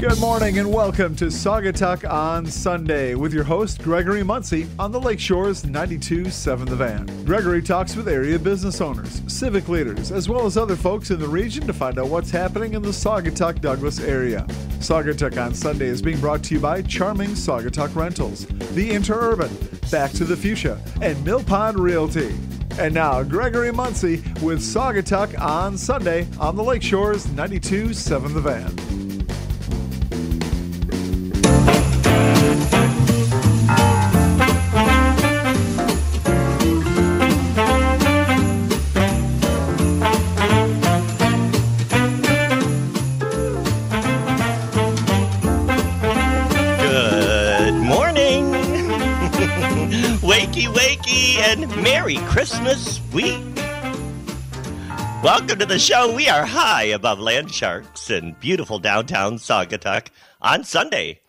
[0.00, 4.98] Good morning and welcome to Saugatuck on Sunday with your host Gregory Muncie on the
[4.98, 7.24] Lakeshores 92.7 The Van.
[7.26, 11.28] Gregory talks with area business owners, civic leaders, as well as other folks in the
[11.28, 14.46] region to find out what's happening in the Saugatuck Douglas area.
[14.78, 20.12] Saugatuck on Sunday is being brought to you by Charming Saugatuck Rentals, The Interurban, Back
[20.12, 22.34] to the Fuchsia, and Mill Pond Realty.
[22.78, 28.89] And now, Gregory Muncie with Saugatuck on Sunday on the Lakeshores 92.7 The Van.
[53.12, 53.42] Week.
[55.22, 56.14] Welcome to the show.
[56.14, 60.08] We are high above land sharks in beautiful downtown Saugatuck
[60.40, 61.20] on Sunday.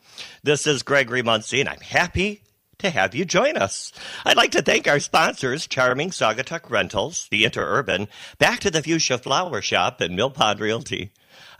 [0.43, 2.43] This is Gregory Muncie, and I'm happy
[2.79, 3.91] to have you join us.
[4.25, 9.17] I'd like to thank our sponsors, Charming Saugatuck Rentals, The Interurban, Back to the Fuchsia
[9.17, 11.11] Flower Shop, and Mill Pond Realty.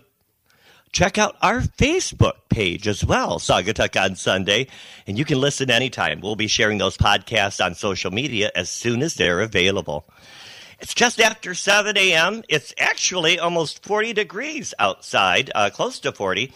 [0.91, 4.67] check out our Facebook page as well, Saugatuck on Sunday,
[5.07, 6.19] and you can listen anytime.
[6.19, 10.09] We'll be sharing those podcasts on social media as soon as they're available.
[10.81, 12.43] It's just after 7 a.m.
[12.49, 16.51] It's actually almost 40 degrees outside, uh, close to 40,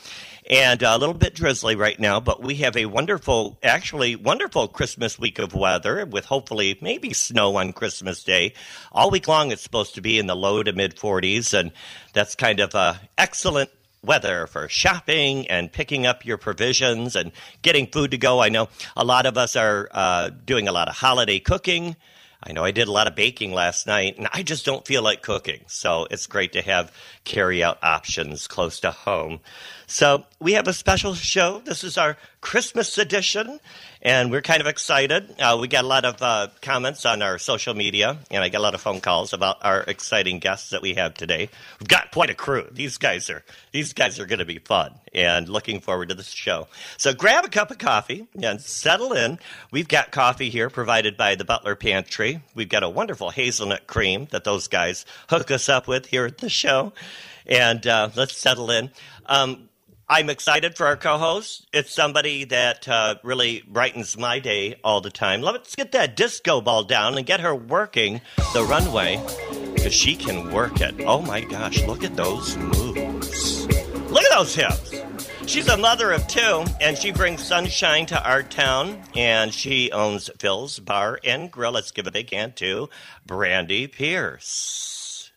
[0.50, 5.18] and a little bit drizzly right now, but we have a wonderful, actually wonderful Christmas
[5.18, 8.54] week of weather with hopefully maybe snow on Christmas Day.
[8.92, 11.72] All week long, it's supposed to be in the low to mid 40s, and
[12.14, 13.72] that's kind of uh, excellent
[14.04, 17.32] weather for shopping and picking up your provisions and
[17.64, 18.40] getting food to go.
[18.40, 21.96] I know a lot of us are uh, doing a lot of holiday cooking.
[22.44, 25.02] I know I did a lot of baking last night, and I just don't feel
[25.02, 25.62] like cooking.
[25.66, 26.92] So it's great to have
[27.24, 29.40] carry out options close to home.
[29.88, 31.62] So we have a special show.
[31.64, 33.60] This is our Christmas edition,
[34.02, 35.36] and we're kind of excited.
[35.40, 38.60] Uh, we got a lot of uh, comments on our social media, and I got
[38.60, 41.50] a lot of phone calls about our exciting guests that we have today.
[41.80, 42.68] We've got quite a crew.
[42.72, 46.30] These guys are these guys are going to be fun, and looking forward to this
[46.30, 46.68] show.
[46.98, 49.38] So grab a cup of coffee and settle in.
[49.72, 52.42] We've got coffee here provided by the Butler Pantry.
[52.56, 56.40] We've got a wonderful hazelnut cream that those guys hook us up with here at
[56.40, 56.94] the show,
[57.46, 58.90] and uh, let's settle in.
[59.28, 59.70] Um,
[60.08, 61.66] I'm excited for our co-host.
[61.74, 65.42] It's somebody that uh, really brightens my day all the time.
[65.42, 68.22] Let's get that disco ball down and get her working
[68.54, 69.20] the runway
[69.74, 70.94] because she can work it.
[71.08, 73.66] Oh my gosh, look at those moves!
[74.12, 74.94] Look at those hips.
[75.48, 79.02] She's a mother of two, and she brings sunshine to our town.
[79.16, 81.72] And she owns Phil's Bar and Grill.
[81.72, 82.90] Let's give a big hand to
[83.26, 85.32] Brandy Pierce.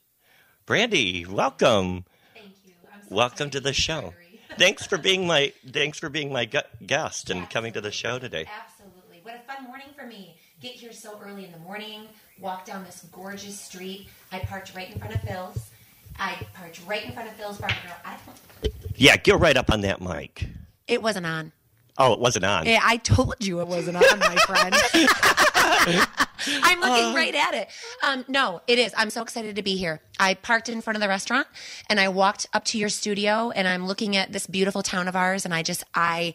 [0.66, 2.04] Brandy, welcome.
[2.34, 2.74] Thank you.
[2.92, 4.12] I'm so Welcome to the show.
[4.58, 8.18] Thanks for being my thanks for being my gu- guest and coming to the show
[8.18, 8.46] today.
[8.62, 9.20] Absolutely.
[9.22, 10.36] What a fun morning for me.
[10.60, 12.08] Get here so early in the morning,
[12.40, 14.08] walk down this gorgeous street.
[14.32, 15.70] I parked right in front of Phil's.
[16.18, 17.94] I parked right in front of Phil's Bar and Grill.
[18.04, 20.46] I don't, Yeah, get right up on that mic.
[20.88, 21.52] it wasn't on.
[21.98, 22.66] Oh, it wasn't on.
[22.66, 24.74] Yeah, I told you it wasn't on, my friend.
[26.62, 27.68] I'm looking right at it.
[28.02, 28.94] Um, no, it is.
[28.96, 30.00] I'm so excited to be here.
[30.20, 31.48] I parked in front of the restaurant
[31.90, 35.16] and I walked up to your studio and I'm looking at this beautiful town of
[35.16, 36.34] ours and I just I,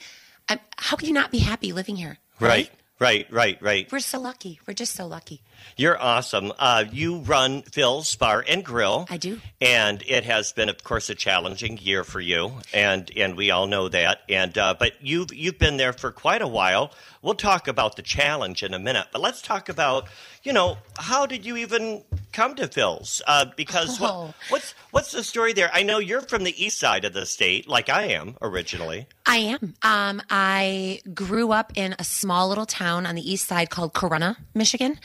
[0.49, 2.17] I'm, how can you not be happy living here?
[2.39, 2.71] Right, right,
[3.03, 3.57] right, right.
[3.61, 3.91] Right.
[3.91, 4.59] We're so lucky.
[4.67, 5.41] We're just so lucky.
[5.77, 6.51] You're awesome.
[6.59, 9.07] Uh, you run Phil's Bar and Grill.
[9.09, 9.39] I do.
[9.61, 13.65] and it has been, of course, a challenging year for you, and and we all
[13.67, 14.19] know that.
[14.29, 16.91] And uh, but you've you've been there for quite a while.
[17.21, 20.07] We'll talk about the challenge in a minute, but let's talk about
[20.43, 22.03] you know how did you even
[22.33, 23.21] come to Phil's?
[23.25, 24.33] Uh, because what, Oh.
[24.49, 25.69] what's what's the story there?
[25.73, 29.07] I know you're from the east side of the state, like I am originally.
[29.25, 29.73] I am.
[29.81, 34.37] Um, I grew up in a small little town on the east side called Corunna,
[34.53, 34.99] Michigan.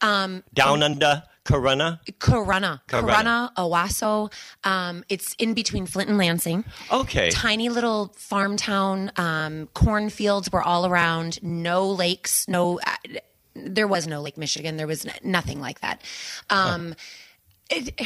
[0.00, 2.00] Um, Down under Corona.
[2.18, 3.50] Corunna, Corunna.
[3.50, 4.32] Corunna, Owosso.
[4.64, 6.64] Um, it's in between Flint and Lansing.
[6.90, 7.30] Okay.
[7.30, 9.10] Tiny little farm town.
[9.16, 11.42] Um, cornfields were all around.
[11.42, 12.46] No lakes.
[12.48, 12.78] No.
[12.80, 13.18] Uh,
[13.54, 14.76] there was no Lake Michigan.
[14.76, 16.00] There was n- nothing like that.
[16.48, 16.94] Um,
[17.70, 18.00] it,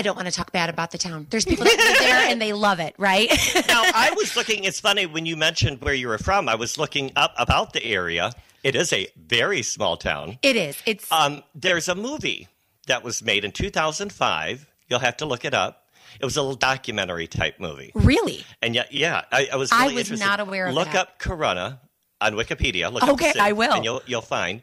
[0.00, 1.26] I don't want to talk bad about the town.
[1.28, 3.28] There's people that live there and they love it, right?
[3.68, 4.64] now I was looking.
[4.64, 6.48] It's funny when you mentioned where you were from.
[6.48, 8.32] I was looking up about the area.
[8.64, 10.38] It is a very small town.
[10.40, 10.82] it is.
[10.86, 12.48] It's Um, there's a movie
[12.86, 14.66] that was made in 2005.
[14.88, 15.90] You'll have to look it up.
[16.18, 18.46] It was a little documentary type movie, really.
[18.62, 19.70] and yeah, yeah, I, I was.
[19.70, 20.24] I was interested.
[20.24, 20.80] not aware of that.
[20.80, 21.08] Look that.
[21.08, 21.78] up Corona,
[22.22, 22.90] on Wikipedia.
[22.90, 23.74] Look Okay, I will.
[23.74, 24.62] and you'll you'll find.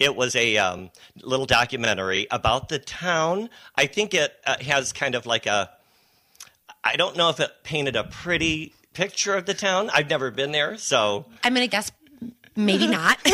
[0.00, 0.90] It was a um,
[1.22, 3.50] little documentary about the town.
[3.76, 5.70] I think it uh, has kind of like a.
[6.82, 9.90] I don't know if it painted a pretty picture of the town.
[9.92, 11.92] I've never been there, so I'm going to guess
[12.66, 13.18] maybe not.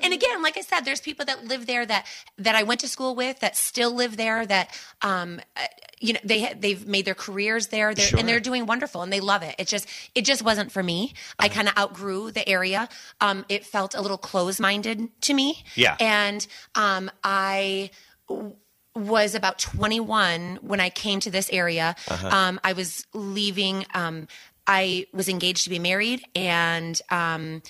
[0.00, 2.06] and again, like I said, there's people that live there that
[2.38, 5.60] that I went to school with that still live there that um uh,
[6.00, 8.18] you know they they've made their careers there they're, Sure.
[8.18, 9.54] and they're doing wonderful and they love it.
[9.58, 11.14] It just it just wasn't for me.
[11.38, 11.54] I Uh-huh.
[11.54, 12.88] kind of outgrew the area.
[13.20, 15.64] Um it felt a little close-minded to me.
[15.74, 15.96] Yeah.
[16.00, 17.90] And um I
[18.28, 18.56] w-
[18.94, 21.96] was about 21 when I came to this area.
[22.08, 22.28] Uh-huh.
[22.28, 23.86] Um, I was leaving.
[23.94, 24.28] Um,
[24.66, 27.62] I was engaged to be married, and um,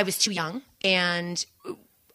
[0.00, 1.44] I was too young, and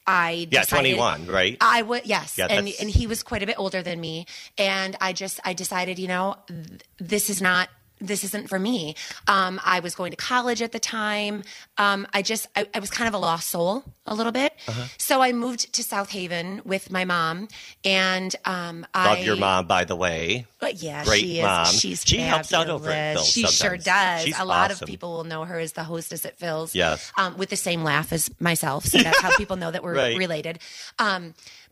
[0.07, 1.55] I yeah, decided, twenty one, right?
[1.61, 4.25] I would yes, Yeah, and and he was quite a bit older than me,
[4.57, 7.69] and I just I decided, you know, th- this is not
[7.99, 8.95] this isn't for me.
[9.27, 11.43] Um, I was going to college at the time.
[11.77, 14.83] Um, I just I, I was kind of a lost soul a little bit, Uh-huh.
[14.99, 17.47] so I moved to South Haven with my mom,
[17.83, 20.45] and um, I Love your mom, by the way.
[20.59, 21.43] but yeah, Great she is.
[21.43, 21.65] mom.
[21.65, 23.15] She's She helps out over at.
[23.15, 24.21] Phil's She sure does.
[24.21, 24.83] She's a lot awesome.
[24.83, 26.75] of people will know her as the hostess at Phil's.
[26.75, 27.11] Yes.
[27.17, 30.17] Um, with the same laugh as myself, so that's how people know that we're Right.
[30.17, 30.59] related.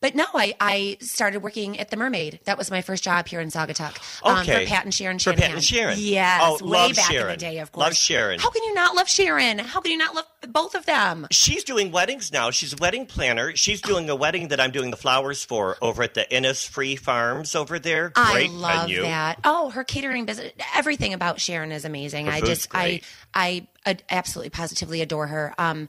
[0.04, 2.42] But no, I, I started working at the Mermaid.
[2.44, 3.98] That was my first job here in Saugatuck.
[4.22, 4.66] Um, Okay.
[4.66, 5.98] for Pat and Sharon For Pat and Sharon.
[5.98, 6.42] Yes.
[6.44, 7.28] Oh, way love back in Sharon.
[7.32, 7.86] the day, of course.
[7.86, 8.40] Love Sharon.
[8.42, 9.60] How can you not love Sharon?
[9.60, 11.26] How can you not love both of them?
[11.32, 12.52] She's doing weddings now.
[12.52, 13.56] She's a wedding planner.
[13.56, 17.56] She's doing a wedding that I'm doing the flowers for over at the Innisfree Farms
[17.56, 18.10] over there.
[18.10, 19.04] Great I love venue.
[19.04, 19.40] that.
[19.46, 22.28] Oh, her catering business, everything about Sharon is amazing.
[22.28, 23.06] I just, great.
[23.34, 25.56] I, I absolutely, positively adore her.
[25.58, 25.88] Um,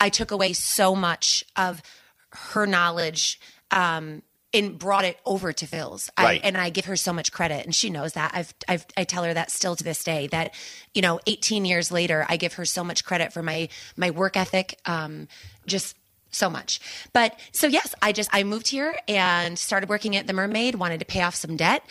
[0.00, 1.82] I took away so much of
[2.30, 3.40] her knowledge.
[3.70, 4.22] Um,
[4.54, 6.42] and brought it over to Phil's, Right.
[6.42, 8.30] I, and I give her so much credit, and she knows that.
[8.32, 10.28] I've, I've, I tell her that still to this day.
[10.28, 10.54] That
[10.94, 14.36] you know, 18 years later, I give her so much credit for my my work
[14.36, 14.78] ethic.
[14.86, 15.28] Um,
[15.66, 15.96] just
[16.30, 16.80] so much.
[17.12, 20.76] But so yes, I just I moved here and started working at the Mermaid.
[20.76, 21.84] Wanted to pay off some debt,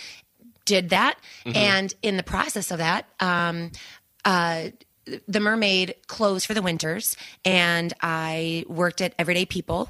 [0.66, 3.72] did that, and in the process of that, um,
[4.24, 4.69] uh,
[5.27, 9.89] the Mermaid closed for the winters, and I worked at Everyday People.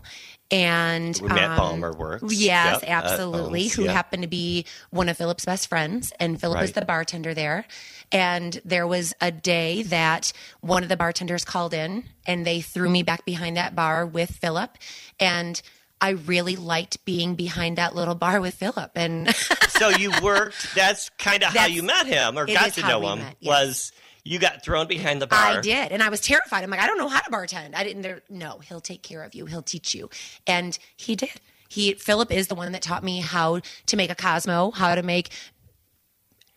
[0.52, 2.34] And Where Matt um, Palmer works.
[2.34, 3.68] Yes, Yep, absolutely.
[3.70, 3.94] Who yeah.
[3.94, 6.76] happened to be one of Philip's best friends, and Philip is Right.
[6.76, 7.66] the bartender there.
[8.12, 10.32] And there was a day that
[10.62, 14.32] one of the bartenders called in, and they threw me back behind that bar with
[14.32, 14.78] Philip,
[15.20, 15.60] and
[16.00, 18.92] I really liked being behind that little bar with Philip.
[18.96, 19.34] And
[19.70, 20.76] so you worked.
[20.76, 23.20] That's kind of how you met him or got to know him.
[23.20, 23.50] met, yes.
[23.50, 23.92] Was
[24.26, 25.40] you got thrown behind the bar?
[25.40, 26.64] I did, and I was terrified.
[26.64, 27.76] I'm like, I don't know how to bartend.
[27.76, 28.02] I didn't.
[28.02, 29.46] there- No, he'll take care of you.
[29.46, 30.10] He'll teach you,
[30.46, 31.30] and he did.
[31.70, 35.04] He Philip is the one that taught me how to make a Cosmo, how to
[35.04, 35.30] make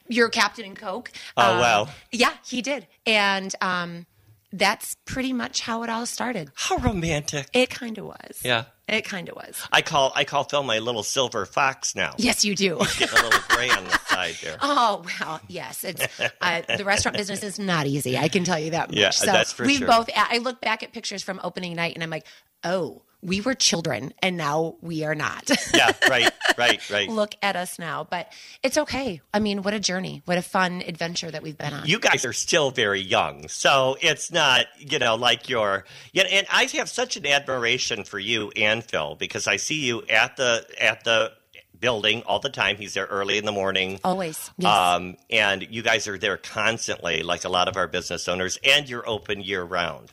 [0.08, 1.10] your Captain and Coke.
[1.36, 1.88] Oh, Um, wow.
[2.10, 4.06] Yeah, he did, and um,
[4.52, 6.50] that's pretty much how it all started.
[6.54, 7.48] How romantic.
[7.52, 8.40] It kind of was.
[8.44, 8.64] Yeah.
[8.88, 9.60] It kind of was.
[9.72, 12.14] I call I call Phil my little silver fox now.
[12.16, 12.78] Yes, you do.
[12.98, 14.56] Getting a little gray on the side there.
[14.70, 15.84] Oh well, yes.
[15.84, 16.06] It's
[16.40, 18.18] uh, the restaurant business is not easy.
[18.18, 18.98] I can tell you that much.
[18.98, 19.86] Yeah, so that's for we sure.
[19.86, 20.10] both.
[20.14, 22.26] I look back at pictures from opening night, and I'm like,
[22.64, 25.50] oh, we were children, and now we are not.
[25.74, 27.08] yeah, right, right, right.
[27.08, 28.32] look at us now, but
[28.62, 29.20] it's okay.
[29.34, 30.22] I mean, what a journey!
[30.24, 31.86] What a fun adventure that we've been on.
[31.86, 35.84] you guys are still very young, so it's not you know like you're.
[36.12, 40.02] Yeah, and I have such an admiration for you and Phil because I see you
[40.08, 41.32] at the at the
[41.80, 42.76] building all the time.
[42.76, 43.98] He's there early in the morning.
[44.04, 44.70] Always, yes.
[44.70, 48.88] Um, and you guys are there constantly, like a lot of our business owners, and
[48.88, 50.10] you're open year round.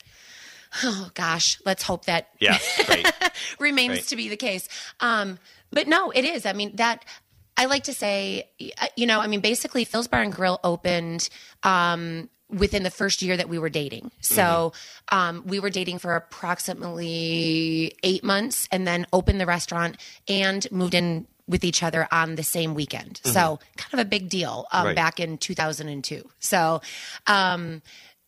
[0.84, 2.58] Oh gosh, let's hope that Yeah,
[2.90, 3.06] right.
[3.60, 4.04] remains Right.
[4.08, 4.68] to be the case.
[5.00, 5.40] Um,
[5.72, 6.46] but no, it is.
[6.46, 7.04] I mean, that
[7.58, 8.50] I like to say,
[8.96, 11.30] you know, I mean, basically, Phil's Bar and Grill opened
[11.64, 14.12] um, within the first year that we were dating.
[14.22, 14.74] So
[15.12, 20.94] um, we were dating for approximately eight months and then opened the restaurant and moved
[20.94, 23.22] in with each other on the same weekend.
[23.24, 24.96] So kind of a big deal um, Right.
[24.96, 26.28] back in 2002.
[26.40, 26.82] So,
[27.28, 27.82] um,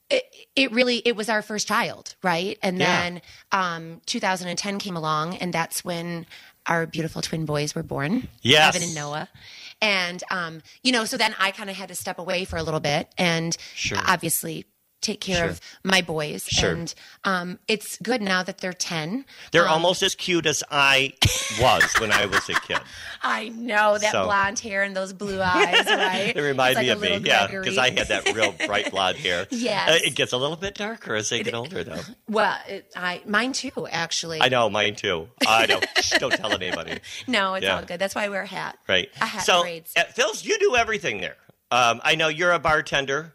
[0.10, 0.24] it,
[0.56, 2.86] it really it was our first child right and Yeah.
[3.02, 3.22] then
[3.52, 6.26] um 2010 came along and that's when
[6.66, 8.76] our beautiful twin boys were born Yes.
[8.76, 9.28] evan and noah
[9.82, 12.64] and um you know so then i kind of had to step away for a
[12.64, 14.00] little bit and Sure.
[14.06, 14.66] obviously
[15.02, 15.50] take care Sure.
[15.50, 16.72] of my boys Sure.
[16.72, 21.14] and um it's good now that they're 10 They're Um, almost as cute as I
[21.62, 22.80] was when I was a kid.
[23.22, 26.92] i know that So- blonde hair and those blue eyes right it reminds like me
[26.92, 29.48] of me, little yeah, because I had that real bright blonde hair.
[29.52, 29.90] Yes.
[29.92, 32.02] Uh, it gets a little bit darker as they get older, though.
[32.28, 35.30] well it, i mine too actually I know, mine too.
[35.48, 35.80] I know.
[36.18, 37.00] Don't tell anybody.
[37.28, 37.76] no it's Yeah.
[37.78, 39.10] all good that's why i wear a hat Right.
[39.22, 41.36] a hat so braids Phil's, you do everything there.
[41.70, 43.34] Um, I know you're a bartender.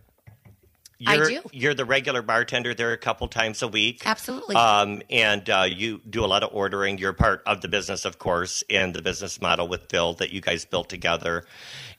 [1.07, 1.41] I you're, do.
[1.53, 4.03] You're the regular bartender there a couple times a week.
[4.07, 4.57] Absolutely.
[4.57, 6.99] Um, and uh, you do a lot of ordering.
[6.99, 10.41] You're part of the business, of course, and the business model with Phil that you
[10.41, 11.45] guys built together.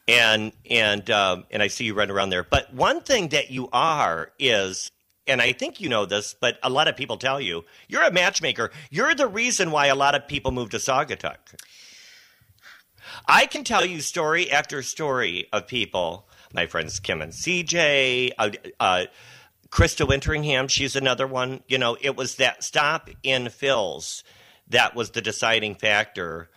[0.07, 2.43] And and um, and I see you run around there.
[2.43, 4.91] But one thing that you are is,
[5.27, 8.11] and I think you know this, but a lot of people tell you, you're a
[8.11, 8.71] matchmaker.
[8.89, 11.37] You're the reason why a lot of people move to Saugatuck.
[13.27, 16.27] I can tell you story after story of people.
[16.53, 19.05] My friends Kim and CJ, uh, uh,
[19.69, 21.63] Krista Winteringham, she's another one.
[21.67, 24.23] You know, it was that stop in Phil's
[24.69, 26.49] that was the deciding factor.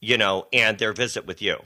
[0.00, 1.56] You know, and their visit with you.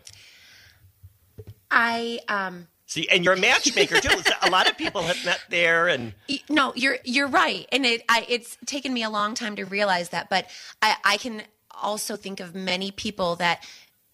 [1.71, 4.21] I um See, and you're a matchmaker too.
[4.43, 6.13] A lot of people have met there, and
[6.49, 10.09] No, you're you're right, and it I, it's taken me a long time to realize
[10.09, 10.29] that.
[10.29, 10.47] But
[10.83, 11.43] I, I can
[11.81, 13.65] also think of many people that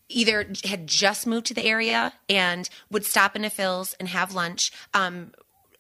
[0.09, 4.35] either had just moved to the area and would stop in a Phil's and have
[4.35, 4.73] lunch.
[4.95, 5.33] Um,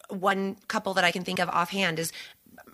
[0.09, 2.13] one couple that I can think of offhand is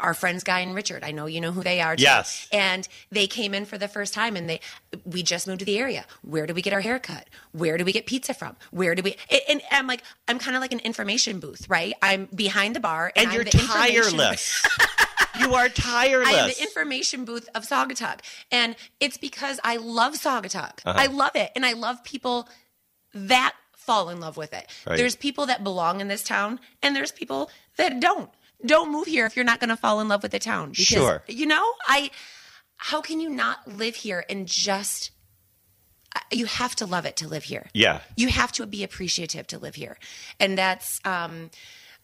[0.00, 1.04] our friends Guy and Richard.
[1.04, 1.96] I know you know who they are.
[1.96, 2.02] Too.
[2.02, 2.48] Yes.
[2.52, 4.60] And they came in for the first time and they
[5.04, 6.04] we just moved to the area.
[6.22, 7.28] Where do we get our haircut?
[7.52, 8.56] Where do we get pizza from?
[8.70, 11.94] Where do we and, and I'm like I'm kind of like an information booth, right?
[12.02, 14.66] I'm behind the bar and, and I'm you're tireless.
[15.40, 16.28] you are tireless.
[16.32, 18.20] I am the information booth of Saugatuck.
[18.50, 20.80] And it's because I love Saugatuck.
[20.84, 20.94] Uh-huh.
[20.96, 21.50] I love it.
[21.54, 22.48] And I love people
[23.14, 24.66] that fall in love with it.
[24.86, 24.96] Right.
[24.96, 28.30] There's people that belong in this town, and there's people that don't.
[28.64, 30.70] Don't move here if you're not going to fall in love with the town.
[30.70, 31.22] Because, Sure.
[31.26, 32.10] You know, I.
[32.76, 35.10] How can you not live here and just?
[36.30, 37.70] You have to love it to live here.
[37.74, 38.00] Yeah.
[38.16, 39.98] You have to be appreciative to live here,
[40.38, 41.00] and that's.
[41.04, 41.50] um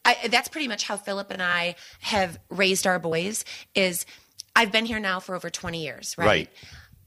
[0.09, 3.45] I, that's pretty much how Philip and I have raised our boys.
[3.75, 4.07] Is
[4.57, 6.27] I've been here now for over 20 years, right?
[6.27, 6.51] Right.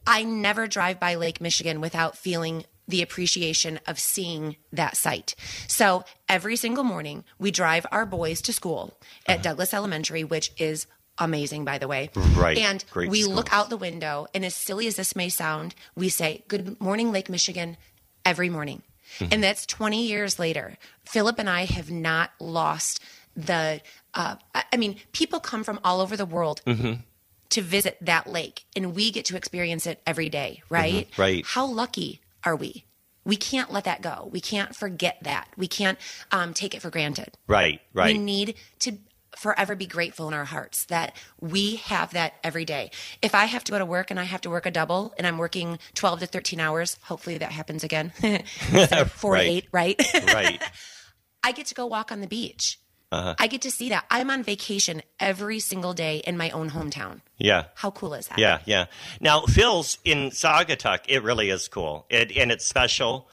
[0.06, 5.36] I never drive by Lake Michigan without feeling the appreciation of seeing that site.
[5.68, 9.44] So every single morning, we drive our boys to school at uh-huh.
[9.44, 10.86] Douglas Elementary, which is
[11.18, 12.10] amazing, by the way.
[12.36, 12.58] Right.
[12.58, 16.10] And Great we look out the window, and as silly as this may sound, we
[16.10, 17.78] say, Good morning, Lake Michigan,
[18.26, 18.84] every morning.
[19.20, 19.34] Mm-hmm.
[19.34, 20.78] And that's 20 years later.
[21.04, 23.00] Philip and I have not lost
[23.36, 23.82] the,
[24.14, 27.02] uh, I mean, people come from all over the world Mm-hmm.
[27.50, 31.10] to visit that lake, and we get to experience it every day, right?
[31.12, 31.22] Mm-hmm.
[31.22, 31.46] right.
[31.46, 32.86] How lucky are we?
[33.24, 34.30] We can't let that go.
[34.32, 35.48] We can't forget that.
[35.56, 35.98] We can't
[36.32, 37.38] um, take it for granted.
[37.48, 38.16] right, right.
[38.16, 38.98] We need to
[39.42, 42.92] forever be grateful in our hearts that we have that every day.
[43.24, 45.26] If I have to go to work and I have to work a double and
[45.26, 49.48] I'm working 12 to 13 hours, hopefully that happens again, instead of four Right.
[49.50, 50.00] eight, right?
[50.28, 50.62] right.
[51.44, 52.80] I get to go walk on the beach.
[53.12, 53.36] Uh-huh.
[53.40, 54.06] I get to see that.
[54.10, 57.22] I'm on vacation every single day in my own hometown.
[57.38, 57.66] Yeah.
[57.76, 58.38] How cool is that?
[58.38, 58.86] Yeah, yeah.
[59.20, 63.28] Now, Phil's in Saugatuck, it really is cool, it, and it's special.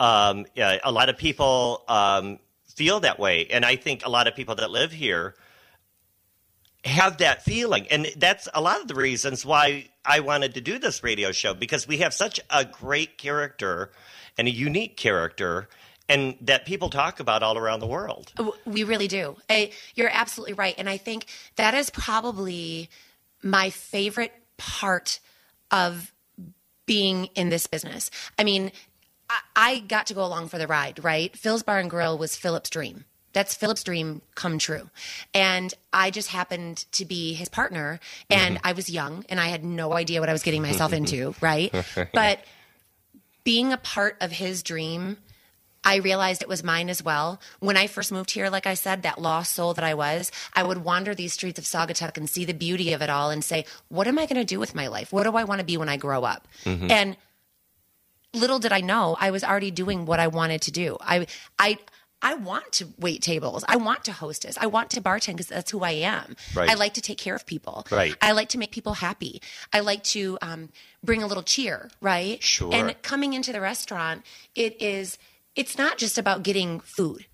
[0.00, 2.38] Um, yeah, a lot of people um,
[2.74, 5.36] feel that way, and I think a lot of people that live here
[6.84, 10.78] have that feeling, and that's a lot of the reasons why I wanted to do
[10.78, 13.90] this radio show because we have such a great character
[14.36, 15.68] and a unique character,
[16.08, 18.32] and that people talk about all around the world.
[18.66, 19.36] We really do.
[19.48, 20.74] I, you're absolutely right.
[20.76, 21.26] And I think
[21.56, 22.90] that is probably
[23.42, 25.20] my favorite part
[25.70, 26.12] of
[26.86, 28.10] being in this business.
[28.38, 28.72] I mean,
[29.30, 31.34] I, I got to go along for the ride, right?
[31.36, 33.04] Phil's Bar and Grill was Philip's dream.
[33.34, 34.88] That's Philip's dream come true.
[35.34, 38.00] And I just happened to be his partner.
[38.30, 38.66] And mm-hmm.
[38.66, 41.74] I was young and I had no idea what I was getting myself into, right?
[42.14, 42.44] But
[43.42, 45.18] being a part of his dream,
[45.84, 47.40] I realized it was mine as well.
[47.60, 50.62] When I first moved here, like I said, that lost soul that I was, I
[50.62, 53.66] would wander these streets of Saugatuck and see the beauty of it all and say,
[53.88, 55.12] what am I going to do with my life?
[55.12, 56.48] What do I want to be when I grow up?
[56.64, 56.90] Mm-hmm.
[56.90, 57.16] And
[58.32, 60.96] little did I know, I was already doing what I wanted to do.
[61.00, 61.26] I,
[61.58, 61.78] I,
[62.24, 63.64] I want to wait tables.
[63.68, 64.56] I want to hostess.
[64.58, 66.36] I want to bartend because that's who I am.
[66.54, 66.70] Right.
[66.70, 67.86] I like to take care of people.
[67.90, 68.16] Right.
[68.22, 69.42] I like to make people happy.
[69.74, 70.70] I like to um,
[71.02, 71.90] bring a little cheer.
[72.00, 72.42] Right.
[72.42, 72.74] Sure.
[72.74, 75.18] And coming into the restaurant, it is.
[75.54, 77.26] It's not just about getting food.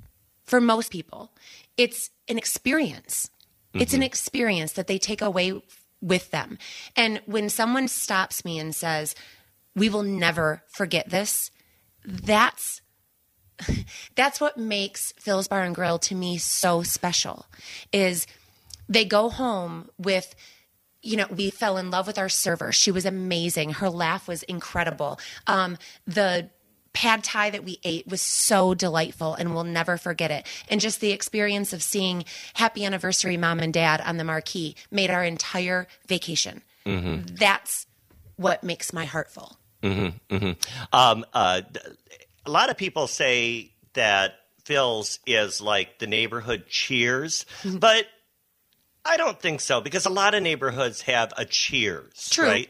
[0.45, 1.31] For most people,
[1.77, 3.31] it's an experience.
[3.73, 5.63] It's an experience that they take away
[6.03, 6.59] with them.
[6.97, 9.15] And when someone stops me and says,
[9.77, 11.53] "We will never forget this,"
[12.05, 12.80] that's
[14.15, 17.47] that's what makes Phil's Bar and Grill to me so special
[17.93, 18.27] is
[18.89, 20.35] they go home with
[21.03, 22.73] you know we fell in love with our server.
[22.73, 23.75] She was amazing.
[23.75, 25.19] Her laugh was incredible.
[25.47, 26.51] Um, the
[26.93, 30.45] pad thai that we ate was so delightful and we'll never forget it.
[30.69, 32.25] And just the experience of seeing
[32.55, 36.63] happy anniversary mom and dad on the marquee made our entire vacation.
[37.33, 37.87] That's
[38.37, 39.57] what makes my heart full.
[40.93, 41.63] Um, uh,
[42.47, 48.07] a lot of people say that Phil's is like the neighborhood cheers, but
[49.05, 52.47] I don't think so because a lot of neighborhoods have a cheers, True.
[52.47, 52.69] right?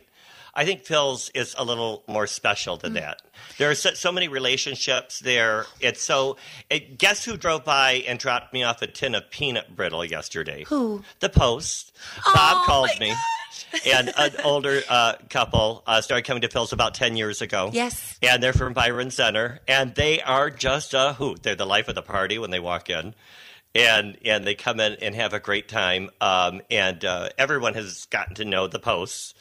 [0.53, 2.81] I think Phil's is a little more special Mm.
[2.83, 3.23] than that.
[3.59, 5.67] There are so, so many relationships there.
[5.81, 6.37] It's so.
[6.69, 10.65] It, guess who drove by and dropped me off a tin of peanut brittle yesterday?
[10.69, 11.03] Who?
[11.21, 11.93] The Post.
[12.25, 13.15] Bob Oh, called my me.
[13.87, 17.71] and an older uh, couple uh, started coming to Phil's about 10 years ago.
[17.73, 18.19] Yes.
[18.23, 19.61] And they're from Byron Center.
[19.69, 21.43] And they are just a hoot.
[21.43, 23.15] They're the life of the party when they walk in.
[23.73, 26.11] And and they come in and have a great time.
[26.21, 29.35] Um, and uh, everyone has gotten to know the Posts.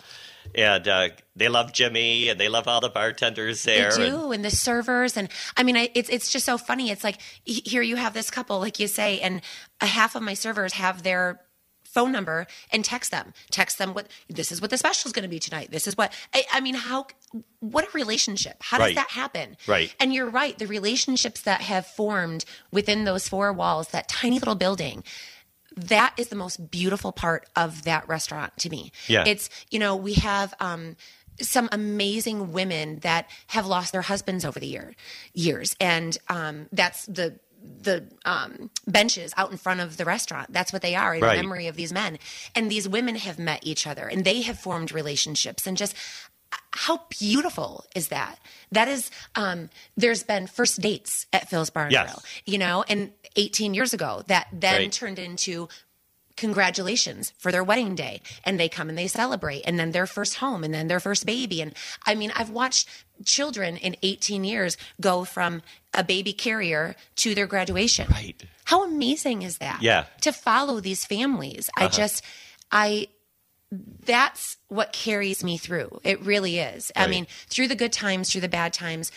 [0.55, 3.91] And uh, they love Jimmy and they love all the bartenders there.
[3.91, 6.89] They and- do, and, the servers, and I mean, I, it's it's just so funny.
[6.89, 9.41] It's like here you have this couple, like you say, and
[9.81, 11.41] a half of my servers have their
[11.93, 15.23] phone number and text them, text them what this is what the special is going
[15.23, 15.71] to be tonight.
[15.71, 16.75] This is what I, I mean.
[16.75, 17.07] How
[17.59, 18.57] what a relationship?
[18.61, 18.95] How does Right.
[18.95, 19.57] that happen?
[19.67, 19.93] Right.
[19.99, 20.57] And you're right.
[20.57, 25.03] The relationships that have formed within those four walls, that tiny little building.
[25.75, 28.91] That is the most beautiful part of that restaurant to me.
[29.07, 29.23] Yeah.
[29.25, 30.97] It's, you know, we have um,
[31.39, 34.93] some amazing women that have lost their husbands over the year
[35.33, 35.75] years.
[35.79, 37.39] And um, that's the
[37.81, 40.51] the um, benches out in front of the restaurant.
[40.51, 41.35] That's what they are, in Right.
[41.35, 42.19] memory of these men.
[42.55, 45.93] And these women have met each other and they have formed relationships and just
[46.71, 48.37] how beautiful is that?
[48.71, 52.05] That is, um, there's been first dates at Phil's Bar and Yes.
[52.11, 54.91] Grill, you know, and 18 years ago that then Right.
[54.91, 55.67] turned into
[56.39, 58.21] congratulations for their wedding day.
[58.45, 61.25] And they come and they celebrate and then their first home and then their first
[61.25, 61.61] baby.
[61.61, 61.73] And
[62.05, 62.87] i mean i've watched
[63.25, 65.61] children in 18 years go from
[65.93, 68.07] a baby carrier to their graduation.
[68.09, 68.41] Right.
[68.63, 69.81] how amazing is that?
[69.81, 69.99] Yeah.
[69.99, 70.09] Uh-huh.
[70.21, 71.69] to follow these families.
[71.75, 72.23] I just
[72.71, 73.07] i
[74.03, 75.99] that's what carries me through.
[76.03, 76.91] It really is.
[76.95, 79.11] I mean through the good times through the bad times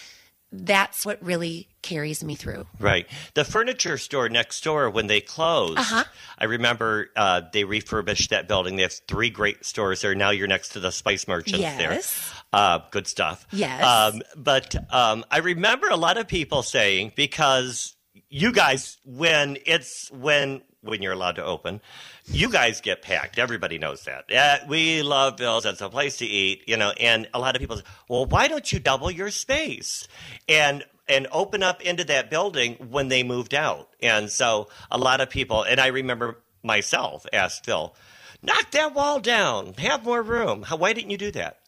[0.52, 3.06] that's what really carries me through Right.
[3.34, 6.04] The furniture store next door, when they closed, Uh-huh.
[6.38, 8.76] I remember uh, they refurbished that building.
[8.76, 10.14] They have three great stores there.
[10.14, 11.78] Now you're next to the Spice Merchants Yes.
[11.78, 12.40] there.
[12.52, 13.46] Uh, good stuff.
[13.50, 13.82] Yes.
[13.82, 17.96] Um, but um, I remember a lot of people saying, because
[18.32, 21.82] you guys, when it's when when you're allowed to open,
[22.24, 23.38] you guys get packed.
[23.38, 24.66] Everybody knows that.
[24.66, 25.66] We love Bill's.
[25.66, 26.92] It's a place to eat, you know.
[26.98, 30.08] And a lot of people say, "Well, why don't you double your space
[30.48, 35.20] and and open up into that building when they moved out?" And so a lot
[35.20, 37.94] of people, and I remember myself asked Phil,
[38.42, 39.74] "Knock that wall down.
[39.74, 40.62] Have more room.
[40.62, 41.58] How, why didn't you do that?"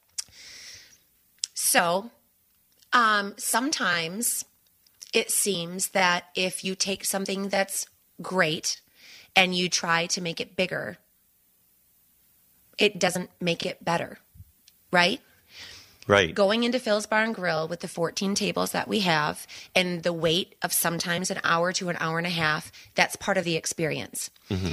[1.53, 2.11] So,
[2.95, 4.47] um, sometimes
[5.15, 7.87] it seems that if you take something that's
[8.21, 8.83] great
[9.35, 10.99] and you try to make it bigger,
[12.77, 14.19] it doesn't make it better,
[14.91, 15.21] right?
[16.07, 16.35] Right.
[16.35, 20.13] Going into Phil's Bar and Grill with the 14 tables that we have and the
[20.13, 23.57] wait of sometimes an hour to an hour and a half, that's part of the
[23.57, 24.31] experience.
[24.51, 24.73] Mm-hmm.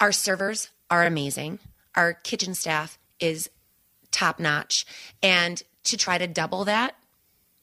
[0.00, 1.60] Our servers are amazing.
[1.94, 3.48] Our kitchen staff is
[4.10, 4.84] top notch.
[5.22, 6.96] And to try to double that,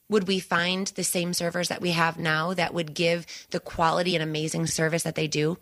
[0.09, 4.15] would we find the same servers that we have now that would give the quality
[4.15, 5.57] and amazing service that they do?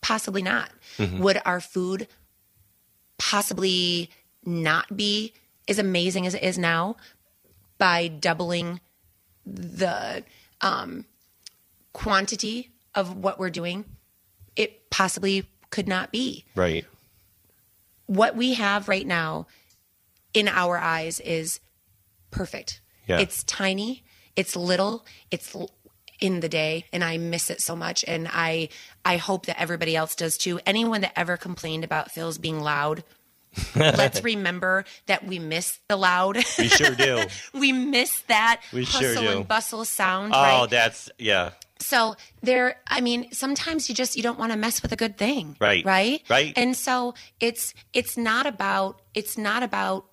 [0.00, 0.70] Possibly not.
[0.98, 2.06] Would our food
[3.18, 4.10] possibly
[4.44, 5.32] not be
[5.66, 6.96] as amazing as it is now
[7.78, 8.80] by doubling
[9.44, 10.24] the
[10.60, 11.04] um,
[11.92, 13.84] quantity of what we're doing?
[14.56, 16.86] It possibly could not be Right.
[18.06, 19.46] what we have right now
[20.32, 21.60] in our eyes is
[22.30, 22.80] perfect.
[23.08, 23.18] Yeah.
[23.20, 24.04] It's tiny,
[24.36, 25.70] it's little, it's l-
[26.20, 28.70] in the day and I miss it so much and I
[29.04, 30.58] I hope that everybody else does too.
[30.66, 33.04] Anyone that ever complained about Phil's being loud,
[33.76, 36.36] let's remember that we miss the loud.
[36.58, 37.22] We sure do.
[37.54, 39.28] we miss that We sure hustle do.
[39.38, 40.70] and bustle sound, oh, right?
[40.70, 41.50] that's yeah.
[41.80, 45.16] So there, I mean, sometimes you just you don't want to mess with a good
[45.16, 45.84] thing, Right.
[45.84, 46.52] Right, Right.
[46.56, 50.06] And so it's it's not about it's not about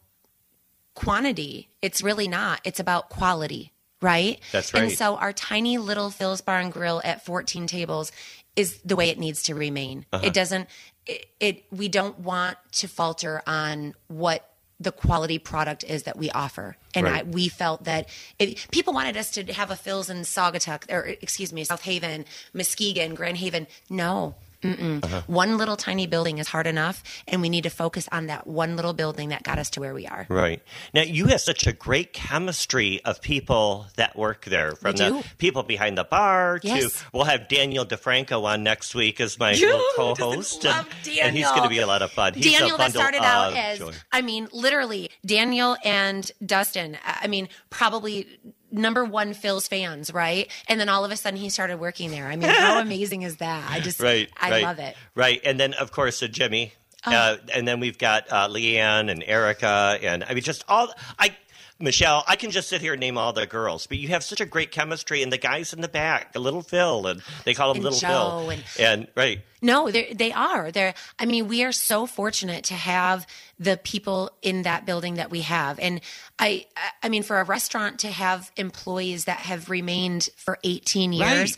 [0.95, 1.69] quantity.
[1.81, 2.61] It's really not.
[2.63, 4.39] It's about quality, right?
[4.51, 4.83] That's right.
[4.83, 8.11] And so our tiny little Phil's Bar and Grill at 14 tables
[8.55, 10.05] is the way it needs to remain.
[10.11, 10.25] Uh-huh.
[10.25, 10.67] It doesn't.
[11.05, 16.29] It, it we don't want to falter on what the quality product is that we
[16.31, 16.75] offer.
[16.93, 17.21] And Right.
[17.21, 21.01] I, we felt that it, people wanted us to have a Phil's in Saugatuck, or
[21.21, 23.67] excuse me, South Haven, Muskegon, Grand Haven.
[23.89, 24.35] No.
[24.63, 25.21] Uh-huh.
[25.27, 28.75] One little tiny building is hard enough, and we need to focus on that one
[28.75, 30.25] little building that got us to where we are.
[30.29, 30.61] Right.
[30.93, 35.09] Now, you have such a great chemistry of people that work there, from We the
[35.09, 35.23] do.
[35.37, 36.93] people behind the bar Yes.
[36.99, 39.55] to we'll have Daniel DeFranco on next week as my
[39.95, 42.33] co-host, love and, and he's going to be a lot of fun.
[42.33, 43.91] He's a Daniel that started out as, joy.
[44.11, 48.27] I mean, literally, Daniel and Dustin, I mean, probably
[48.75, 50.49] number one Phil's fans, right?
[50.67, 52.27] And then all of a sudden he started working there.
[52.27, 53.69] I mean, how amazing is that?
[53.69, 54.29] I just, right.
[54.39, 54.95] I right, love it.
[54.97, 55.01] Oh.
[55.15, 56.73] Right, and then of course uh, Jimmy,
[57.05, 61.35] uh, and then we've got uh, Leanne and Erica, and I mean just all I.
[61.77, 64.39] Michelle, I can just sit here and name all the girls, but you have such
[64.39, 67.77] a great chemistry, and the guys in the back, little Phil, and they call him
[67.77, 70.71] And Little Joe Phil, and- and right, No, they are.
[70.71, 70.93] They're.
[71.19, 73.25] I mean, we are so fortunate to have
[73.59, 75.99] the people in that building that we have, and
[76.39, 76.67] I.
[77.03, 81.57] I mean, for a restaurant to have employees that have remained for 18 years,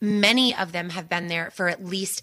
[0.00, 2.22] many of them have been there for at least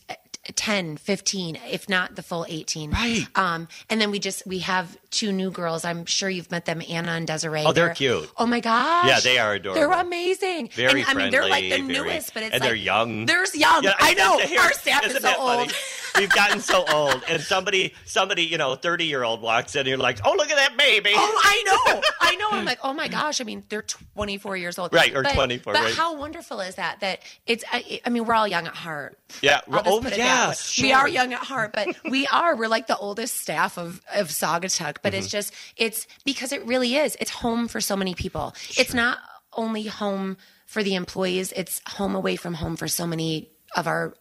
[0.55, 2.91] 10, 15, if not the full 18.
[2.91, 3.25] Right.
[3.35, 5.85] Um, and then we just we have two new girls.
[5.85, 7.63] I'm sure you've met them, Anna and Desiree.
[7.65, 8.29] Oh, they're cute.
[8.37, 9.07] Oh my gosh.
[9.07, 9.79] Yeah, they are adorable.
[9.81, 10.69] They're amazing.
[10.69, 13.25] Very and, I mean, they're like the very- newest, but it's and like they're young.
[13.25, 13.83] They're young.
[13.83, 14.37] Yeah, I know.
[14.45, 15.73] here- Our staff is so old.
[16.17, 19.87] We've gotten so old, and somebody, somebody, you know, thirty year old walks in, and
[19.89, 21.63] you're like, "Oh, look at that baby!" Oh, I
[21.95, 22.01] know.
[22.21, 22.47] I know.
[22.51, 23.41] I'm like, oh my gosh.
[23.41, 23.81] I mean, they're
[24.15, 24.93] 24 years old.
[24.93, 25.93] Right, or But- 24, But right.
[25.93, 27.01] how wonderful is that?
[27.01, 29.17] That it's, I, I mean, we're all young at heart.
[29.41, 29.59] Yeah.
[29.69, 30.83] Oh, put that way.
[30.87, 32.55] We are young at heart, but we are.
[32.55, 35.19] We're like the oldest staff of, of Saugatuck, but Mm-hmm.
[35.19, 37.15] it's just, it's because it really is.
[37.19, 38.53] It's home for so many people.
[38.77, 39.19] It's not
[39.53, 44.13] only home for the employees, it's home away from home for so many of our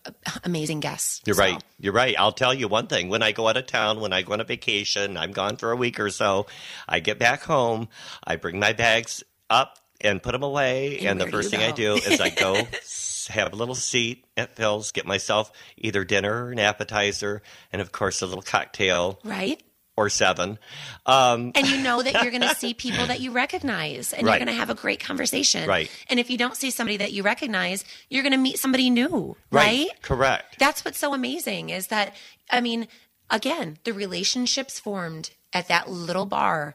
[0.43, 1.23] amazing guests.
[1.27, 1.63] You're So, right.
[1.79, 2.15] You're right.
[2.19, 3.09] I'll tell you one thing.
[3.09, 5.71] When I go out of town, when I go on a vacation, I'm gone for
[5.71, 6.47] a week or so.
[6.89, 7.89] I get back home.
[8.25, 10.99] I bring my bags up and put them away.
[10.99, 12.63] And And, the first thing I do is I go
[13.29, 17.93] have a little seat at Phil's, get myself either dinner or an appetizer, and of
[17.93, 19.63] course a little cocktail Right?
[19.97, 20.59] or seven.
[21.07, 24.33] Um, and you know that you're going to see people that you recognize and Right.
[24.33, 25.69] you're going to have a great conversation.
[25.69, 25.89] Right.
[26.11, 29.37] And if you don't see somebody that you recognize, you're going to meet somebody new,
[29.53, 29.89] right?
[30.03, 30.59] Correct.
[30.59, 32.15] That's what's so amazing is that
[32.51, 32.89] I mean,
[33.31, 36.75] again, the relationships formed at that little bar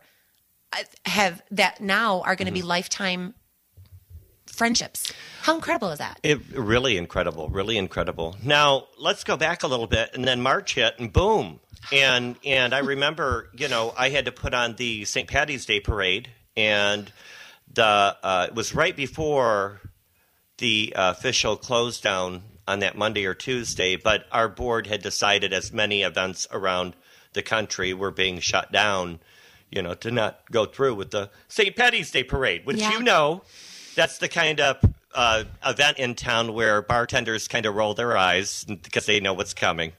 [0.72, 2.68] uh, have that now are going to be Mm-hmm.
[2.70, 3.34] lifetime
[4.60, 5.12] friendships.
[5.42, 6.20] How incredible is that?
[6.22, 8.36] It really incredible, really incredible.
[8.44, 11.60] Now let's go back a little bit, and then March hit, and boom,
[11.92, 15.28] and and I remember, you know, I had to put on the St.
[15.28, 17.12] Patty's Day parade, and
[17.74, 17.84] the
[18.22, 19.80] uh, it was right before
[20.58, 25.54] the uh, official close down on that Monday or Tuesday, but our board had decided,
[25.54, 26.96] as many events around
[27.34, 29.20] the country were being shut down,
[29.72, 31.76] you know, to not go through with the St.
[31.76, 32.92] Patty's Day parade, which Yeah.
[32.92, 33.42] you know,
[33.96, 34.78] that's the kind of
[35.16, 39.54] uh, event in town where bartenders kind of roll their eyes because they know what's
[39.54, 39.94] coming.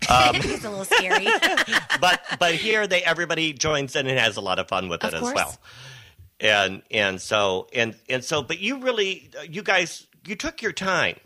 [0.02, 1.26] it's a little scary.
[2.00, 5.14] But but here they everybody joins in and has a lot of fun with it
[5.14, 5.56] Of as well.
[6.38, 11.16] And and so and and so, but you really, you guys, you took your time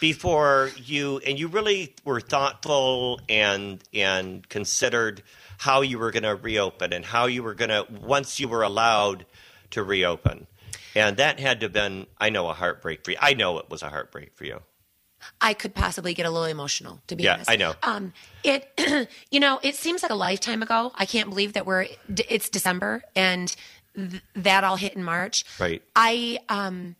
[0.00, 5.22] before you and you really were thoughtful and and considered
[5.56, 8.62] how you were going to reopen and how you were going to once you were
[8.62, 9.24] allowed
[9.70, 10.46] to reopen
[10.94, 13.68] and that had to have been i know a heartbreak for you i know it
[13.70, 14.60] was a heartbreak for you
[15.38, 17.50] I could possibly get a little emotional, to be Yeah, honest.
[17.50, 17.74] I know.
[17.82, 18.70] Um, it,
[19.30, 20.92] you know, it seems like a lifetime ago.
[20.94, 23.54] I can't believe that we're it's December and
[23.94, 25.44] th- that all hit in March.
[25.58, 25.82] Right.
[25.94, 26.96] I um,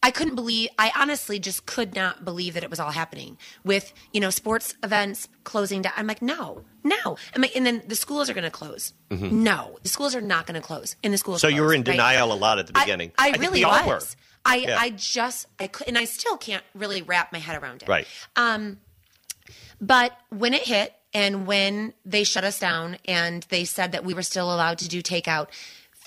[0.00, 0.68] I couldn't believe.
[0.78, 4.76] I honestly just could not believe that it was all happening with you know sports
[4.84, 5.92] events closing down.
[5.96, 7.16] I'm like, no, no.
[7.34, 8.92] I'm like, and then the schools are going to close.
[9.10, 10.96] No, the schools are not going to close.
[11.02, 11.38] And the schools.
[11.42, 11.50] Mm-hmm.
[11.50, 12.14] so you were in closed, right?
[12.14, 13.86] denial a lot at the I- beginning I, really was.
[13.86, 14.00] were.
[14.44, 14.76] I, Yeah.
[14.78, 17.88] I just I could, and I still can't really wrap my head around it.
[17.88, 18.78] right Um,
[19.80, 24.14] But when it hit and when they shut us down and they said that we
[24.14, 25.48] were still allowed to do takeout,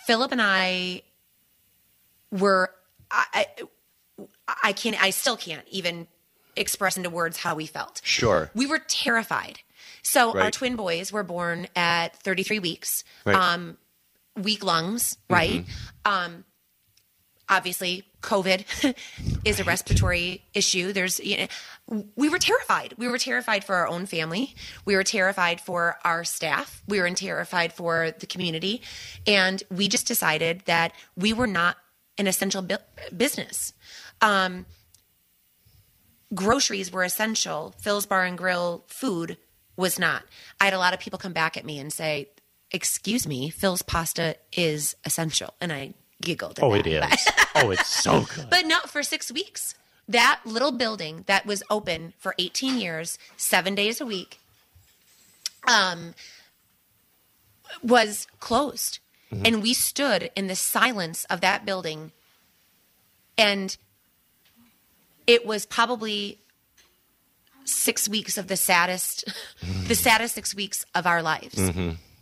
[0.07, 1.03] Philip and I
[2.31, 2.71] were
[3.11, 3.47] I I,
[4.63, 6.07] I can't I still can't even
[6.55, 8.01] express into words how we felt.
[8.03, 8.49] Sure.
[8.53, 9.59] We were terrified.
[10.03, 13.03] So our twin boys were born at 33 weeks.
[13.25, 13.35] Right.
[13.35, 13.77] Um
[14.35, 15.65] weak lungs, right?
[16.05, 16.43] Um
[17.49, 18.95] obviously COVID
[19.45, 20.93] is a respiratory issue.
[20.93, 21.37] There's, you
[21.89, 22.93] know, we were terrified.
[22.97, 24.55] We were terrified for our own family.
[24.85, 26.81] We were terrified for our staff.
[26.87, 28.81] We were terrified for the community.
[29.27, 31.77] And we just decided that we were not
[32.17, 32.77] an essential bu-
[33.15, 33.73] business.
[34.21, 34.65] Um,
[36.33, 37.75] groceries were essential.
[37.79, 39.37] Phil's Bar and Grill food
[39.75, 40.23] was not.
[40.59, 42.29] I had a lot of people come back at me and say,
[42.71, 45.53] Excuse me, Phil's pasta is essential.
[45.61, 46.57] And I giggled.
[46.57, 46.87] At oh that.
[46.87, 49.75] it is oh it's so good but not for six weeks.
[50.07, 54.39] That little building that was open for 18 years, seven days a week,
[55.67, 56.13] um,
[57.81, 58.99] was closed.
[59.43, 62.11] And we stood in the silence of that building.
[63.35, 63.75] And
[65.25, 66.37] it was probably
[67.65, 69.25] six weeks of the saddest,
[69.87, 71.57] the saddest six weeks of our lives.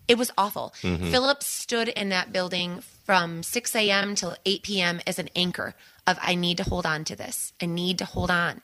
[0.07, 0.73] It was awful.
[0.79, 4.15] Philip stood in that building from 6 a.m.
[4.15, 4.99] till 8 p.m.
[5.07, 5.73] as an anchor
[6.05, 7.53] of I need to hold on to this.
[7.61, 8.61] I need to hold on.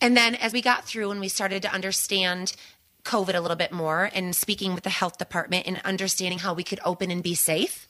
[0.00, 2.54] And then as we got through and we started to understand
[3.04, 6.64] COVID a little bit more and speaking with the health department and understanding how we
[6.64, 7.86] could open and be safe,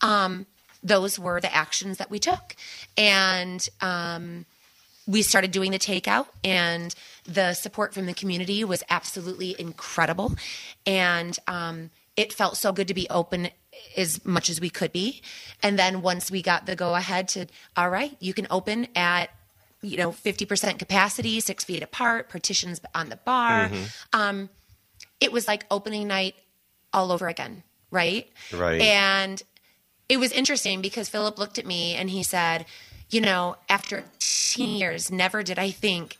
[0.00, 0.46] um,
[0.82, 2.56] those were the actions that we took.
[2.96, 4.46] And um,
[5.06, 10.34] we started doing the takeout and the support from the community was absolutely incredible.
[10.84, 13.48] And um, it felt so good to be open
[13.96, 15.22] as much as we could be.
[15.62, 19.30] And then once we got the go ahead to all right you can open at
[19.82, 23.70] you know 50% capacity six feet apart partitions on the bar.
[24.12, 24.48] Um,
[25.20, 26.34] it was like opening night
[26.92, 28.28] all over again right?
[28.52, 28.80] Right.
[28.80, 29.42] and
[30.08, 32.66] it was interesting because Philip looked at me and he said,
[33.10, 36.18] "You know, after 10 years, never did I think."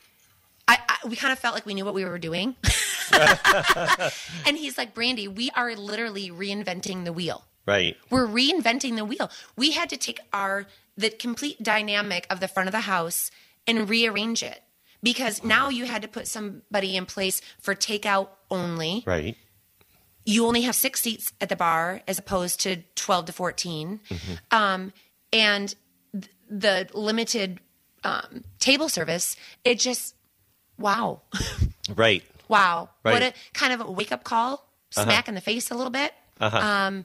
[0.68, 2.56] I, I we kind of felt like we knew what we were doing.
[4.46, 7.44] and he's like, "Brandy, we are literally reinventing the wheel.
[7.66, 7.96] Right.
[8.10, 9.30] We're reinventing the wheel.
[9.56, 13.30] We had to take our the complete dynamic of the front of the house
[13.66, 14.62] and rearrange it."
[15.02, 19.36] Because now you had to put somebody in place for takeout only Right.
[20.24, 24.00] you only have six seats at the bar as opposed to 12 to 14
[24.50, 24.92] um,
[25.32, 25.74] and
[26.48, 27.60] the limited
[28.04, 30.14] um, table service it just
[30.78, 31.22] wow.
[31.94, 32.24] Right.
[32.48, 32.90] wow.
[33.02, 36.12] What a kind of a wake-up call smack in the face a little bit.
[36.40, 37.04] Um,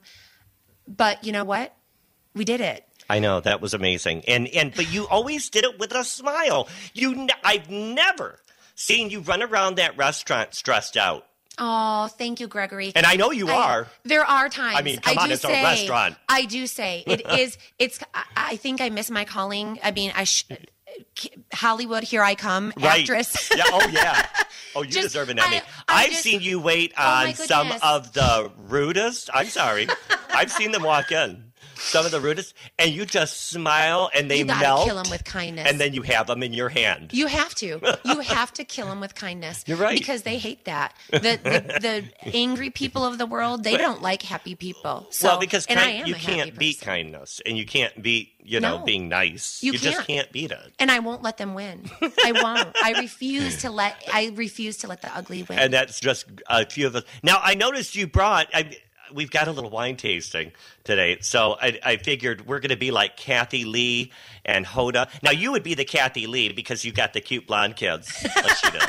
[0.88, 1.74] but you know what?
[2.34, 2.84] We did it.
[3.08, 3.40] I know.
[3.40, 6.68] That was amazing, and and but you always did it with a smile.
[6.94, 8.38] You, I've never
[8.74, 11.26] seen you run around that restaurant stressed out,
[11.58, 13.86] oh thank you gregory and I know you I- are.
[14.04, 14.76] There are times.
[14.78, 16.16] I mean, come on, do it's a restaurant.
[16.28, 17.58] I do say it is.
[17.78, 17.98] It's.
[18.14, 19.78] I, I think I miss my calling.
[19.82, 20.24] I mean, I.
[20.24, 20.44] Sh-
[21.54, 23.00] Hollywood, here I come, Right?
[23.00, 23.50] actress.
[23.54, 23.64] yeah.
[23.68, 24.26] Oh yeah.
[24.74, 25.58] Oh, you Just- deserve an Emmy.
[25.58, 29.28] I- I have seen you wait Oh, on some of the rudest.
[29.34, 29.86] I'm sorry.
[30.30, 31.51] I've seen them walk in.
[31.84, 34.86] Some of the rudest, and you just smile, and they You gotta melt.
[34.86, 35.68] kill 'em with kindness.
[35.68, 37.10] and then you have them in your hand.
[37.12, 37.80] You have to.
[38.04, 39.64] You have to kill them with kindness.
[39.66, 39.98] You're right.
[39.98, 40.94] Because they hate that.
[41.10, 41.78] The, the
[42.22, 45.08] the angry people of the world, they don't like happy people.
[45.10, 48.00] So, well, because and I am you a happy can't beat kindness, and you can't
[48.02, 48.84] beat you know No.
[48.84, 49.62] being nice.
[49.62, 50.06] You just can't.
[50.06, 50.72] can't beat it.
[50.78, 51.90] and I won't let them win.
[52.00, 52.76] I won't.
[52.82, 54.02] I refuse to let.
[54.12, 55.58] I refuse to let the ugly win.
[55.58, 57.04] and that's just a few of us.
[57.22, 58.46] Now, I noticed you brought.
[58.54, 58.76] I,
[59.14, 60.52] we've got a little wine tasting
[60.84, 64.12] today, so I, I figured we're going to be like Kathie Lee
[64.44, 65.08] and Hoda.
[65.22, 68.56] Now, you would be the Kathie Lee because you got the cute blonde kids, like
[68.56, 68.82] she did.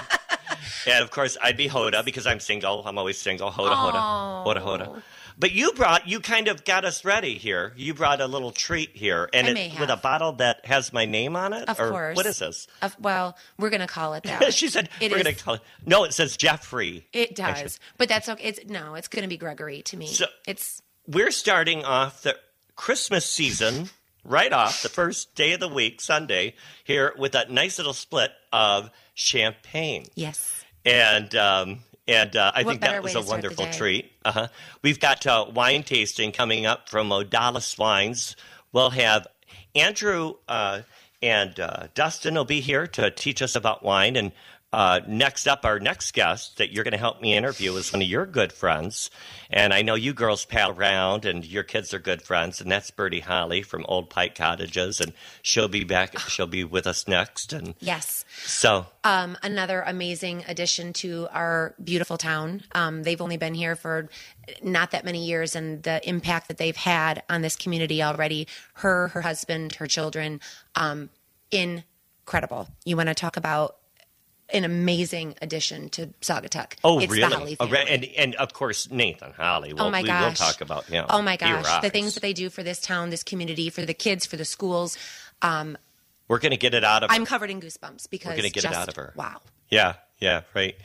[0.87, 2.83] and of course, I'd be Hoda because I'm single.
[2.85, 3.51] I'm always single.
[3.51, 5.01] Hoda, Hoda, Hoda, Hoda.
[5.37, 7.73] But you brought, you kind of got us ready here.
[7.75, 11.35] You brought a little treat here, and it, with a bottle that has my name
[11.35, 11.67] on it.
[11.67, 12.15] Of or course.
[12.17, 12.67] what is this?
[12.81, 14.53] Of- well, we're gonna call it that.
[14.53, 15.61] she said It we're going to call it.
[15.85, 17.07] No, it says Jeffrey.
[17.13, 17.71] It does, Actually.
[17.97, 18.43] but that's okay.
[18.43, 20.07] It's no, it's gonna be Gregory to me.
[20.07, 22.37] So- it's we're starting off the
[22.75, 23.89] Christmas season
[24.25, 28.31] right off the first day of the week, Sunday, here with a nice little split
[28.53, 30.05] of champagne.
[30.15, 30.63] yes.
[30.85, 34.11] And um, and uh, I What think that was a to start the wonderful treat.
[34.25, 34.47] Uh-huh.
[34.81, 38.35] We've got uh, wine tasting coming up from Odalis Wines.
[38.71, 39.27] We'll have
[39.75, 40.81] Andrew uh,
[41.23, 44.17] and uh, Dustin will be here to teach us about wine.
[44.17, 44.33] And
[44.73, 48.01] uh, next up, our next guest that you're going to help me interview is one
[48.01, 49.11] of your good friends.
[49.51, 52.59] And I know you girls pal around and your kids are good friends.
[52.59, 54.99] And that's Bertie Holly from Old Pike Cottages.
[54.99, 56.17] And she'll be back.
[56.17, 57.53] She'll be with us next.
[57.53, 58.25] And Yes.
[58.45, 62.63] so um, another amazing addition to our beautiful town.
[62.73, 64.09] Um, they've only been here for
[64.63, 68.47] not that many years, and the impact that they've had on this community already.
[68.73, 70.41] Her, her husband, her children,
[70.75, 71.09] um,
[71.51, 72.67] incredible.
[72.85, 73.77] You want to talk about
[74.53, 76.73] an amazing addition to Saugatuck?
[76.83, 77.27] Oh, it's really?
[77.29, 77.67] The Holly Oh.
[77.67, 79.73] And and of course Nathan Holly.
[79.73, 80.39] We'll, Oh my we gosh!
[80.39, 81.05] will talk about him.
[81.09, 81.81] Oh my gosh!
[81.81, 84.45] The things that they do for this town, this community, for the kids, for the
[84.45, 84.97] schools.
[85.41, 85.77] Um,
[86.27, 87.11] we're going to get it out of.
[87.11, 89.13] I'm covered in goosebumps because we're gonna get it out of her.
[89.15, 89.41] Wow.
[89.69, 90.75] yeah, yeah, right.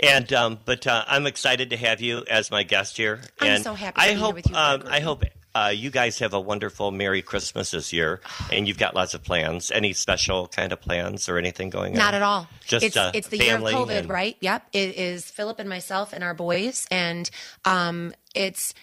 [0.00, 3.20] And um, but uh, I'm excited to have you as my guest here.
[3.40, 5.22] I'm and so happy to I be here hope with you, um, I hope
[5.56, 8.20] uh, you guys have a wonderful Merry Christmas this year,
[8.52, 9.70] and you've got lots of plans.
[9.70, 11.98] Any special kind of plans or anything going on?
[11.98, 12.46] Not at all.
[12.66, 14.36] Just it's uh, it's the year of COVID, and- right?
[14.40, 14.66] Yep.
[14.72, 17.28] It is Philip and myself and our boys, and
[17.64, 18.74] um, it's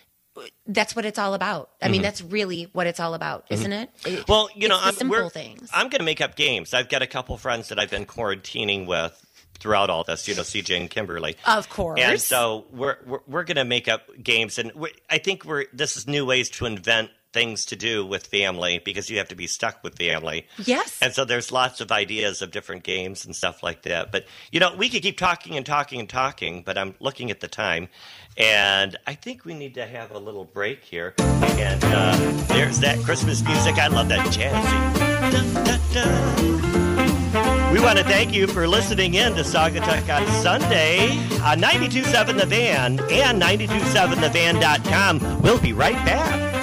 [0.66, 1.70] that's what it's all about.
[1.80, 3.90] I mean, that's really what it's all about, isn't it?
[4.06, 4.32] It- Mm-hmm.
[4.32, 5.70] Well, you know, I'm, simple things.
[5.74, 6.74] I'm going to make up games.
[6.74, 9.23] I've got a couple friends that I've been quarantining with
[9.60, 10.28] throughout all this.
[10.28, 11.36] You know, CJ and Kimberly.
[11.46, 12.00] Of course.
[12.00, 14.72] And so we're we're, we're going to make up games, and
[15.10, 19.10] I think we're this is new ways to invent things to do with family because
[19.10, 20.48] you have to be stuck with family.
[20.58, 21.00] Yes.
[21.02, 24.12] And so there's lots of ideas of different games and stuff like that.
[24.12, 27.42] But, you know, we could keep talking and talking and talking, but I'm looking at
[27.42, 27.90] the time.
[28.38, 31.16] And I think we need to have a little break here.
[31.18, 32.16] And uh,
[32.48, 33.78] there's that Christmas music.
[33.78, 35.32] I love that jazzy.
[35.32, 36.93] Dun, dun, dun.
[37.74, 41.08] We want to thank you for listening in to Saugatuck on Sunday
[41.40, 45.42] uh, on 92.7 The Van and 92.7thevan.com.
[45.42, 46.54] We'll be right back.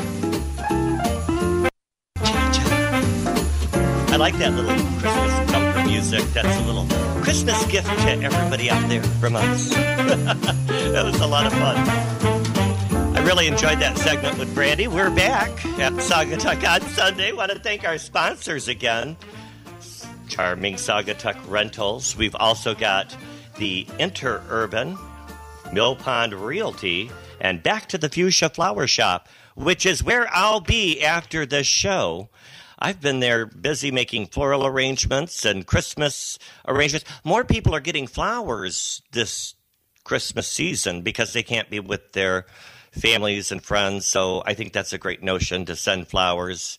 [4.09, 6.23] I like that little Christmas bumper music.
[6.33, 6.87] That's a little
[7.25, 9.71] Christmas gift to everybody out there from us.
[9.75, 11.77] that was a lot of fun.
[13.17, 14.87] I really enjoyed that segment with Brandy.
[14.87, 17.33] We're back at Saugatuck on Sunday.
[17.33, 19.17] Want to thank our sponsors again.
[20.31, 22.17] Charming Saugatuck Rentals.
[22.17, 23.15] We've also got
[23.59, 24.97] the Interurban,
[25.73, 31.03] Mill Pond Realty, and Back to the Fuchsia Flower Shop, which is where I'll be
[31.03, 32.31] after the show.
[32.79, 37.11] I've been there busy making floral arrangements and Christmas arrangements.
[37.25, 39.55] More people are getting flowers this
[40.05, 42.47] Christmas season because they can't be with their
[42.93, 44.07] families and friends.
[44.07, 46.79] So I think that's a great notion to send flowers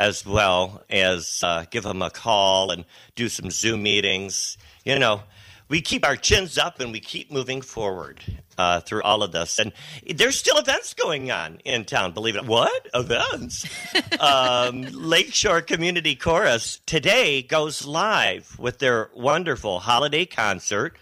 [0.00, 2.86] as well as uh, give them a call and
[3.16, 4.56] do some Zoom meetings.
[4.82, 5.22] You know,
[5.68, 8.22] we keep our chins up and we keep moving forward
[8.56, 9.58] uh, through all of this.
[9.58, 9.72] And
[10.16, 12.46] there's still events going on in town, believe it.
[12.46, 12.88] What?
[12.94, 13.66] Events?
[14.20, 20.96] um, Lakeshore Community Chorus today goes live with their wonderful holiday concert.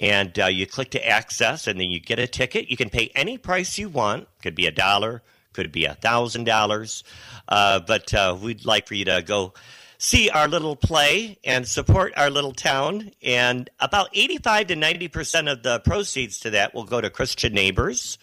[0.00, 2.70] And uh, you click to access, and then you get a ticket.
[2.70, 4.28] You can pay any price you want.
[4.40, 5.24] Could be a dollar,
[5.58, 7.02] could be a thousand dollars.
[7.48, 9.52] Uh, but uh, we'd like for you to go
[9.98, 13.10] see our little play and support our little town.
[13.24, 18.18] And about 85 to 90% of the proceeds to that will go to Christian Neighbors,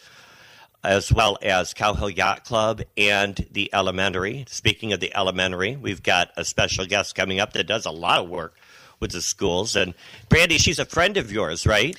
[0.82, 4.46] as well as Cowhill Yacht Club and the Elementary.
[4.48, 8.24] Speaking of the Elementary, we've got a special guest coming up that does a lot
[8.24, 8.56] of work
[9.02, 9.76] with the schools.
[9.76, 9.94] And
[10.30, 11.98] Brandy, she's a friend of yours, right?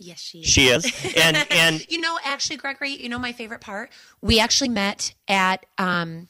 [0.00, 0.46] Yes, she is.
[0.46, 1.14] She is.
[1.22, 3.90] And and You know, actually, Gregory, you know my favorite part?
[4.22, 6.28] We actually met at um,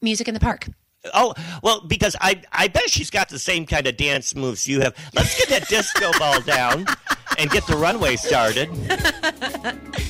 [0.00, 0.66] Music in the Park.
[1.14, 4.80] Oh well, because I I bet she's got the same kind of dance moves you
[4.80, 4.96] have.
[5.14, 6.86] Let's get that disco ball down
[7.38, 8.68] and get the runway started.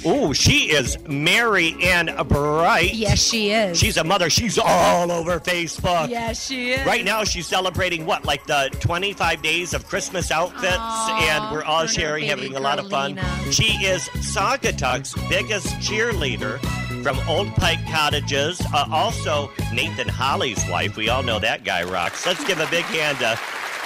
[0.07, 2.95] Ooh, she is merry and bright.
[2.95, 3.79] Yes, she is.
[3.79, 4.31] She's a mother.
[4.31, 6.09] She's all over Facebook.
[6.09, 6.87] yes, she is.
[6.87, 11.65] Right now, she's celebrating what, like the 25 days of Christmas outfits, Aw, and we're
[11.65, 13.19] all sharing, having a lot of fun.
[13.51, 14.03] She is
[14.35, 16.61] Saugatuck's biggest cheerleader
[17.03, 18.61] from Old Pike Cottages.
[18.73, 20.97] Uh, also, Nathan Holly's wife.
[20.97, 22.27] We all know that guy rocks.
[22.27, 23.39] Let's give a big hand to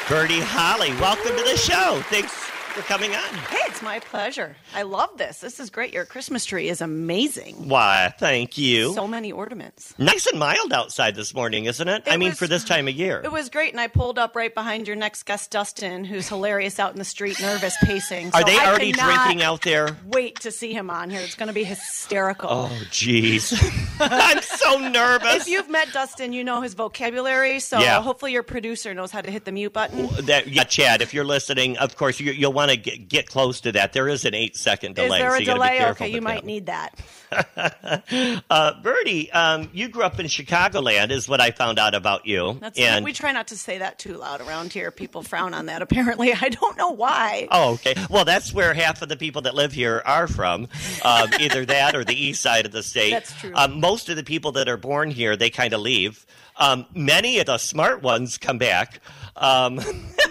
[0.09, 0.91] Bertie Holly.
[1.01, 2.03] Welcome to the show.
[2.11, 3.35] Thanks for coming on.
[3.35, 4.57] Hey, it's my pleasure.
[4.75, 5.41] I love this.
[5.41, 5.93] This is great.
[5.93, 7.69] Your Christmas tree is amazing.
[7.69, 8.95] Why, thank you.
[8.95, 9.93] So many ornaments.
[9.99, 12.05] nice and mild outside this morning, isn't it?
[12.07, 13.21] I mean, was- for this time of year.
[13.25, 16.79] It was great, and I pulled up right behind your next guest, Dustin, who's hilarious
[16.79, 18.31] out in the street, nervous, pacing.
[18.35, 19.97] Are they I already drinking out there?
[20.07, 21.21] Wait to see him on here.
[21.21, 22.49] It's going to be hysterical.
[22.51, 23.53] Oh, jeez.
[24.01, 25.43] I'm so nervous.
[25.43, 27.61] If you've met Dustin, you know his vocabulary.
[27.61, 28.01] So Yeah.
[28.03, 30.09] hopefully your producer knows how to hit the mute button.
[30.27, 33.61] that yeah, Chad, if you're listening, of course you, you'll want to get, get close
[33.63, 33.93] to that.
[33.93, 35.19] There is an eight second delay.
[35.19, 35.79] Is there so a be delay?
[35.79, 36.47] careful Okay, you might that.
[36.47, 36.99] need that.
[38.51, 42.59] Uh, Bertie, um, you grew up in Chicagoland, is what I found out about you.
[42.61, 44.91] That's and we try not to say that too loud around here.
[44.91, 45.81] People frown on that.
[45.81, 47.47] Apparently, I don't know why.
[47.51, 47.95] Oh, okay.
[48.09, 50.69] Well, that's where half of the people that live here are from,
[51.05, 53.11] um, either that or the east side of the state.
[53.11, 53.53] That's true.
[53.55, 56.27] Um, most of the people that are born here, they kind of leave.
[56.61, 59.01] Um, many of the smart ones come back.
[59.35, 59.81] Um,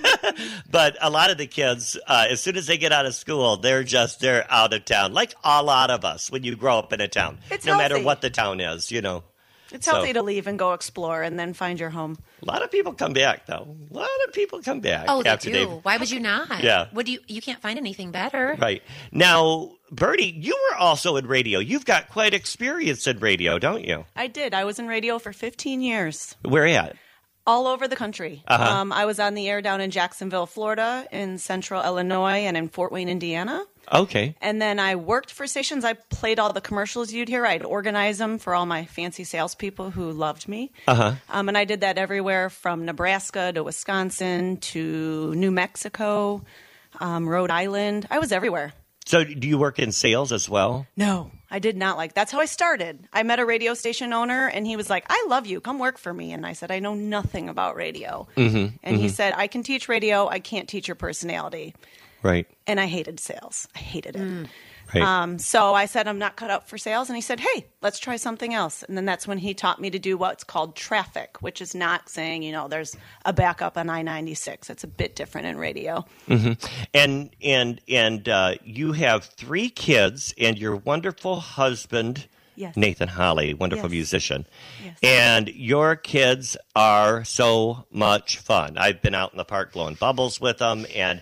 [0.69, 3.57] but a lot of the kids, uh, as soon as they get out of school,
[3.57, 5.13] they're just they're out of town.
[5.13, 7.99] Like a lot of us when you grow up in a town, It's no matter
[8.01, 9.23] what the town is, you know.
[9.71, 12.17] It's So- healthy to leave and go explore and then find your home.
[12.41, 13.75] A lot of people come back, though.
[13.91, 15.53] A lot of people come back Oh, they after do.
[15.53, 16.63] they've Why would you not?
[16.63, 16.87] Yeah.
[16.93, 17.19] Would you?
[17.27, 18.55] You can't find anything better.
[18.59, 18.81] Right.
[19.11, 21.59] Now, Bertie, you were also in radio.
[21.59, 24.05] You've got quite experience in radio, don't you?
[24.15, 24.53] I did.
[24.53, 26.35] I was in radio for 15 years.
[26.43, 26.95] Where at?
[27.49, 28.43] all over the country.
[28.47, 28.63] Uh-huh.
[28.63, 32.69] Um, I was on the air down in Jacksonville, Florida, in central Illinois, and in
[32.69, 33.65] Fort Wayne, Indiana.
[33.91, 34.35] Okay.
[34.39, 35.83] And then I worked for stations.
[35.83, 37.47] I played all the commercials you'd hear.
[37.47, 40.71] I'd organize them for all my fancy salespeople who loved me.
[40.87, 41.15] Uh-huh.
[41.27, 46.43] Um, and I did that everywhere from Nebraska to Wisconsin to New Mexico,
[46.99, 48.07] um, Rhode Island.
[48.11, 48.73] I was everywhere.
[49.09, 50.85] So, do you work in sales as well?
[50.95, 52.13] No, I did not like.
[52.13, 53.07] That's how I started.
[53.11, 55.59] I met a radio station owner, and he was like, "I love you.
[55.59, 59.09] Come work for me." And I said, "I know nothing about radio." Mm-hmm, and he
[59.09, 60.27] said, "I can teach radio.
[60.27, 61.73] I can't teach your personality."
[62.21, 62.45] Right.
[62.67, 63.67] And I hated sales.
[63.75, 64.47] I hated it.
[64.93, 65.03] Right.
[65.03, 67.09] Um, so I said, I'm not cut out for sales.
[67.09, 68.83] And he said, Hey, let's try something else.
[68.83, 72.09] And then that's when he taught me to do what's called traffic, which is not
[72.09, 74.69] saying, you know, there's a backup on I 96.
[74.69, 76.05] It's a bit different in radio.
[76.93, 82.75] and and and uh, you have three kids and your wonderful husband Yes.
[82.75, 83.91] nathan holly wonderful Yes.
[83.91, 84.45] musician
[84.83, 84.97] Yes.
[85.01, 90.41] and your kids are so much fun i've been out in the park blowing bubbles
[90.41, 91.21] with them and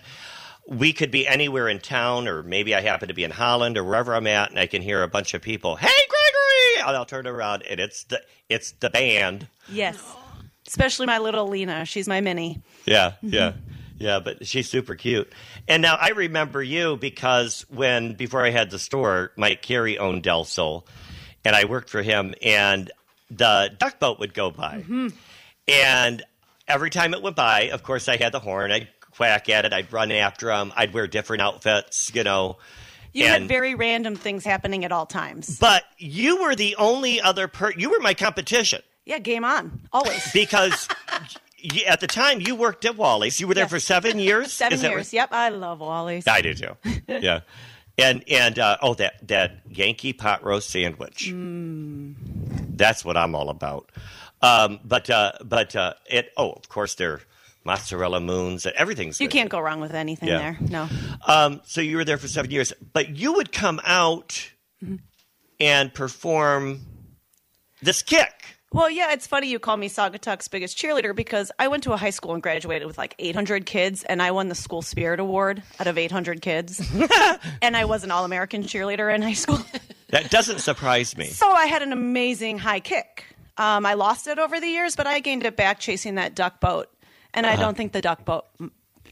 [0.70, 3.82] we could be anywhere in town or maybe i happen to be in holland or
[3.82, 7.06] wherever i'm at and i can hear a bunch of people hey gregory and i'll
[7.06, 10.02] turn around and it's the it's the band Yes.
[10.66, 11.84] Especially my little Lena.
[11.84, 12.60] She's my mini.
[12.84, 13.34] Yeah, mm-hmm.
[13.34, 13.52] yeah,
[13.98, 14.20] yeah.
[14.20, 15.32] But she's super cute.
[15.66, 20.22] And now I remember you because when before I had the store, Mike Carey owned
[20.22, 20.86] Del Sol,
[21.44, 22.34] and I worked for him.
[22.42, 22.90] And
[23.30, 25.08] the duck boat would go by, mm-hmm.
[25.68, 26.22] and
[26.66, 28.70] every time it went by, of course, I had the horn.
[28.70, 28.88] I'd
[29.18, 29.72] quack at it.
[29.74, 30.72] I'd run after them.
[30.76, 32.56] I'd wear different outfits, you know.
[33.12, 35.58] You and, had very random things happening at all times.
[35.58, 37.72] but you were the only other per.
[37.76, 39.80] You were my competition Yeah, game on.
[39.92, 40.30] Always.
[40.32, 40.88] because.
[41.64, 43.40] y- At the time, you worked at Wally's.
[43.40, 43.70] You were there Yes.
[43.70, 44.52] for seven years.
[44.52, 45.12] Seven Is years.
[45.12, 46.26] Yep, I love Wally's.
[46.28, 46.76] I do too.
[47.08, 47.40] yeah.
[47.98, 51.32] And and uh, oh that that Yankee pot roast sandwich.
[51.34, 53.90] That's what I'm all about.
[54.40, 57.22] Um, but uh, but uh, it oh of course they're
[57.68, 59.32] mozzarella moons everything's You good.
[59.38, 60.38] can't go wrong with anything Yeah.
[60.38, 60.56] there.
[60.60, 60.88] No.
[61.26, 64.50] Um, so you were there for seven years, but you would come out
[65.60, 66.80] and perform
[67.82, 68.32] this kick.
[68.72, 71.96] Well, yeah, it's funny you call me Saugatuck's biggest cheerleader because I went to a
[71.96, 75.62] high school and graduated with like 800 kids, and I won the school spirit award
[75.80, 76.80] out of 800 kids.
[77.62, 79.60] and I was an all American cheerleader in high school.
[80.10, 81.26] That doesn't surprise me.
[81.26, 83.26] so I had an amazing high kick.
[83.58, 86.60] Um, I lost it over the years, but I gained it back chasing that duck
[86.60, 86.88] boat.
[87.34, 87.62] And I uh-huh.
[87.62, 88.46] don't think the duck boat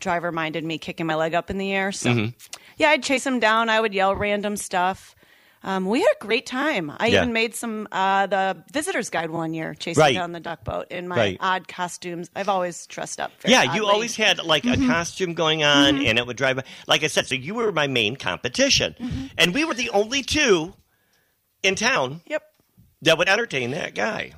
[0.00, 1.92] driver minded me kicking my leg up in the air.
[1.92, 2.36] So, mm-hmm.
[2.76, 3.68] yeah, I'd chase him down.
[3.68, 5.14] I would yell random stuff.
[5.62, 6.92] Um, we had a great time.
[6.96, 7.22] I Yeah.
[7.22, 10.14] even made some uh, the visitors guide one year chasing Right.
[10.14, 11.36] down the duck boat in my Right.
[11.40, 12.30] odd costumes.
[12.36, 13.32] I've always dressed up.
[13.40, 14.88] Very Yeah, you always had like a mm-hmm.
[14.88, 16.06] costume going on, mm-hmm.
[16.06, 16.60] and it would drive.
[16.86, 18.94] Like I said, so you were my main competition,
[19.36, 20.74] and we were the only two
[21.64, 22.42] in town Yep.
[23.02, 24.32] that would entertain that guy.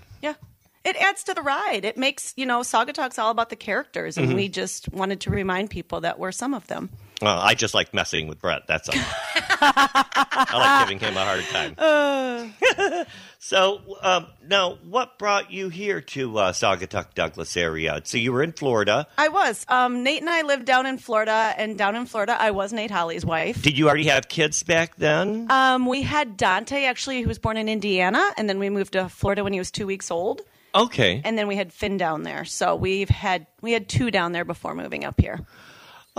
[0.84, 1.84] It adds to the ride.
[1.84, 5.70] It makes, you know, Saugatuck's all about the characters, and we just wanted to remind
[5.70, 6.90] people that we're some of them.
[7.20, 8.62] Well, I just like messing with Brett.
[8.68, 8.94] That's all.
[9.60, 13.06] I like giving him a hard time.
[13.40, 18.00] so, um, now, what brought you here to uh, Saugatuck Douglas area?
[18.04, 19.08] So you were in Florida.
[19.18, 19.66] I was.
[19.68, 22.92] Um, Nate and I lived down in Florida, and down in Florida, I was Nate
[22.92, 23.62] Holly's wife.
[23.62, 25.50] Did you already have kids back then?
[25.50, 29.08] Um, we had Dante, actually, who was born in Indiana, and then we moved to
[29.08, 30.42] Florida when he was two weeks old.
[30.74, 31.20] Okay.
[31.24, 32.44] And then we had Finn down there.
[32.44, 35.40] So we've had we had two down there before moving up here.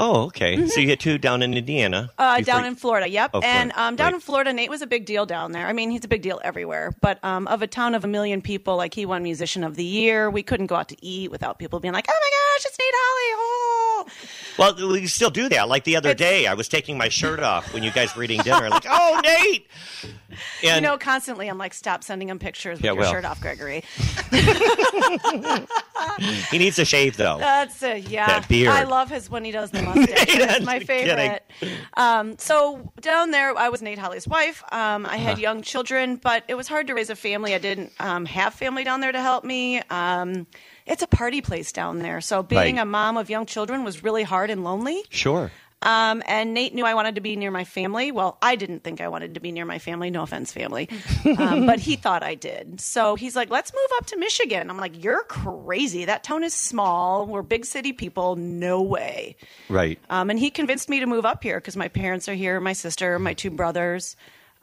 [0.01, 0.65] oh, okay.
[0.67, 2.09] So you had two down in Indiana.
[2.17, 3.31] Uh, down in Florida, yep.
[3.33, 4.13] Oh, and um, down Right.
[4.15, 5.67] in Florida, Nate was a big deal down there.
[5.67, 6.93] I mean, he's a big deal everywhere.
[7.01, 9.83] But um, of a town of a million people, like he won Musician of the
[9.83, 10.29] Year.
[10.29, 12.93] We couldn't go out to eat without people being like, "Oh my gosh, it's Nate
[12.93, 14.05] Holly!" Oh,
[14.57, 15.67] Well, we still do that.
[15.67, 18.23] Like the other It's- day, I was taking my shirt off when you guys were
[18.23, 18.69] eating dinner.
[18.69, 19.67] Like, oh, Nate!
[20.63, 23.11] And you know, constantly I'm like, "Stop sending him pictures with Yeah, your well.
[23.13, 23.83] shirt off, Gregory."
[26.51, 27.37] he needs a shave, though.
[27.39, 28.27] That's a, yeah.
[28.27, 28.69] That beard.
[28.69, 30.25] I love his when he does the mustache.
[30.37, 31.43] That's my favorite.
[31.95, 34.63] Um, so down there, I was Nate Holly's wife.
[34.71, 35.17] Um, I Uh-huh.
[35.29, 37.53] had young children, but it was hard to raise a family.
[37.53, 39.81] I didn't um, have family down there to help me.
[39.89, 40.47] Um,
[40.85, 42.81] it's a party place down there, so being Right.
[42.81, 45.03] a mom of young children was really hard and lonely.
[45.09, 45.51] Sure.
[45.81, 48.11] Um, and Nate knew I wanted to be near my family.
[48.11, 50.09] Well, I didn't think I wanted to be near my family.
[50.09, 50.89] No offense, family.
[51.39, 52.81] Um, but he thought I did.
[52.81, 54.69] So he's like, let's move up to Michigan.
[54.69, 56.05] I'm like, you're crazy.
[56.05, 57.25] That town is small.
[57.25, 58.35] We're big city people.
[58.35, 59.35] No way.
[59.69, 59.99] Right.
[60.09, 62.73] Um, and he convinced me to move up here because my parents are here, my
[62.73, 64.15] sister, my two brothers.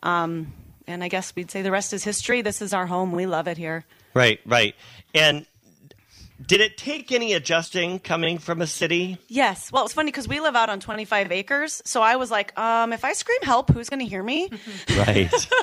[0.02, 0.52] Um,
[0.86, 2.42] and I guess we'd say the rest is history.
[2.42, 3.12] This is our home.
[3.12, 3.84] We love it here.
[4.14, 4.74] Right, right.
[5.14, 5.46] And
[6.44, 9.18] did it take any adjusting coming from a city?
[9.28, 9.72] Yes.
[9.72, 11.80] Well, it's funny because we live out on 25 acres.
[11.84, 14.50] So I was like, um, if I scream help, who's going to hear me?
[14.96, 15.32] Right.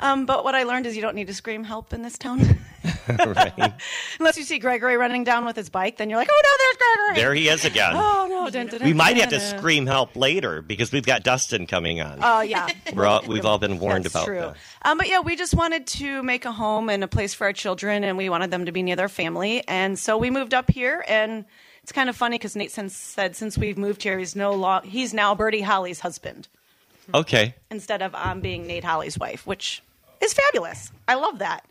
[0.00, 2.40] Um, but what I learned is you don't need to scream help in this town.
[3.26, 3.72] right.
[4.18, 6.76] Unless you see Gregory running down with his bike, then you're like, oh no, there's
[6.76, 7.22] Gregory.
[7.22, 7.92] There he is again.
[7.96, 8.50] Oh no.
[8.50, 12.00] Dun, dun, dun, we might have to scream help later because we've got Dustin coming
[12.00, 12.18] on.
[12.22, 12.68] Oh yeah.
[12.94, 14.40] We're all, we've all been warned That's about true.
[14.40, 14.56] that.
[14.82, 17.52] Um, but yeah, we just wanted to make a home and a place for our
[17.52, 20.70] children, and we wanted them to be near their family, and so we moved up
[20.70, 21.04] here.
[21.08, 21.44] And
[21.82, 24.82] it's kind of funny because Nate since said since we've moved here, he's no long
[24.84, 26.48] he's now Bertie Holly's husband
[27.14, 27.54] Okay.
[27.70, 29.82] instead of um, being Nate Holly's wife, which
[30.20, 30.92] is fabulous.
[31.08, 31.64] I love that.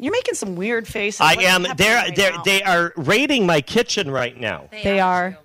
[0.00, 1.20] You're making some weird faces.
[1.20, 1.66] I What's am.
[1.76, 2.42] They're, right they're, now?
[2.42, 4.68] they are raiding my kitchen right now.
[4.72, 5.38] They are.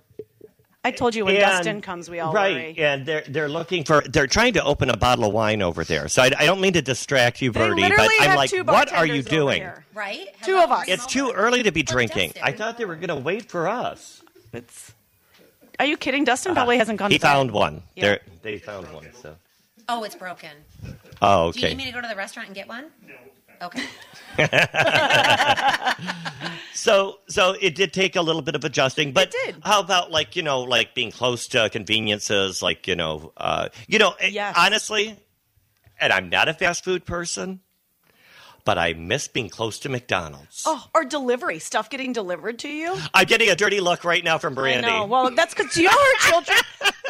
[0.86, 2.78] I told you when And- Dustin comes, we all right, worry.
[2.78, 6.08] and they're they're looking for they're trying to open a bottle of wine over there.
[6.08, 9.06] So I, I don't mean to distract you, They Birdie, but I'm like, what are
[9.06, 9.62] you doing?
[9.62, 9.84] here.
[9.96, 10.28] Right?
[10.44, 10.88] Two of us.
[10.88, 12.34] It's too early to be Look, drinking.
[12.42, 14.22] I thought they were going to wait for us.
[14.54, 14.94] It's.
[15.80, 16.24] Are you kidding?
[16.24, 16.60] Dustin uh-huh.
[16.60, 17.10] probably hasn't gone.
[17.12, 17.28] He to bed.
[17.28, 17.82] found one.
[17.96, 18.18] Yeah.
[18.44, 19.08] They're, found one.
[19.22, 19.36] So.
[19.90, 20.52] Oh, it's broken.
[21.22, 21.62] Oh, okay.
[21.62, 22.86] Do you need me to go to the restaurant and get one?
[23.08, 23.16] No.
[23.62, 23.84] Okay.
[26.74, 29.56] So, so it did take a little bit of adjusting, but did.
[29.64, 33.98] how about like you know, like being close to conveniences, like you know, uh, you
[33.98, 34.56] know, eh, Yes.
[34.58, 35.18] honestly,
[36.00, 37.62] and I'm not a fast food person,
[38.66, 40.64] but I miss being close to McDonald's.
[40.66, 42.98] Oh, or delivery stuff getting delivered to you.
[43.14, 44.88] I'm getting a dirty look right now from Brandy.
[44.88, 45.06] I know.
[45.06, 46.58] Well, that's because you know her children.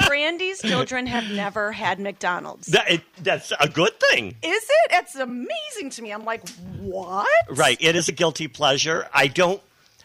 [0.08, 2.68] Brandy's children have never had McDonald's.
[2.68, 4.36] That- it- that's a good thing.
[4.44, 4.92] Is it?
[4.92, 6.12] It's amazing to me.
[6.12, 6.48] I'm like,
[6.82, 7.28] what?
[7.50, 7.78] Right.
[7.80, 9.08] It is a guilty pleasure.
[9.14, 9.62] I don't,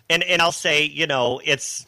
[0.08, 1.86] and, and I'll say, you know, it's,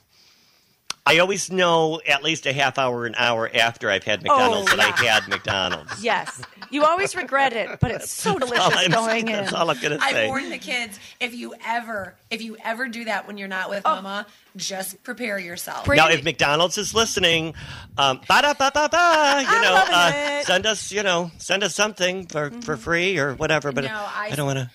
[1.04, 4.78] I always know at least a half hour, an hour after I've had McDonald's that
[4.78, 6.02] I Oh, had McDonald's.
[6.02, 6.40] Yes.
[6.70, 9.32] You always regret it, but it's so All delicious I'm- going in.
[9.34, 12.86] That's all I'm going to I warn the kids if you ever if you ever
[12.88, 13.96] do that when you're not with Oh.
[13.96, 14.26] mama,
[14.56, 15.88] just prepare yourself.
[15.88, 17.54] Now, if McDonald's is listening,
[17.98, 20.46] um, ba-da-ba-ba-ba, you I'm know, uh, it.
[20.46, 23.72] send us, you know, send us something for, for free or whatever.
[23.72, 24.70] But No, I- I, don't want to,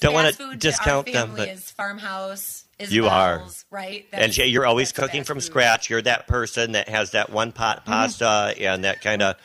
[0.00, 1.28] don't want to food discount to our them.
[1.36, 2.64] family But is farmhouse.
[2.88, 3.42] You are.
[3.70, 4.06] Right.
[4.12, 5.44] and That's- Jay, you're always cooking from food.
[5.44, 5.90] scratch.
[5.90, 7.90] You're that person that has that one pot Mm-hmm.
[7.92, 9.36] pasta and that kind of,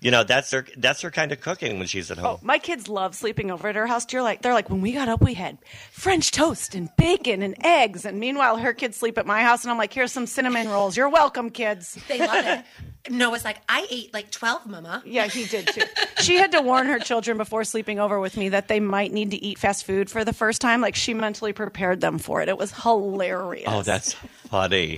[0.00, 2.38] you know, that's her that's her kind of cooking when she's at home.
[2.42, 4.04] Oh, my kids love sleeping over at her house.
[4.12, 5.58] You're like, they're like, when we got up, we had
[5.92, 8.04] French toast and bacon and eggs.
[8.04, 10.96] And meanwhile, her kids sleep at my house, and I'm like, here's some cinnamon rolls.
[10.96, 11.96] You're welcome, kids.
[12.08, 12.64] They love it.
[13.10, 15.02] Noah's like, I ate like twelve, mama.
[15.04, 15.82] Yeah, he did too.
[16.20, 19.32] she had to warn her children before sleeping over with me that they might need
[19.32, 20.80] to eat fast food for the first time.
[20.80, 22.48] Like she mentally prepared them for it.
[22.48, 23.64] It was hilarious.
[23.66, 24.96] Oh, that's funny.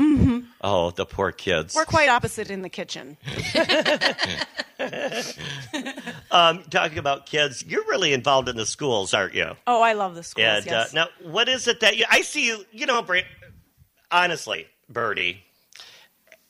[0.60, 1.72] Oh, the poor kids.
[1.72, 1.78] Mm-hmm.
[1.80, 3.16] We're quite opposite in the kitchen.
[6.30, 9.52] Um, talking about kids, you're really involved in the schools, aren't you?
[9.68, 10.44] Oh, I love the schools.
[10.48, 10.92] And yes.
[10.92, 12.04] uh, now, what is it that you?
[12.10, 12.64] I see you.
[12.72, 13.20] You know, Bra-
[14.10, 15.42] honestly, Birdie.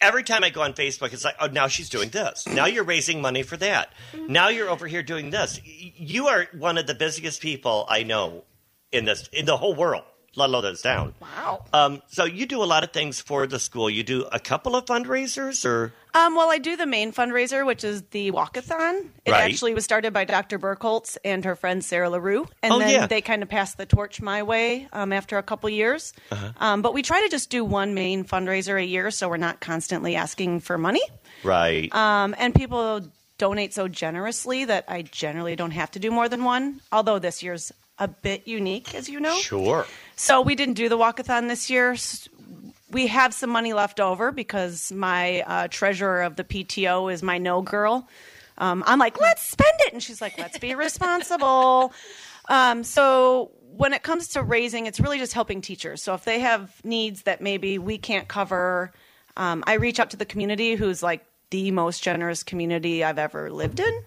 [0.00, 2.46] Every time I go on Facebook, it's like, oh, now she's doing this.
[2.46, 3.92] Now you're raising money for that.
[4.28, 5.60] Now you're over here doing this.
[5.64, 8.44] You are one of the busiest people I know
[8.92, 10.04] in this in the whole world,
[10.36, 11.14] let alone this down.
[11.20, 11.64] wow.
[11.72, 13.88] Um, so you do a lot of things for the school.
[13.88, 17.82] You do a couple of fundraisers, or Um, well, I do the main fundraiser, which
[17.84, 19.06] is the walkathon.
[19.24, 19.50] It Right.
[19.50, 20.58] actually was started by Dr.
[20.58, 22.46] Burkholz and her friend Sarah LaRue.
[22.62, 23.06] And Oh, then yeah.
[23.06, 26.12] they kind of passed the torch my way um, after a couple years.
[26.30, 26.50] Uh-huh.
[26.60, 29.60] Um, but we try to just do one main fundraiser a year so we're not
[29.60, 31.02] constantly asking for money.
[31.42, 31.92] right?
[31.94, 33.02] Um, and people
[33.36, 37.42] donate so generously that I generally don't have to do more than one, although this
[37.42, 39.36] year's a bit unique, as you know.
[39.38, 39.86] sure.
[40.16, 41.96] So we didn't do the walkathon this year.
[42.90, 47.38] We have some money left over because my uh, treasurer of the PTO is my
[47.38, 48.08] no girl.
[48.58, 51.92] Um, I'm like, let's spend it, and she's like, let's be responsible.
[52.46, 56.02] Um, so when it comes to raising, it's really just helping teachers.
[56.02, 58.92] So if they have needs that maybe we can't cover,
[59.38, 63.50] um, I reach out to the community, who's like the most generous community I've ever
[63.50, 64.02] lived in,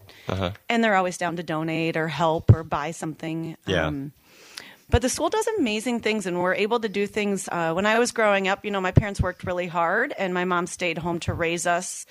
[0.69, 3.57] and they're always down to donate or help or buy something.
[3.65, 3.87] Yeah.
[3.87, 4.11] Um,
[4.89, 7.49] but the school does amazing things, and we're able to do things.
[7.51, 10.45] Uh, when I was growing up, you know, my parents worked really hard, and my
[10.45, 12.05] mom stayed home to raise us.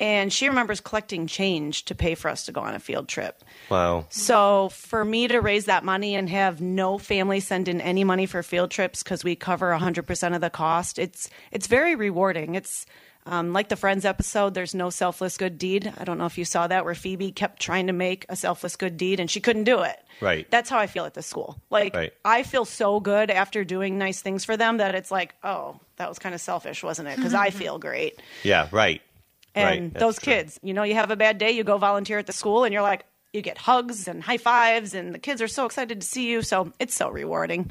[0.00, 3.44] And she remembers collecting change to pay for us to go on a field trip.
[3.70, 4.06] Wow.
[4.08, 8.26] So for me to raise that money and have no family send in any money
[8.26, 12.56] for field trips because we cover 100% of the cost, it's it's very rewarding.
[12.56, 12.84] It's
[13.26, 15.92] um, like the Friends episode, there's no selfless good deed.
[15.98, 18.76] I don't know if you saw that, where Phoebe kept trying to make a selfless
[18.76, 19.96] good deed and she couldn't do it.
[20.20, 20.50] Right.
[20.50, 21.60] That's how I feel at the school.
[21.70, 22.12] Like, Right.
[22.24, 26.08] I feel so good after doing nice things for them that it's like, oh, that
[26.08, 27.16] was kind of selfish, wasn't it?
[27.16, 28.20] Because I feel great.
[28.42, 28.68] Yeah.
[28.72, 29.02] Right.
[29.54, 30.32] And Right, that's those true.
[30.32, 32.72] kids, you know, you have a bad day, you go volunteer at the school, and
[32.72, 33.04] you're like,
[33.34, 36.42] you get hugs and high fives, and the kids are so excited to see you.
[36.42, 37.70] So it's so rewarding.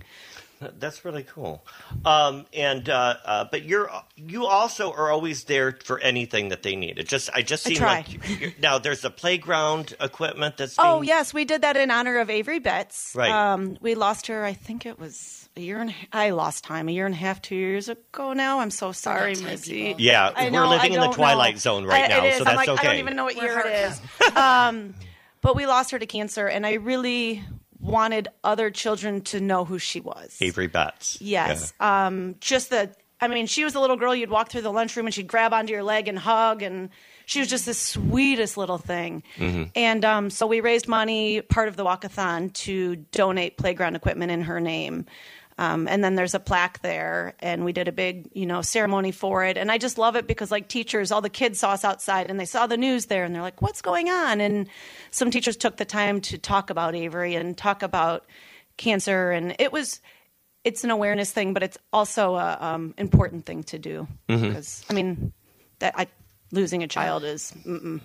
[0.79, 1.65] That's really cool.
[2.05, 6.75] Um, and uh, uh, but you're you also are always there for anything that they
[6.75, 6.99] need.
[6.99, 7.95] It just I just I seem try.
[7.97, 12.19] like you're, now there's the playground equipment that's Oh yes, we did that in honor
[12.19, 13.13] of Avery Betts.
[13.15, 13.31] Right.
[13.31, 14.43] Um, we lost her.
[14.45, 17.41] I think it was a year and I lost time a year and a half,
[17.41, 18.33] two years ago.
[18.33, 19.95] Now I'm so sorry, time Missy.
[19.97, 21.59] Yeah, I we're know, living I in the twilight know.
[21.59, 22.37] zone right I- now, it is.
[22.37, 22.87] so I'm that's like, okay.
[22.87, 24.35] I don't even know what We're year it is.
[24.35, 24.93] um,
[25.41, 27.43] but we lost her to cancer, and I really
[27.81, 30.37] wanted other children to know who she was.
[30.39, 31.19] Avery Betts.
[31.19, 31.73] Yes.
[31.79, 34.15] Um, just the, I mean, she was a little girl.
[34.15, 36.61] You'd walk through the lunchroom and she'd grab onto your leg and hug.
[36.61, 36.89] And
[37.25, 39.23] she was just the sweetest little thing.
[39.75, 44.41] And um, so we raised money, part of the walkathon, to donate playground equipment in
[44.41, 45.05] her name.
[45.57, 49.11] Um, and then there's a plaque there, and we did a big, you know, ceremony
[49.11, 49.57] for it.
[49.57, 52.39] And I just love it because, like teachers, all the kids saw us outside, and
[52.39, 54.67] they saw the news there, and they're like, "What's going on?" And
[55.11, 58.25] some teachers took the time to talk about Avery and talk about
[58.77, 60.01] cancer, and it was
[60.63, 64.93] it's an awareness thing, but it's also a um, important thing to do because I
[64.93, 65.33] mean
[65.79, 66.07] that I
[66.51, 68.01] losing a child is mm-mm.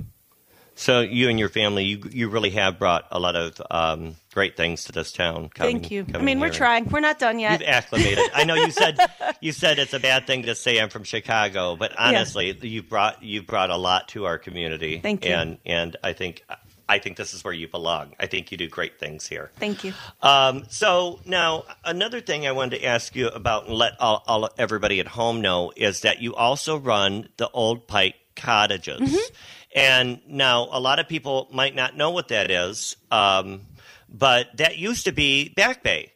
[0.79, 4.57] So you and your family, you you really have brought a lot of um, great
[4.59, 5.49] things to this town.
[5.49, 6.07] Coming, thank you.
[6.15, 6.55] I mean, we're here.
[6.55, 6.85] trying.
[6.85, 7.61] We're not done yet.
[7.61, 8.31] You've acclimated.
[8.35, 8.99] I know you said
[9.41, 13.23] you said it's a bad thing to say I'm from Chicago, but honestly, you've brought
[13.23, 15.01] you've brought a lot to our community.
[15.01, 15.33] Thank you.
[15.33, 16.45] And and I think
[16.89, 18.13] I think this is where you belong.
[18.21, 19.51] I think you do great things here.
[19.57, 19.93] Thank you.
[20.23, 24.51] Um, so now another thing I wanted to ask you about and let all, all
[24.57, 29.01] everybody at home know is that you also run the Old Pike Cottages.
[29.01, 29.35] Mm-hmm.
[29.77, 33.61] And now a lot of people might not know what that is, um,
[34.09, 36.13] but that used to be Back Bay.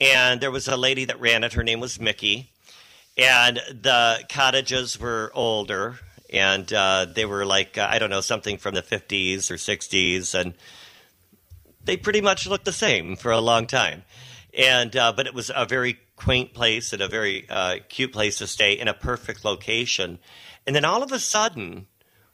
[0.00, 1.54] And there was a lady that ran it.
[1.54, 2.50] Her name was Mickey.
[3.18, 5.98] And the cottages were older.
[6.32, 10.38] And uh, they were like, uh, I don't know, something from the 50s or 60s.
[10.38, 10.54] And
[11.84, 14.04] they pretty much looked the same for a long time.
[14.56, 18.38] And uh, but it was a very quaint place and a very uh, cute place
[18.38, 20.20] to stay in a perfect location.
[20.66, 21.86] And then all of a sudden,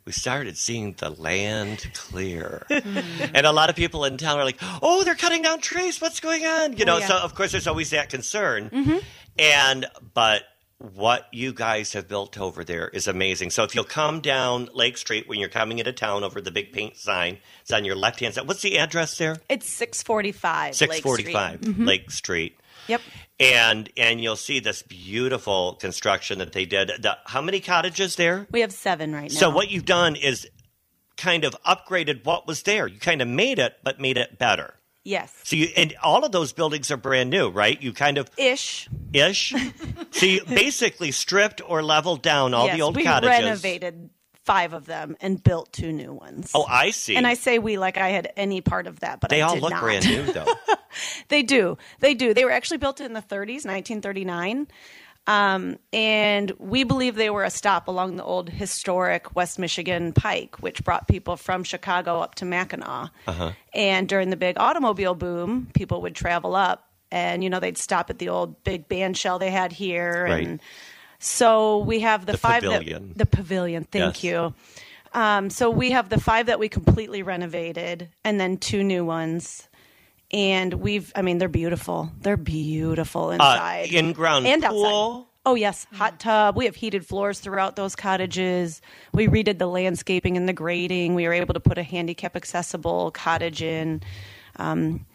[0.09, 2.99] we started seeing the land clear, hmm.
[3.35, 6.01] and a lot of people in town are like, "Oh, they're cutting down trees.
[6.01, 6.97] What's going on?" You oh, know.
[6.97, 7.09] Oh, yeah.
[7.09, 8.71] So of course, there's always that concern.
[8.71, 8.97] Mm-hmm.
[9.39, 9.85] And
[10.15, 10.45] but
[10.79, 13.51] what you guys have built over there is amazing.
[13.51, 16.73] So if you'll come down Lake Street when you're coming into town over the big
[16.73, 18.49] paint sign, it's on your left hand side.
[18.49, 19.37] What's the address there?
[19.51, 20.75] It's six forty five.
[20.75, 21.85] Six forty five mm-hmm.
[21.85, 22.59] Lake Street.
[22.87, 23.03] Yep.
[23.41, 26.91] And and you'll see this beautiful construction that they did.
[27.01, 28.49] The, how many cottages there?
[28.51, 29.39] We have seven right now.
[29.39, 30.49] So what you've done is
[31.17, 32.87] kind of upgraded what was there.
[32.87, 34.75] You kind of made it, but made it better.
[35.05, 35.35] Yes.
[35.45, 37.81] So you and all of those buildings are brand new, right?
[37.81, 38.89] You kind of Ish.
[39.13, 39.55] ish.
[40.11, 43.31] so you basically stripped or leveled down all yes, the old we cottages.
[43.31, 44.11] renovated
[44.49, 46.53] five of them and built two new ones.
[46.55, 47.17] Oh, I see.
[47.17, 49.55] And I say we like I had any part of that, but they I all
[49.57, 49.83] did look not.
[49.83, 50.47] brand new though.
[51.29, 51.77] They do.
[52.01, 52.33] They do.
[52.33, 54.67] They were actually built in the 30s, 1939.
[55.27, 60.61] Um, and we believe they were a stop along the old historic West Michigan Pike,
[60.61, 63.11] which brought people from Chicago up to Mackinac.
[63.27, 63.53] Uh-huh.
[63.75, 68.09] And during the big automobile boom, people would travel up and, you know, they'd stop
[68.09, 70.25] at the old big band shell they had here.
[70.25, 70.47] Right.
[70.47, 70.61] And
[71.19, 73.09] so we have the, The five pavilion.
[73.09, 73.85] that the pavilion.
[73.85, 74.25] Thank Yes.
[74.25, 74.55] you.
[75.15, 79.69] Um, so we have the five that we completely renovated, and then two new ones.
[80.31, 82.11] And we've, I mean, they're beautiful.
[82.21, 84.85] They're beautiful Uh, inside, in-ground and pool.
[84.87, 85.25] outside.
[85.47, 86.57] Oh yes, hot tub.
[86.57, 88.83] We have heated floors throughout those cottages.
[89.15, 91.15] We redid the landscaping and the grading.
[91.15, 94.03] We were able to put a handicap accessible cottage in.
[94.57, 95.07] Um,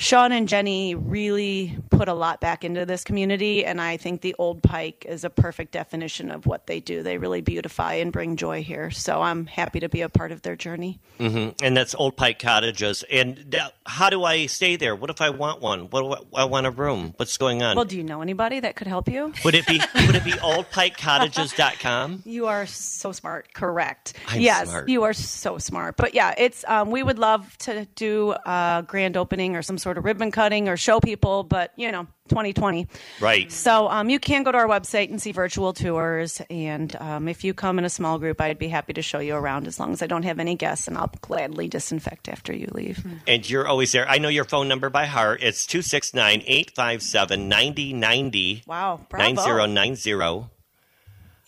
[0.00, 4.34] Sean and Jenny really put a lot back into this community, and I think the
[4.38, 7.02] Old Pike is a perfect definition of what they do.
[7.02, 8.92] They really beautify and bring joy here.
[8.92, 11.00] So I'm happy to be a part of their journey.
[11.18, 13.04] and that's Old Pike Cottages.
[13.10, 14.94] And th- how do I stay there?
[14.94, 15.90] What if I want one?
[15.90, 17.14] What I want a room?
[17.16, 17.74] What's going on?
[17.74, 19.32] Well, do you know anybody that could help you?
[19.44, 22.22] would it be would it be oldpikecottages.com?
[22.24, 23.52] You are so smart.
[23.52, 24.14] Correct.
[24.28, 24.88] I'm yes, smart.
[24.88, 25.96] you are so smart.
[25.96, 29.87] But yeah, it's um, we would love to do a grand opening or some sort
[29.96, 32.86] of ribbon cutting or show people, but you know, 2020.
[33.20, 33.50] Right.
[33.50, 36.42] So um, you can go to our website and see virtual tours.
[36.50, 39.34] And um, if you come in a small group, I'd be happy to show you
[39.34, 42.68] around as long as I don't have any guests, and I'll gladly disinfect after you
[42.72, 43.04] leave.
[43.26, 44.08] And you're always there.
[44.08, 45.42] I know your phone number by heart.
[45.42, 48.64] It's 269 857 9090.
[48.66, 49.34] Wow, bravo.
[49.34, 50.57] 9090.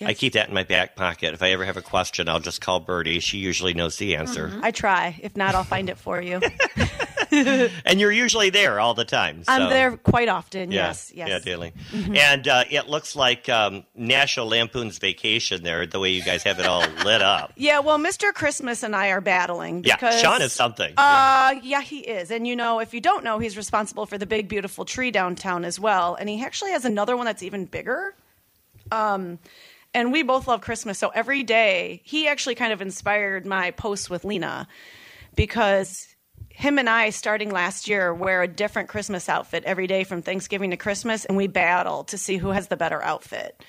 [0.02, 1.34] I keep that in my back pocket.
[1.34, 3.20] If I ever have a question, I'll just call Birdie.
[3.20, 4.58] She usually knows the answer.
[4.62, 5.18] I try.
[5.22, 6.40] If not, I'll find it for you.
[7.30, 9.42] and you're usually there all the time.
[9.46, 10.70] I'm there quite often.
[10.70, 11.28] Yeah, Yes, yes.
[11.28, 11.72] Yeah, daily.
[11.92, 16.58] And uh, it looks like um, National Lampoon's Vacation there, the way you guys have
[16.58, 17.52] it all lit up.
[17.60, 18.32] Yeah, well, Mr.
[18.32, 20.94] Christmas and I are battling Yeah, Sean is something.
[20.96, 22.30] Uh, yeah, he is.
[22.30, 25.64] And you know, if you don't know, he's responsible for the big beautiful tree downtown
[25.64, 26.14] as well.
[26.14, 28.14] And he actually has another one that's even bigger.
[28.90, 29.38] Um,
[29.94, 34.08] and we both love Christmas, so every day he actually kind of inspired my posts
[34.08, 34.68] with Lena
[35.34, 36.06] because
[36.48, 40.70] him and I, starting last year, wear a different Christmas outfit every day from Thanksgiving
[40.70, 43.64] to Christmas, and we battle to see who has the better outfit.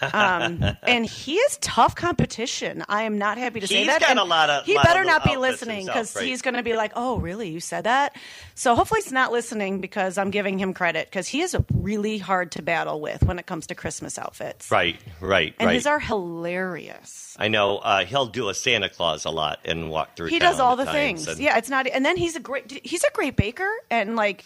[0.00, 2.84] Um, and he is tough competition.
[2.88, 4.00] I am not happy to say He's that.
[4.00, 6.24] got And a lot of- He lot better of not be listening because right.
[6.26, 7.48] he's going to be like, "Oh, really?
[7.50, 8.16] You said that?"
[8.54, 12.52] So hopefully he's not listening because I'm giving him credit because he is really hard
[12.52, 14.70] to battle with when it comes to Christmas outfits.
[14.70, 15.74] right, right, And right.
[15.74, 17.36] his are hilarious.
[17.38, 20.28] I know uh, he'll do a Santa Claus a lot and walk through.
[20.28, 21.26] He does all the things.
[21.28, 21.86] and- Yeah, it's not.
[21.86, 22.84] And then he's a great.
[22.84, 24.44] He's a great baker, and like.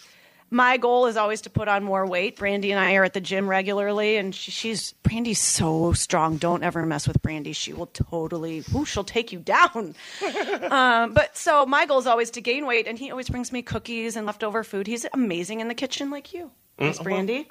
[0.49, 2.37] My goal is always to put on more weight.
[2.37, 6.37] Brandy and I are at the gym regularly, and she, she's Brandy's so strong.
[6.37, 9.95] Don't ever mess with Brandy; she will totally, ooh, she'll take you down.
[10.69, 13.61] um, but so my goal is always to gain weight, and he always brings me
[13.61, 14.87] cookies and leftover food.
[14.87, 17.49] He's amazing in the kitchen, like you, Miss Brandy.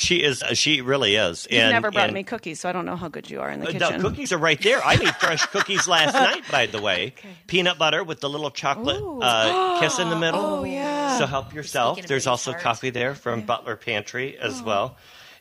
[0.00, 0.42] She is.
[0.42, 1.46] Uh, she really is.
[1.50, 3.50] You've and, never brought and- me cookies, so I don't know how good you are
[3.50, 4.00] in the Uh, kitchen.
[4.00, 4.82] The cookies are right there.
[4.82, 7.12] I made fresh cookies last night, by the way.
[7.46, 10.40] Peanut butter with the little chocolate uh, kiss in the middle.
[10.40, 11.18] Oh, yeah.
[11.18, 12.00] So help yourself.
[12.06, 12.62] There's also smart.
[12.62, 14.96] coffee there from Butler Pantry as well.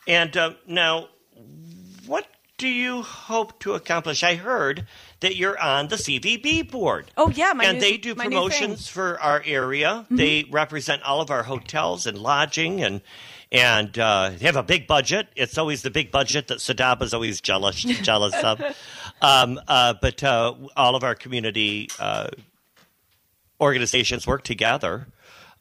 [0.08, 1.08] And um, now,
[2.06, 4.24] what do you hope to accomplish?
[4.24, 4.86] I heard
[5.22, 7.12] that you're on the CVB board.
[7.16, 8.50] Oh, yeah, my and new- they do my new thing.
[8.50, 10.06] promotions for our area.
[10.12, 13.00] They represent all of our hotels and lodging and.
[13.52, 15.28] And uh, they have a big budget.
[15.36, 18.62] It's always the big budget that Sadaba's always jealous jealous of.
[19.22, 22.30] Um, uh, but uh, all of our community uh,
[23.60, 25.08] organizations work together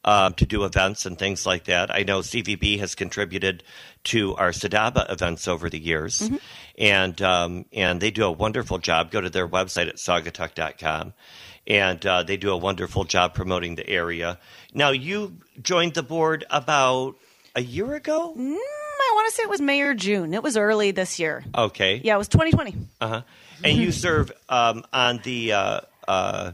[0.05, 1.93] um, to do events and things like that.
[1.93, 3.63] I know CVB has contributed
[4.05, 6.29] to our Sadaba events over the years,
[6.77, 9.11] and um, and they do a wonderful job.
[9.11, 11.13] Go to their website at saugatuck.com,
[11.67, 14.39] and uh, they do a wonderful job promoting the area.
[14.73, 17.15] Now, you joined the board about
[17.59, 18.33] a year ago.
[18.37, 20.33] Mm, I want to say it was May or June.
[20.33, 21.43] It was early this year.
[21.53, 21.99] Okay.
[22.03, 22.75] Yeah, it was 2020.
[23.01, 23.21] Uh-huh.
[23.63, 26.51] And you serve um, on the uh, uh,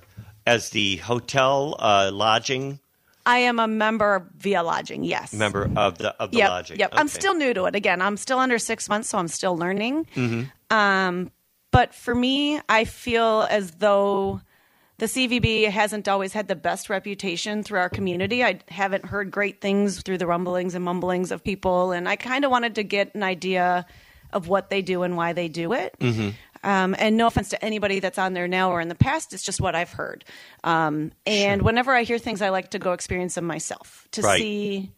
[0.47, 2.80] as the hotel uh, lodging
[3.28, 5.03] I am a member via lodging.
[5.03, 5.34] Yes.
[5.34, 6.49] member of the of the Yep.
[6.49, 6.80] lodging.
[6.80, 6.89] Yep.
[6.93, 7.76] I'm still new to it.
[7.76, 10.06] Again, I'm still under six months, so I'm still learning.
[10.16, 10.43] Mm-hmm.
[10.76, 11.32] Um,
[11.72, 14.41] but for me, I feel as though
[14.98, 18.43] the CVB hasn't always had the best reputation through our community.
[18.43, 22.46] I haven't heard great things through the rumblings and mumblings of people, and I kind
[22.46, 23.86] of wanted to get an idea
[24.32, 25.96] of what they do and why they do it.
[26.00, 26.30] Mm-hmm.
[26.64, 29.43] Um, and no offense to anybody that's on there now or in the past, it's
[29.43, 30.26] just what I've heard.
[30.64, 34.41] Um, and whenever I hear things, I like to go experience them myself to Right.
[34.41, 34.91] see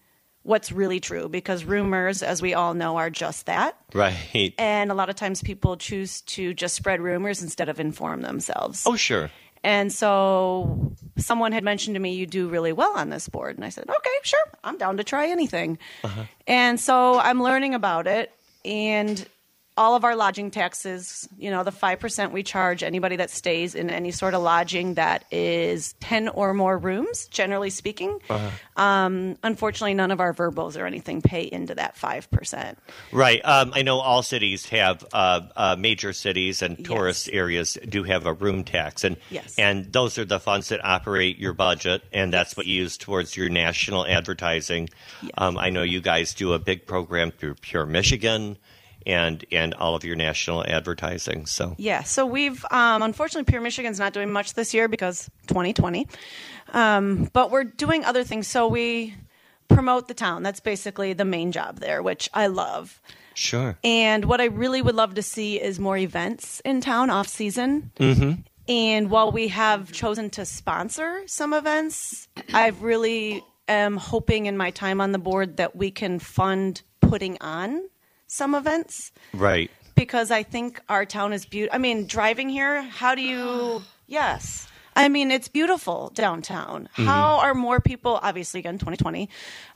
[0.44, 3.76] what's really true because rumors, as we all know, are just that.
[3.94, 4.54] right.
[4.58, 8.84] And a lot of times people choose to just spread rumors instead of inform themselves.
[8.86, 9.30] Oh, sure.
[9.68, 13.58] And so someone had mentioned to me, you do really well on this board.
[13.58, 15.78] And I said, okay, sure, I'm down to try anything.
[16.06, 16.24] Uh-huh.
[16.48, 18.32] And so I'm learning about it.
[18.64, 19.28] And
[19.78, 23.90] all of our lodging taxes, you know, the 5% we charge anybody that stays in
[23.90, 28.20] any sort of lodging that is 10 or more rooms, generally speaking.
[28.76, 32.76] Um, unfortunately, none of our VRBOs or anything pay into that 5%.
[33.12, 33.42] Right.
[33.46, 38.26] Um, I know all cities have uh, uh, major cities and tourist areas do have
[38.26, 39.56] a room tax, and Yes.
[39.58, 43.38] and those are the funds that operate your budget, and that's what you use towards
[43.38, 44.90] your national advertising.
[45.38, 48.58] Um, I know you guys do a big program through Pure Michigan,
[49.08, 51.48] and and all of your national advertising.
[51.48, 56.08] So Yeah, so we've um, unfortunately Pure Michigan's not doing much this year because 2020,
[56.74, 58.48] um, but we're doing other things.
[58.48, 59.16] So we
[59.70, 60.44] promote the town.
[60.44, 63.02] That's basically the main job there, which I love.
[63.34, 63.78] sure.
[63.84, 67.92] And what I really would love to see is more events in town off season.
[67.98, 68.42] Mm-hmm.
[68.70, 74.72] And while we have chosen to sponsor some events, I really am hoping in my
[74.72, 77.88] time on the board that we can fund putting on
[78.28, 79.72] some events Right.
[79.96, 81.76] because I think our town is beautiful.
[81.76, 83.82] I mean, driving here, how do you?
[84.08, 84.68] yes.
[84.96, 86.90] I mean, it's beautiful downtown.
[86.94, 89.30] How are more people, obviously, again, 2020,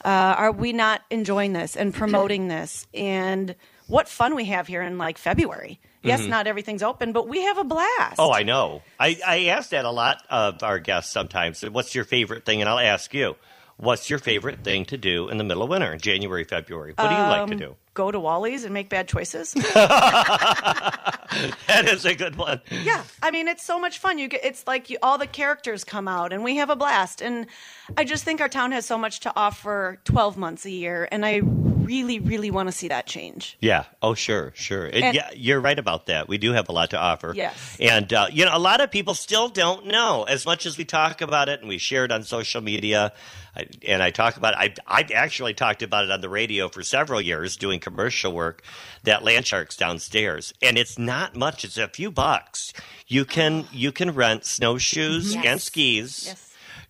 [0.04, 2.88] uh, are we not enjoying this and promoting this?
[2.92, 5.80] And what fun we have here in like February.
[6.04, 8.16] Yes, not everything's open, but we have a blast.
[8.18, 8.82] Oh, I know.
[9.00, 11.62] I, I ask that a lot of our guests sometimes.
[11.62, 12.60] What's your favorite thing?
[12.62, 13.36] And I'll ask you,
[13.82, 16.94] what's your favorite thing to do in the middle of winter, January, February?
[16.96, 17.76] What do you like to um, do?
[17.94, 19.56] go to Wally's and make bad choices.
[21.68, 22.60] That is a good one.
[22.84, 24.20] yeah, I mean it's so much fun.
[24.20, 27.22] You get it's like you, all the characters come out and we have a blast.
[27.22, 27.48] And
[27.96, 31.26] I just think our town has so much to offer 12 months a year, and
[31.26, 31.40] I
[31.92, 33.58] really, really want to see that change.
[33.60, 33.84] Yeah.
[34.02, 34.86] Oh, sure, sure.
[34.86, 36.28] And- yeah, you're right about that.
[36.30, 37.34] We do have a lot to offer.
[37.36, 37.78] Yes.
[37.80, 40.24] And uh, you know, a lot of people still don't know.
[40.24, 43.12] As much as we talk about it and we share it on social media,
[43.56, 46.70] I, and I talk about it, I, I've actually talked about it on the radio
[46.70, 48.64] for several years, doing commercial work.
[49.04, 51.66] That land sharks downstairs, and it's not much.
[51.66, 52.72] It's a few bucks.
[53.08, 55.46] You can you can rent snowshoes Yes.
[55.46, 56.26] and skis.
[56.28, 56.48] Yes.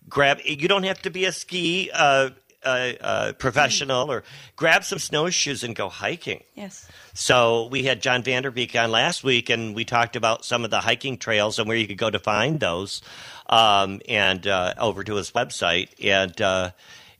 [0.08, 2.30] grab you don't have to be a ski uh,
[2.64, 4.22] uh, uh, professional or
[4.56, 6.88] grab some snowshoes and go hiking Yes.
[7.14, 10.80] so we had john vanderbeek on last week and we talked about some of the
[10.80, 13.02] hiking trails and where you could go to find those
[13.48, 16.70] um, and uh, over to his website and uh,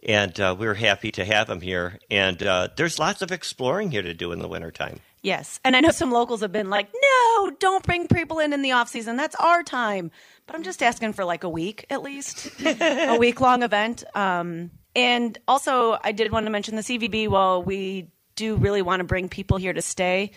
[0.05, 3.91] and uh, we are happy to have him here and uh, there's lots of exploring
[3.91, 5.61] here to do in the wintertime Yes.
[5.65, 8.73] And I know some locals have been like, no, don't bring people in in the
[8.73, 9.15] off season.
[9.17, 10.11] That's our time.
[10.49, 14.03] But I'm just asking for like a week at least, a week long event.
[14.17, 17.29] Um, and also, I did want to mention the CVB.
[17.29, 20.31] While we do really want to bring people here to stay.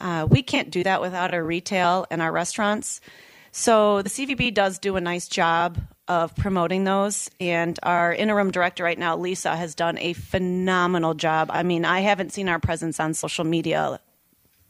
[0.00, 3.00] Uh, we can't do that without our retail and our restaurants.
[3.52, 7.30] So the CVB does do a nice job of promoting those.
[7.40, 11.50] And our interim director right now, Lisa, has done a phenomenal job.
[11.50, 13.98] I mean, I haven't seen our presence on social media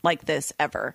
[0.04, 0.94] like this ever.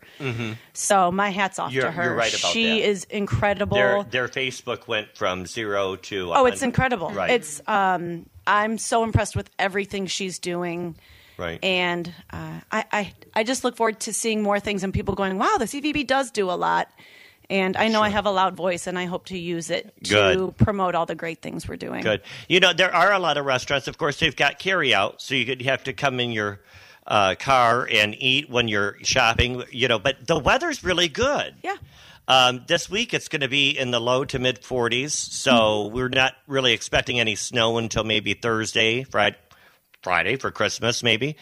[0.72, 1.76] So my hat's off Mm-hmm.
[1.76, 2.16] You're- to her.
[2.16, 2.88] right she that.
[2.89, 3.76] is incredible.
[3.76, 7.10] their, their facebook went from zero to oh, it's incredible.
[7.12, 10.96] right It's um, I'm so impressed with everything she's doing.
[11.38, 15.16] right And uh, I, I, I just look forward to seeing more things and people
[15.16, 16.89] going, wow, the CVB does do a lot.
[17.50, 20.14] And I know I have a loud voice, and I hope to use it to
[20.14, 20.58] Good.
[20.58, 22.02] promote all the great things we're doing.
[22.02, 22.22] Good.
[22.48, 23.88] You know, there are a lot of restaurants.
[23.88, 26.62] Of course, they've got carry out, so you could have to come in your
[27.06, 29.62] uh, car and eat when you're shopping.
[29.72, 31.54] You know, but the weather's really good.
[31.64, 31.76] Yeah.
[32.28, 36.09] Um, this week it's going to be in the low to mid 40s, so we're
[36.09, 39.38] not really expecting any snow until maybe Thursday, Friday,
[40.01, 41.36] Friday for Christmas, maybe.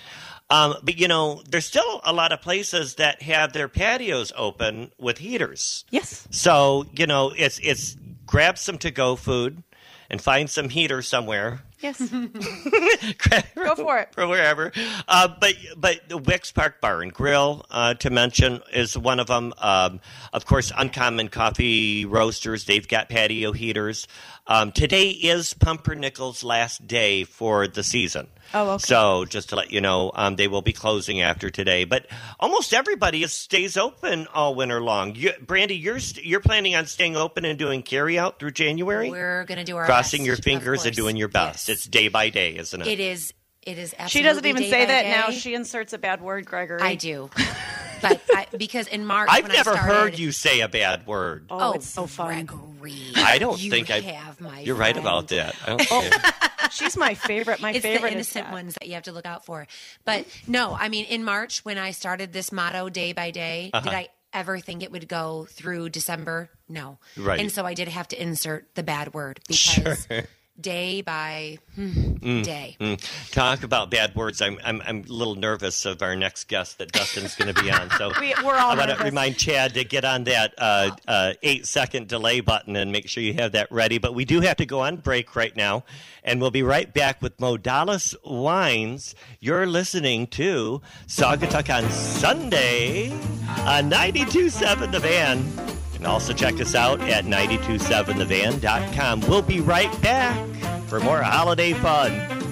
[0.49, 4.91] Um, but you know, there's still a lot of places that have their patios open
[4.97, 5.85] with heaters.
[5.91, 6.27] Yes.
[6.29, 9.63] So you know, it's it's grab some to go food
[10.09, 11.61] and find some heater somewhere.
[11.81, 11.99] Yes.
[13.55, 14.13] Go for it.
[14.13, 14.71] for wherever.
[15.07, 19.27] Uh, but but the Wicks Park Bar and Grill uh, to mention is one of
[19.27, 19.53] them.
[19.57, 19.99] Um,
[20.33, 22.65] of course, Uncommon Coffee Roasters.
[22.65, 24.07] They've got patio heaters.
[24.47, 28.27] Um, today is Pumpernickel's last day for the season.
[28.53, 28.83] Oh, okay.
[28.83, 31.85] So just to let you know, um, they will be closing after today.
[31.85, 32.07] But
[32.39, 35.15] almost everybody is, stays open all winter long.
[35.15, 39.09] You, Brandy, you're st- you're planning on staying open and doing carry out through January.
[39.09, 41.69] We're gonna do our crossing best, your fingers and doing your best.
[41.69, 41.77] Yes.
[41.77, 42.87] It's day by day, isn't it?
[42.87, 43.33] It is.
[43.63, 43.93] It is.
[43.93, 45.29] Absolutely She doesn't even day say by that now.
[45.31, 46.81] She inserts a bad word, Gregory.
[46.81, 47.29] I do,
[48.01, 51.05] but I, because in March I've when never I started, heard you say a bad
[51.05, 51.45] word.
[51.49, 52.45] Oh, it's so fun.
[52.45, 54.61] Gregory, I don't you think I have my.
[54.61, 55.55] You're right about that.
[55.67, 56.15] I don't.
[56.71, 57.59] She's my favorite.
[57.61, 58.53] My It's favorite the is innocent that.
[58.53, 59.67] ones that you have to look out for.
[60.05, 63.83] But no, I mean, in March when I started this motto day by day, Uh-huh.
[63.89, 66.49] did I ever think it would go through December?
[66.69, 66.97] No.
[67.17, 67.39] Right.
[67.41, 70.07] And so I did have to insert the bad word because
[70.59, 72.77] day by hmm, day.
[72.79, 73.31] Mm.
[73.31, 74.41] Talk about bad words.
[74.41, 77.71] I'm, I'm I'm a little nervous of our next guest that Dustin's going to be
[77.71, 77.89] on.
[77.91, 81.33] So We- we're all I want to remind Chad to get on that uh, uh,
[81.41, 83.97] eight second delay button and make sure you have that ready.
[83.97, 85.83] But we do have to go on break right now,
[86.23, 89.15] and we'll be right back with Modales Wines.
[89.39, 93.11] You're listening to Saugatuck on Sunday
[93.65, 95.80] on 92.7 The Van.
[96.01, 99.21] And also check us out at 927thevan.com.
[99.21, 100.49] We'll be right back
[100.87, 102.50] for more holiday fun.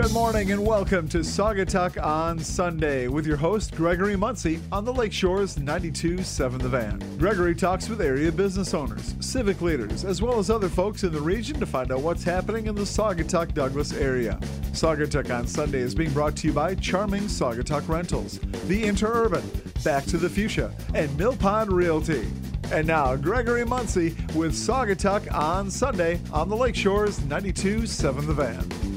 [0.00, 4.94] Good morning and welcome to Saugatuck on Sunday with your host Gregory Muncie on the
[4.94, 7.18] Lakeshore's 92.7 The Van.
[7.18, 11.20] Gregory talks with area business owners, civic leaders, as well as other folks in the
[11.20, 14.38] region to find out what's happening in the Saugatuck Douglas area.
[14.72, 18.38] Saugatuck on Sunday is being brought to you by Charming Saugatuck Rentals,
[18.68, 22.26] The Interurban, Back to the Fuchsia, and Mill Pond Realty.
[22.72, 28.89] And now, Gregory Muncie with Saugatuck on Sunday on the Lakeshore's 92.7 The Van.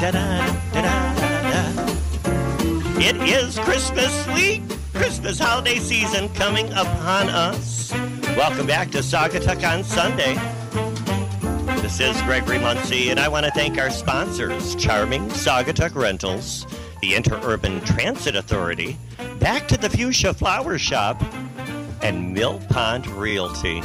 [0.00, 1.88] Da, da, da, da, da.
[3.00, 4.62] It is Christmas week,
[4.94, 7.92] Christmas holiday season coming upon us.
[8.36, 10.34] Welcome back to Saugatuck on Sunday.
[11.82, 16.64] This is Gregory Muncie, and I want to thank our sponsors Charming Saugatuck Rentals,
[17.00, 18.96] the Interurban Transit Authority,
[19.40, 21.20] Back to the Fuchsia Flower Shop,
[22.02, 23.82] and Mill Pond Realty.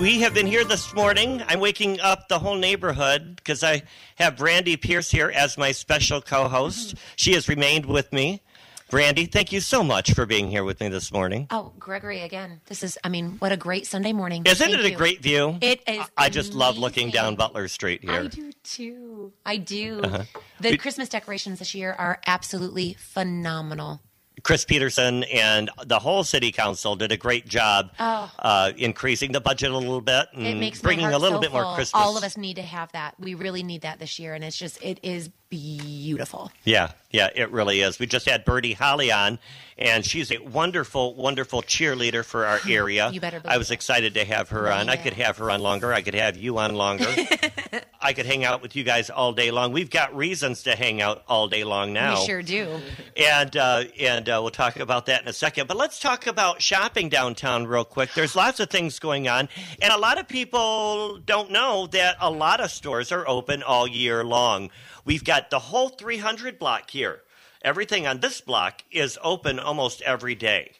[0.00, 1.42] We have been here this morning.
[1.46, 3.82] I'm waking up the whole neighborhood because I
[4.16, 6.96] have Brandy Pierce here as my special co host.
[7.16, 8.42] She has remained with me.
[8.90, 11.46] Brandy, thank you so much for being here with me this morning.
[11.50, 14.42] Oh, Gregory, again, this is, I mean, what a great Sunday morning.
[14.44, 15.56] Isn't Thank it a great view?
[15.62, 18.24] It is I just love looking down Butler Street here.
[18.24, 19.32] I do too.
[19.46, 20.00] I do.
[20.02, 20.24] Uh-huh.
[20.60, 24.02] The Christmas decorations this year are absolutely phenomenal.
[24.42, 29.70] Chris Peterson and the whole city council did a great job uh, increasing the budget
[29.70, 30.50] a little bit and Oh.
[30.50, 31.74] It makes bringing a little so bit more full.
[31.74, 32.02] Christmas.
[32.02, 33.14] All of us need to have that.
[33.18, 36.50] We really need that this year, and it's just it is beautiful.
[36.64, 37.98] Yeah, yeah, it really is.
[37.98, 39.38] We just had Birdie Holly on,
[39.76, 43.10] and she's a wonderful, wonderful cheerleader for our area.
[43.10, 44.88] You better I was excited to have her on.
[44.88, 45.92] I could have her on longer.
[45.92, 47.04] I could have you on longer.
[48.00, 49.72] I could hang out with you guys all day long.
[49.72, 52.18] We've got reasons to hang out all day long now.
[52.18, 52.80] We sure do.
[53.16, 55.68] and uh, and uh, we'll talk about that in a second.
[55.68, 58.14] But let's talk about shopping downtown real quick.
[58.14, 59.50] There's lots of things going on,
[59.82, 63.86] and a lot of people don't know that a lot of stores are open all
[63.86, 64.70] year long.
[65.04, 67.22] We've got the whole 300 block here.
[67.62, 70.72] Everything on this block is open almost every day.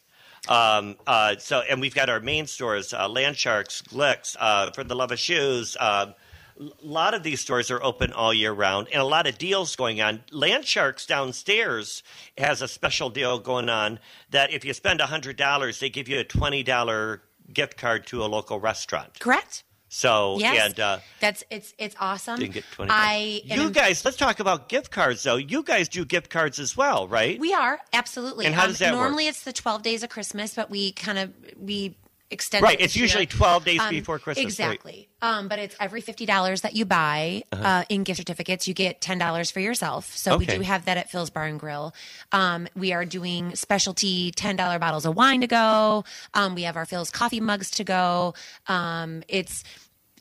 [0.48, 4.96] Um, uh, so, and we've got our main stores, uh, Landsharks, Glicks, uh, For the
[4.96, 5.76] Love of Shoes.
[5.78, 6.14] Um,
[6.58, 9.74] a lot of these stores are open all year round and a lot of deals
[9.76, 10.22] going on.
[10.32, 12.02] Landsharks downstairs
[12.38, 13.98] has a special deal going on
[14.30, 17.20] that if you spend $100, they give you a $20
[17.52, 19.18] gift card to a local restaurant.
[19.18, 19.64] Correct.
[19.94, 20.70] So, Yes.
[20.70, 22.40] and uh, That's it's it's awesome.
[22.40, 25.36] you can get 20 I You am- guys, let's talk about gift cards though.
[25.36, 27.38] You guys do gift cards as well, right?
[27.38, 28.46] We are absolutely.
[28.46, 29.02] And how does that work?
[29.02, 31.30] Normally, it's the twelve days of Christmas, but we kind of
[31.60, 31.94] we
[32.30, 32.62] extend.
[32.62, 33.26] Right, it it's usually year.
[33.38, 34.70] 12 days Um, before Christmas, right?
[34.72, 35.08] Exactly.
[35.20, 37.62] Um, but it's every fifty dollars that you buy Uh-huh.
[37.62, 40.16] uh, in gift certificates, you get ten dollars for yourself.
[40.16, 41.94] So we do have that at Phil's Bar and Grill.
[42.32, 46.04] Um, we are doing specialty ten dollar bottles of wine to go.
[46.32, 48.32] Um, we have our Phil's coffee mugs to go.
[48.66, 49.62] Um, it's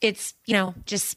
[0.02, 1.16] it's you know just.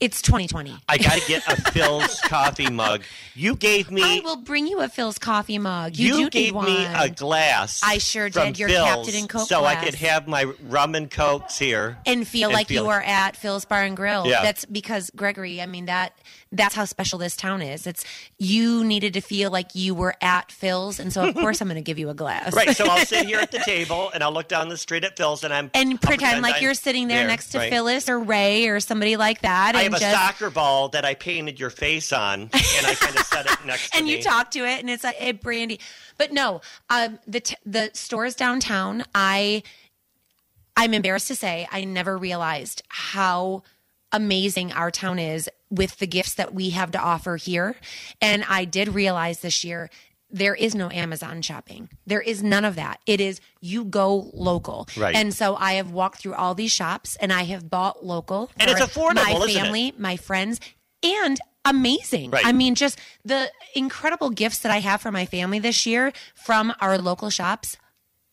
[0.00, 0.74] It's 2020.
[0.88, 3.02] I got to get a Phil's coffee mug.
[3.34, 5.96] You gave me I will bring you a Phil's coffee mug.
[5.96, 6.96] You, do gave me one.
[6.96, 7.82] a glass.
[7.84, 11.10] I sure did, your Phil's, Captain and Coke so I could have my rum and
[11.10, 14.26] cokes here and feel like feel- you are at Phil's Bar and Grill.
[14.26, 14.42] Yeah.
[14.42, 15.60] That's because Gregory.
[15.60, 16.14] I mean that
[16.52, 17.86] that's how special this town is.
[17.86, 18.04] It's
[18.38, 21.76] you needed to feel like you were at Phil's, and so of course I'm going
[21.76, 22.54] to give you a glass.
[22.54, 25.16] Right, so I'll sit here at the table and I'll look down the street at
[25.16, 27.70] Phil's and I'm and I'll pretend like I'm you're sitting there, next to right.
[27.70, 31.04] Phyllis or Ray or somebody like that, I and have a just soccer ball that
[31.04, 32.52] I painted your face on, and
[32.86, 34.16] I kind of set it next to and me.
[34.16, 35.78] you talk to it, and it's like, hey, Brandy.
[36.18, 39.62] But no, um, the t- the stores downtown, I
[40.76, 43.62] I'm embarrassed to say, I never realized how
[44.12, 47.76] amazing our town is with the gifts that we have to offer here.
[48.20, 49.90] And I did realize this year
[50.32, 51.88] there is no Amazon shopping.
[52.06, 53.00] There is none of that.
[53.06, 54.88] It is you go local.
[54.96, 55.14] Right.
[55.14, 58.50] And so I have walked through all these shops and I have bought local.
[58.58, 59.54] And it's for affordable, My isn't it?
[59.54, 60.60] family, my friends,
[61.02, 62.30] and amazing.
[62.30, 62.46] Right.
[62.46, 66.74] I mean, just the incredible gifts that I have for my family this year from
[66.80, 67.76] our local shops.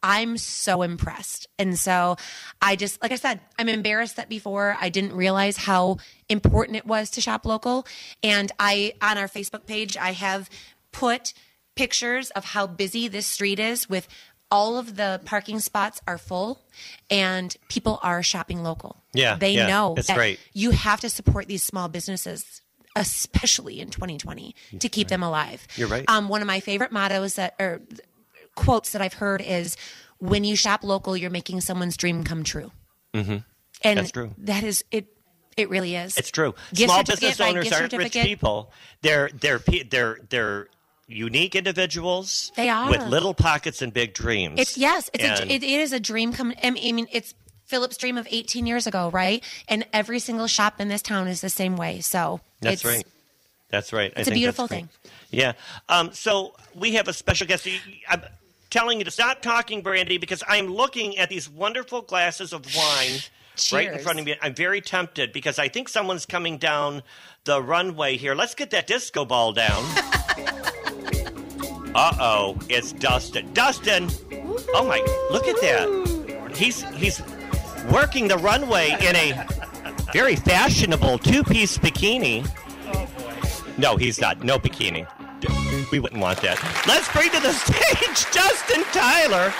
[0.04, 1.48] I'm so impressed.
[1.58, 2.18] And so
[2.62, 5.98] I just, like I said, I'm embarrassed that before I didn't realize how
[6.30, 7.86] important it was to shop local.
[8.24, 10.50] And I, on our Facebook page, I have
[10.92, 11.34] put
[11.76, 14.08] pictures of how busy this street is with
[14.50, 16.62] all of the parking spots are full
[17.10, 19.04] and people are shopping local.
[19.14, 20.40] Yeah, They yeah, know that great.
[20.54, 22.62] you have to support these small businesses
[22.96, 26.04] especially in 2020 to keep them alive You're right.
[26.08, 27.80] um, one of my favorite mottos that or
[28.58, 29.78] quotes that i've heard is
[30.18, 32.72] when you shop local you're making someone's dream come true
[33.14, 33.38] mm-hmm.
[33.84, 34.32] and That's true.
[34.40, 35.08] that is it
[35.56, 36.54] it really is It's true.
[36.72, 38.72] Gift Small business owners aren't rich people.
[39.02, 40.68] They're they're they're they're
[41.08, 42.52] unique individuals.
[42.56, 42.90] They are.
[42.92, 44.60] with little pockets and big dreams.
[44.60, 46.54] It's yes, it's And- a, it, it is a dream come.
[46.64, 47.34] I mean, it's
[47.66, 49.44] Philip's dream of 18 years ago, right?
[49.68, 52.02] And every single shop in this town is the same way.
[52.02, 53.06] So That's right.
[53.70, 54.14] That's right.
[54.16, 54.90] It's a beautiful thing.
[55.30, 55.54] Yeah.
[55.90, 57.68] Um, so we have a special guest.
[58.70, 63.20] Telling you to stop talking, Brandy, because I'm looking at these wonderful glasses of wine
[63.72, 64.36] right in front of me.
[64.42, 67.02] I'm very tempted because I think someone's coming down
[67.46, 68.36] the runway here.
[68.36, 69.84] Let's get that disco ball down.
[71.96, 73.54] uh oh, it's Dustin.
[73.54, 74.10] Dustin!
[74.74, 75.00] Oh my!
[75.32, 76.52] Look at that.
[76.56, 77.22] He's he's
[77.90, 79.46] working the runway in a
[80.12, 82.46] very fashionable two-piece bikini.
[82.88, 83.72] Oh boy.
[83.78, 84.44] No, he's not.
[84.44, 85.08] No bikini.
[85.92, 86.58] We wouldn't want that.
[86.88, 89.54] Let's bring to the stage Dustin Tyler.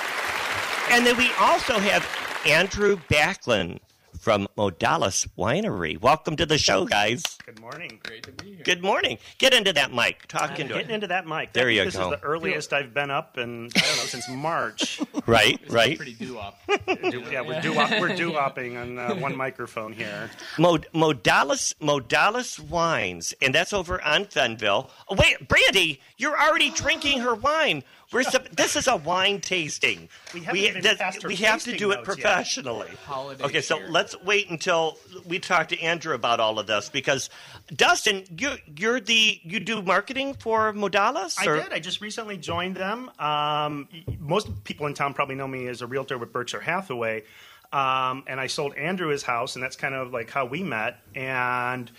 [0.90, 2.06] And then we also have
[2.46, 3.80] Andrew Backlund
[4.18, 6.00] from Modales Winery.
[6.00, 7.22] Welcome to the show, guys.
[7.46, 7.98] Good morning.
[8.02, 8.64] Great to be here.
[8.64, 9.18] Good morning.
[9.38, 10.26] Get into that mic.
[10.26, 10.94] Talk into Getting it.
[10.94, 11.52] into that mic.
[11.52, 12.12] There I think you this go.
[12.12, 15.00] is the earliest I've been up in I don't know since March.
[15.26, 15.94] Right, right.
[15.98, 16.58] Pretty doo up.
[17.10, 20.30] Do- yeah, we're doo we're doo opping on uh, one microphone here.
[20.58, 24.88] Mod- Modales Modales Wines, and that's over on Fennville.
[25.10, 27.82] Oh, wait, Brandy, you're already drinking her wine.
[28.10, 30.08] We're sup- this is a wine tasting.
[30.32, 32.88] We haven't even that- passed her we have to do it professionally.
[33.10, 33.88] Okay, so cheer.
[33.90, 34.96] let's wait until
[35.26, 37.28] we talk to Andrew about all of this because
[37.74, 41.36] Dustin, you you're the you do marketing for Modales.
[41.38, 41.72] I or- did.
[41.72, 43.10] I just recently joined them.
[43.18, 43.88] Um,
[44.18, 47.24] most people in town probably know me as a realtor with Berkshire Hathaway.
[47.70, 51.00] Um, and I sold Andrew his house, and that's kind of like how we met.
[51.14, 51.90] And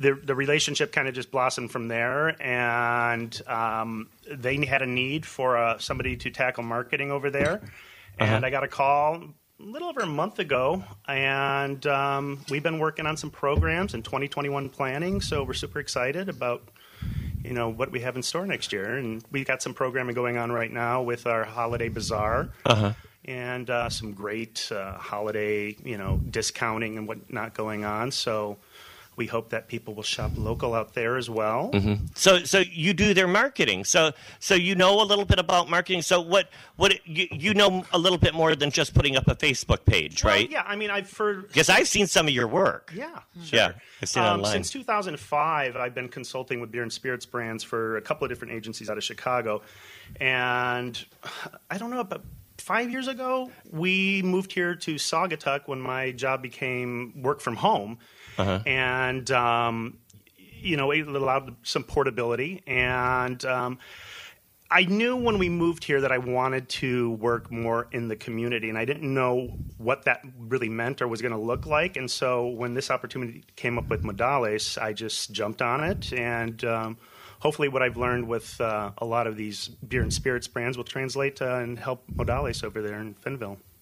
[0.00, 2.40] the, the relationship kind of just blossomed from there.
[2.42, 7.60] And um, they had a need for uh, somebody to tackle marketing over there.
[8.18, 9.22] And I got a call
[9.60, 14.04] a little over a month ago, and um, we've been working on some programs and
[14.04, 15.20] 2021 planning.
[15.20, 16.68] So we're super excited about
[17.42, 20.36] you know what we have in store next year, and we've got some programming going
[20.36, 22.50] on right now with our holiday bazaar.
[23.24, 28.10] And uh, some great uh, holiday, you know, discounting and whatnot going on.
[28.10, 28.58] So
[29.20, 31.70] we hope that people will shop local out there as well.
[32.14, 33.84] So so you do their marketing.
[33.84, 36.00] So so you know a little bit about marketing.
[36.02, 39.34] So what what you you know a little bit more than just putting up a
[39.36, 40.50] Facebook page, Well, right?
[40.50, 42.92] yeah, I mean, I've heard Because I've seen some of your work.
[42.96, 43.18] Yeah,
[43.52, 43.72] Yeah.
[44.00, 44.52] I've seen Um, online.
[44.52, 48.54] Since 2005, I've been consulting with beer and spirits brands for a couple of different
[48.54, 49.60] agencies out of Chicago,
[50.18, 51.04] and
[51.70, 52.22] I don't know, but
[52.58, 57.98] five years ago, we moved here to Saugatuck when my job became work from home,
[58.40, 58.60] Uh-huh.
[58.66, 59.98] and um,
[60.36, 63.44] you know, it allowed some portability and.
[63.44, 63.78] Um,
[64.72, 68.68] I knew when we moved here that I wanted to work more in the community,
[68.68, 71.96] and I didn't know what that really meant or was going to look like.
[71.96, 76.64] And so when this opportunity came up with Modales, I just jumped on it, and
[76.64, 76.98] um,
[77.40, 80.84] hopefully, what I've learned with uh, a lot of these beer and spirits brands will
[80.84, 83.14] translate uh, and help Modales over there in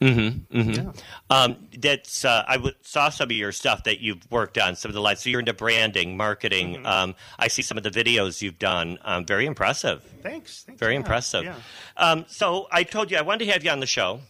[0.00, 0.96] Fennville.
[1.30, 4.88] Um, that's uh, I w- saw some of your stuff that you've worked on, some
[4.90, 5.24] of the lights.
[5.24, 6.76] So you're into branding, marketing.
[6.76, 6.86] Mm-hmm.
[6.86, 8.98] Um, I see some of the videos you've done.
[9.04, 10.02] Um, very impressive.
[10.22, 10.62] Thanks.
[10.62, 10.78] thanks.
[10.78, 11.44] Very Yeah, impressive.
[11.44, 11.56] Yeah.
[11.96, 14.20] Um, so I told you I wanted to have you on the show,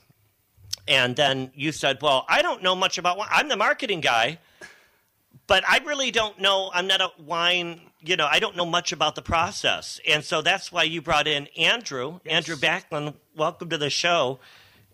[0.86, 3.28] and then you said, "Well, I don't know much about wine.
[3.30, 4.38] I'm the marketing guy,
[5.46, 6.70] but I really don't know.
[6.72, 7.82] I'm not a wine.
[8.00, 11.26] You know, I don't know much about the process, and so that's why you brought
[11.26, 12.20] in Andrew.
[12.24, 14.38] Andrew Backlund, welcome to the show.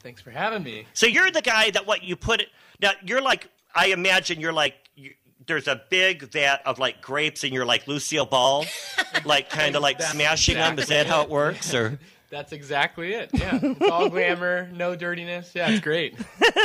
[0.04, 0.86] Thanks for having me.
[0.92, 2.48] So you're the guy that what you put it
[2.80, 2.90] now.
[3.02, 4.76] You're like I imagine you're like.
[4.94, 5.12] You,
[5.46, 8.64] there's a big vat of like grapes, and you're like Lucille Ball,
[9.26, 10.78] like kind of like smashing them.
[10.78, 11.74] Is that how it works?
[11.74, 11.98] Or
[12.30, 13.30] That's exactly it.
[13.32, 15.52] Yeah, it's all glamour, no dirtiness.
[15.54, 16.16] Yeah, it's great.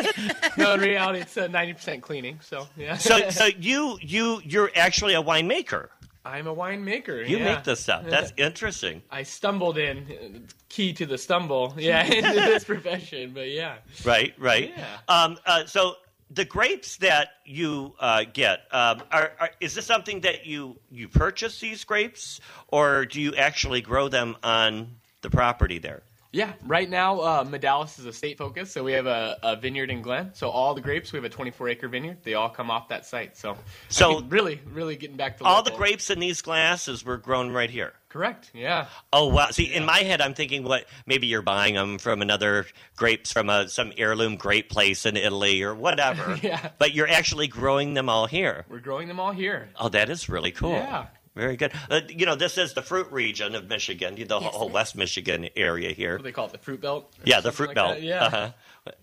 [0.57, 2.39] no, in reality, it's uh, ninety percent cleaning.
[2.41, 2.97] So yeah.
[2.97, 5.89] so so you you you're actually a winemaker.
[6.25, 7.27] I'm a winemaker.
[7.27, 7.55] You yeah.
[7.55, 8.05] make this stuff.
[8.05, 9.01] That's interesting.
[9.09, 11.73] I stumbled in, key to the stumble.
[11.77, 13.31] Yeah, into this profession.
[13.33, 14.73] But yeah, Right, right.
[14.75, 14.85] Yeah.
[15.07, 15.95] Um, uh, so
[16.29, 21.07] the grapes that you uh, get um, are, are is this something that you you
[21.07, 26.03] purchase these grapes, or do you actually grow them on the property there?
[26.31, 26.53] Yeah.
[26.65, 30.01] Right now, uh, Modales is a state focus, so we have a, a vineyard in
[30.03, 30.29] Glenn.
[30.33, 32.17] So all the grapes, we have a 24 acre vineyard.
[32.23, 33.35] They all come off that site.
[33.35, 33.57] So
[33.89, 37.69] So- really, really getting back to All the grapes in these glasses were grown right
[37.69, 37.93] here.
[38.09, 38.49] Correct.
[38.55, 38.87] Yeah.
[39.13, 39.49] Oh wow!
[39.51, 40.85] See, in my head, I'm thinking, what?
[41.05, 42.65] Maybe you're buying them from another
[42.95, 46.35] grapes from a some heirloom grape place in Italy or whatever.
[46.41, 46.69] Yeah.
[46.79, 48.65] But you're actually growing them all here.
[48.67, 49.69] We're growing them all here.
[49.79, 50.71] Oh, that is really cool.
[50.71, 51.05] Yeah.
[51.39, 51.71] Very good.
[51.89, 55.47] Uh, you know, this is the fruit region of Michigan, the Yes, whole West Michigan
[55.55, 56.13] area here.
[56.13, 56.51] What do they call it?
[56.51, 57.13] The fruit belt?
[57.23, 57.95] Yeah, the fruit like belt.
[57.95, 58.03] that?
[58.03, 58.25] Yeah.
[58.25, 58.51] Uh-huh.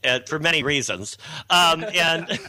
[0.05, 1.17] And for many reasons.
[1.49, 2.31] Um, and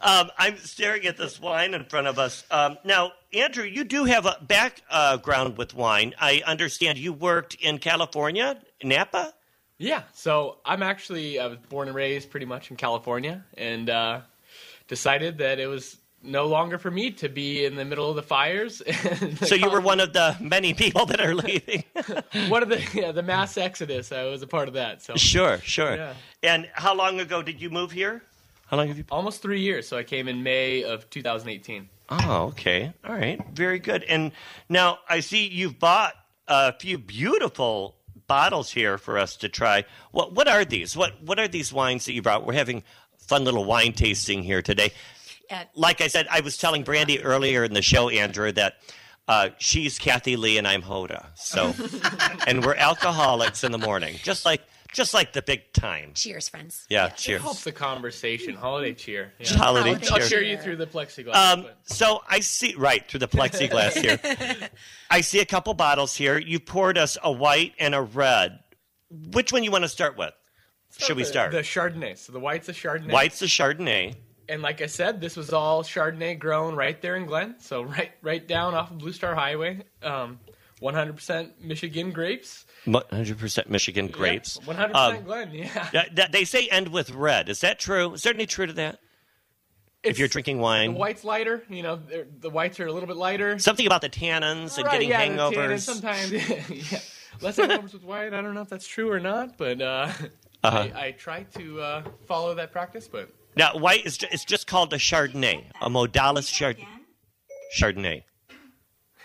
[0.00, 2.44] um, I'm staring at this wine in front of us.
[2.50, 6.14] Um, now, Andrew, you do have a background with wine.
[6.20, 9.34] I understand you worked in California, Napa.
[9.78, 10.02] Yeah.
[10.14, 14.22] So I'm actually I was born and raised pretty much in California, and uh,
[14.88, 18.22] decided that it was no longer for me to be in the middle of the
[18.22, 18.80] fires.
[19.20, 21.84] and So you were one of the many people that are leaving.
[22.48, 24.12] one of the yeah, the mass exodus.
[24.12, 25.02] I was a part of that.
[25.02, 25.96] So sure, sure.
[25.96, 26.14] Yeah.
[26.42, 28.22] And how long ago did you move here?
[28.66, 29.04] How long have you?
[29.10, 29.88] almost three years.
[29.88, 31.88] So I came in May of 2018.
[32.10, 32.92] Oh, okay.
[33.04, 33.40] All right.
[33.52, 34.02] Very good.
[34.04, 34.32] And
[34.68, 36.14] now I see you've bought
[36.46, 39.84] a few beautiful bottles here for us to try.
[40.10, 40.96] What what are these?
[40.96, 42.46] What what are these wines that you brought?
[42.46, 42.82] We're having
[43.18, 44.92] fun little wine tasting here today.
[45.50, 48.74] Uh, Like I said, I was telling Brandy earlier in the show, Andrew, that
[49.26, 51.26] uh, she's Kathie Lee and I'm Hoda.
[51.36, 51.74] So,
[52.46, 56.12] and we're alcoholics in the morning, just like just like the big time.
[56.14, 56.86] Cheers, friends.
[56.88, 57.42] Yeah, It cheers.
[57.42, 58.54] helps the conversation.
[58.54, 59.34] Holiday cheer.
[59.38, 59.48] Yeah.
[59.54, 60.28] Holiday Holiday I'll cheer.
[60.28, 61.34] cheer you through the plexiglass.
[61.34, 64.70] Um, but- so I see right through the plexiglass here.
[65.10, 66.38] I see a couple bottles here.
[66.38, 68.60] You poured us a white and a red.
[69.10, 70.32] Which one you want to start with?
[70.96, 71.52] Should we the- start?
[71.52, 72.16] The Chardonnay.
[72.16, 73.12] So the white's a Chardonnay.
[73.12, 74.14] White's the Chardonnay.
[74.48, 77.56] And like I said, this was all Chardonnay grown right there in Glenn.
[77.58, 79.82] So right right down off of Blue Star Highway.
[80.02, 80.38] Um,
[80.80, 82.64] 100% Michigan grapes.
[82.86, 84.58] 100% Michigan grapes.
[84.66, 86.04] Yeah, 100% Um, Glenn, yeah.
[86.30, 87.48] They say end with red.
[87.48, 88.14] Is that true?
[88.14, 89.00] Is there any true to that?
[90.04, 91.64] If you're It's- drinking The wine, white's lighter.
[91.68, 93.58] You know, the whites are a little bit lighter.
[93.58, 95.80] something about the tannins and getting yeah, the hangovers.
[95.80, 96.30] Sometimes,
[96.92, 97.00] yeah.
[97.40, 98.32] Less hangovers with white.
[98.32, 100.12] I don't know if that's true or not, but uh,
[100.62, 100.88] Uh-huh.
[100.94, 103.08] I, I try to uh, follow that practice.
[103.08, 106.78] But Now, white is ju- it's just called a Chardonnay, a Modales Chard-
[107.76, 108.22] Chardonnay.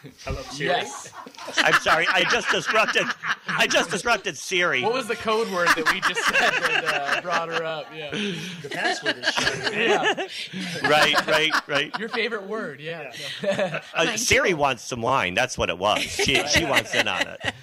[0.27, 0.68] I love Siri.
[0.69, 1.14] yes,
[1.60, 3.05] I'm sorry, I just disrupted.
[3.47, 4.81] I just disrupted Siri.
[4.81, 6.84] what was the code word that we just said that
[7.18, 7.85] uh, brought her up?
[7.95, 9.88] Yeah, The password is Chardonnay.
[9.88, 10.27] yeah.
[10.89, 11.99] Right, right, right.
[11.99, 12.81] Your favorite word?
[12.81, 13.14] Yeah.
[13.93, 15.35] Uh, Siri wants some wine.
[15.35, 16.01] That's what it was.
[16.01, 17.53] She she wants in on it.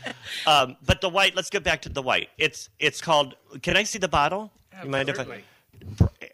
[0.46, 1.34] Um, but the white.
[1.34, 2.28] Let's get back to the white.
[2.38, 3.34] It's it's called.
[3.60, 4.50] Can I see the bottle?
[4.82, 5.42] You mind if I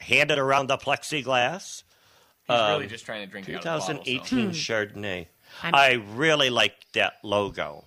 [0.06, 0.18] Certainly.
[0.18, 1.82] hand it around the plexiglass?
[2.48, 4.04] He's Um, really just trying to drink it out of the bottle, so.
[4.04, 5.26] 2018 Chardonnay.
[5.62, 7.84] I'm- I really like that logo.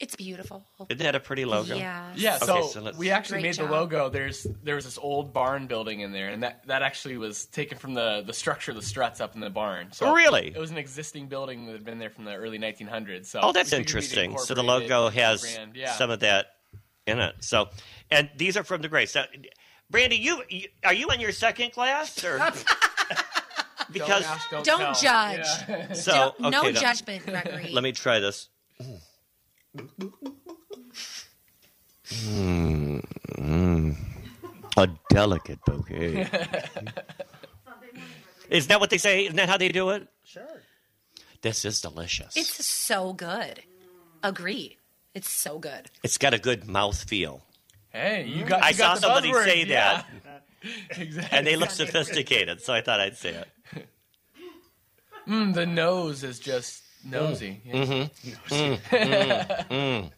[0.00, 0.66] It's beautiful.
[0.90, 1.76] Isn't that a pretty logo?
[1.76, 2.12] Yeah.
[2.16, 3.68] Yeah, Okay, so, so let's- we actually Great made job.
[3.68, 4.08] the logo.
[4.10, 7.78] There's there was this old barn building in there, and that, that actually was taken
[7.78, 9.92] from the, the structure of the struts up in the barn.
[9.92, 10.48] So Really?
[10.48, 13.26] it was an existing building that had been there from the early 1900s.
[13.26, 14.38] So Oh, that's we figured we'd interesting.
[14.38, 15.76] So the logo has brand.
[15.76, 15.92] yeah.
[15.92, 16.56] some of that
[17.06, 17.36] in it.
[17.40, 17.70] So,
[18.10, 19.14] and these are from the Grace.
[19.14, 19.24] Now,
[19.90, 22.38] Brandy, you, you are you in your second class or?
[23.92, 25.46] because don't, ask, don't, Don't judge.
[25.68, 25.92] Yeah.
[25.92, 27.70] so Don't- no okay, judgment, Gregory.
[27.72, 28.48] Let me try this.
[32.06, 33.02] Mm,
[33.38, 33.96] mm.
[34.76, 36.28] a delicate bouquet.
[38.50, 39.24] Isn't that what they say?
[39.24, 40.06] Isn't that how they do it?
[40.22, 40.62] Sure.
[41.40, 42.36] This is delicious.
[42.36, 43.62] It's so good.
[44.22, 44.78] Agree.
[45.14, 45.90] It's so good.
[46.02, 47.42] it's got a good mouth feel.
[47.94, 48.62] Hey, you got.
[48.62, 50.02] I got saw the somebody buzzword, say yeah.
[50.24, 50.42] that,
[50.98, 51.38] exactly.
[51.38, 53.48] and they look sophisticated, so I thought I'd say it.
[55.26, 57.62] Mm, the nose is just nosy.
[57.64, 58.12] Yeah.
[58.50, 60.08] Mm-hmm.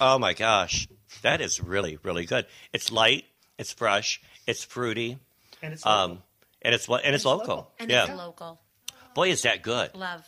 [0.00, 0.86] Oh my gosh,
[1.22, 2.46] that is really really good.
[2.72, 3.24] It's light,
[3.58, 5.18] it's fresh, it's fruity,
[5.62, 6.22] And it's um,
[6.62, 7.46] and it's what and it's local.
[7.56, 7.72] local.
[7.80, 8.60] And yeah, it's local.
[9.14, 9.96] boy, is that good.
[9.96, 10.24] Love.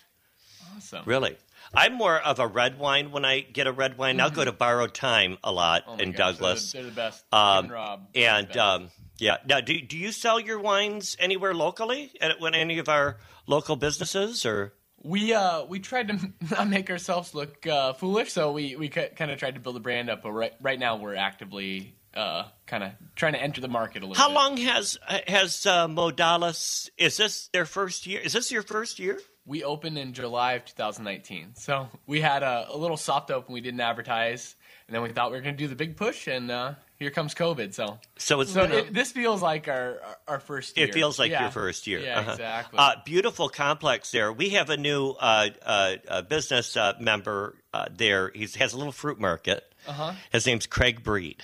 [0.77, 1.03] Awesome.
[1.07, 1.37] Really,
[1.75, 4.21] I'm more of a red wine when I get a red wine.
[4.21, 6.73] I'll go to Borrowed Time a lot Oh in gosh, Douglas.
[6.73, 7.25] They're the, they're the best.
[7.33, 8.09] Um, Ken Rob.
[8.15, 8.59] and best.
[8.59, 12.89] um, yeah, now do do you sell your wines anywhere locally at when any of
[12.89, 14.75] our local businesses or?
[15.05, 19.31] We uh we tried to not make ourselves look uh, foolish, so we we kind
[19.31, 20.23] of tried to build a brand up.
[20.23, 24.07] But right right now we're actively uh kind of trying to enter the market a
[24.07, 24.23] little.
[24.23, 24.35] How bit.
[24.35, 26.91] long has has uh, Modales?
[26.99, 28.21] Is this their first year?
[28.21, 29.19] Is this your first year?
[29.45, 33.53] We opened in July of 2019, so we had a, a little soft open.
[33.53, 34.55] We didn't advertise,
[34.87, 37.11] and then we thought we were going to do the big push, and uh, here
[37.11, 37.75] comes COVID.
[37.75, 39.99] So So it's so it, this feels like our
[40.29, 40.77] our- first.
[40.79, 40.87] year.
[40.87, 41.43] It feels like Yeah.
[41.43, 41.99] your first year.
[41.99, 42.31] Yeah, Uh-huh.
[42.33, 42.79] exactly.
[42.79, 44.33] Uh, beautiful complex there.
[44.33, 48.31] We have a new uh, uh, uh, business uh, member uh, there.
[48.33, 49.65] He has a little fruit market.
[49.89, 50.13] Uh-huh.
[50.31, 51.43] His name's Craig Breed.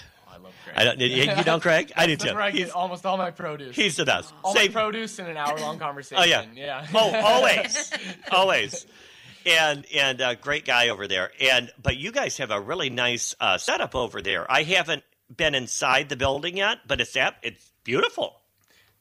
[0.77, 1.93] I don't, you, you know Craig?
[1.97, 2.33] I do too.
[2.35, 3.75] where I get He's, almost all my produce.
[3.77, 4.33] he's the best.
[4.45, 6.23] all Same- my produce in an hour long conversation.
[6.23, 6.87] Oh yeah, yeah.
[6.95, 7.93] Oh, always,
[8.31, 8.87] always.
[9.47, 11.31] And and uh, great guy over there.
[11.41, 14.51] And but you guys have a really nice uh, setup over there.
[14.51, 15.05] I haven't
[15.35, 18.41] been inside the building yet, but it's ap- it's beautiful.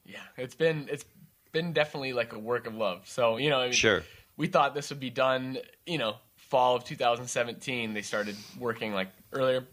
[0.06, 1.04] Yeah, it's been it's
[1.52, 3.02] been definitely like a work of love.
[3.08, 4.04] So you know, I mean, Sure.
[4.36, 5.58] we thought this would be done.
[5.86, 7.92] You know, fall of 2017.
[7.92, 9.66] They started working like earlier.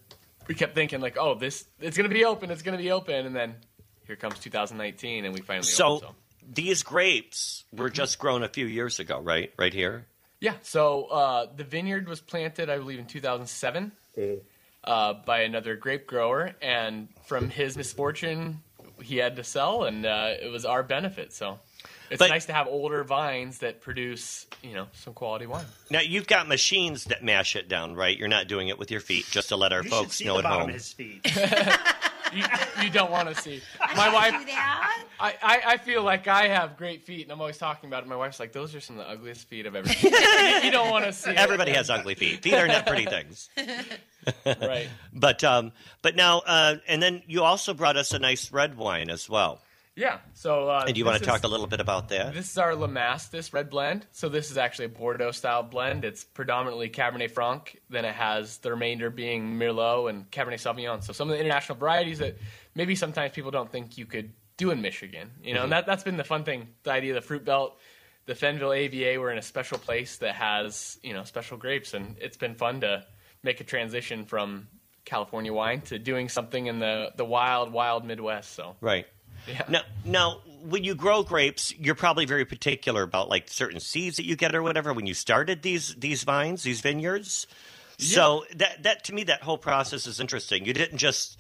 [0.47, 2.51] We kept thinking like, oh, this it's gonna be open.
[2.51, 3.55] It's gonna be open, and then
[4.07, 6.01] here comes 2019, and we finally So, opened.
[6.11, 6.15] So
[6.53, 7.93] these grapes were Mm-hmm.
[7.95, 9.51] just grown a few years ago, right?
[9.57, 10.05] Right here.
[10.39, 13.91] yeah, so uh, the vineyard was planted, I believe, in 2007
[14.84, 18.61] uh, by another grape grower, and from his misfortune,
[19.01, 21.34] he had to sell, and uh, it was our benefit.
[21.34, 21.59] So.
[22.10, 25.65] It's But- nice to have older vines that produce, you know, some quality wine.
[25.90, 28.18] Now you've got machines that mash it down, right?
[28.18, 30.34] You're not doing it with your feet, just to let our You folks see know
[30.34, 30.69] the at bottom home.
[30.69, 31.26] of his feet.
[32.34, 32.44] You,
[32.84, 33.61] you don't want to see.
[33.95, 34.34] My wife,
[35.19, 38.10] I, I, I feel like I have great feet, and I'm always talking about it.
[38.10, 40.18] My wife's like, "Those are some of the ugliest feet I've ever seen." you,
[40.64, 41.30] you don't want to see.
[41.30, 41.38] it.
[41.38, 42.41] Everybody has ugly feet.
[42.41, 43.48] Feet are not pretty things.
[44.45, 44.90] right.
[45.14, 45.72] But um,
[46.02, 49.61] but now uh, and then you also brought us a nice red wine as well.
[49.95, 50.19] Yeah.
[50.34, 52.34] So, uh, And do you want to talk is- a little bit about that?
[52.34, 54.05] This is our Lamastus red blend.
[54.11, 56.03] So this is actually a Bordeaux style blend.
[56.03, 57.80] It's predominantly Cabernet Franc.
[57.89, 61.01] Then it has the remainder being Merlot and Cabernet Sauvignon.
[61.03, 62.38] So some of the international varieties that
[62.76, 65.31] maybe sometimes people don't think you could do in Michigan.
[65.41, 66.67] You know, and that that's been the fun thing.
[66.84, 67.80] The idea of the fruit belt.
[68.26, 72.17] The Fennville AVA, we're in a special place that has you know special grapes, and
[72.19, 73.05] it's been fun to
[73.43, 74.67] make a transition from
[75.05, 78.53] California wine to doing something in the the wild, wild Midwest.
[78.53, 79.05] So Right.
[79.47, 79.63] Yeah.
[79.67, 84.26] Now, now, when you grow grapes, you're probably very particular about like certain seeds that
[84.26, 84.93] you get or whatever.
[84.93, 87.47] When you started these these vines, these vineyards,
[87.97, 90.65] so that that to me that whole process is interesting.
[90.65, 91.39] You didn't just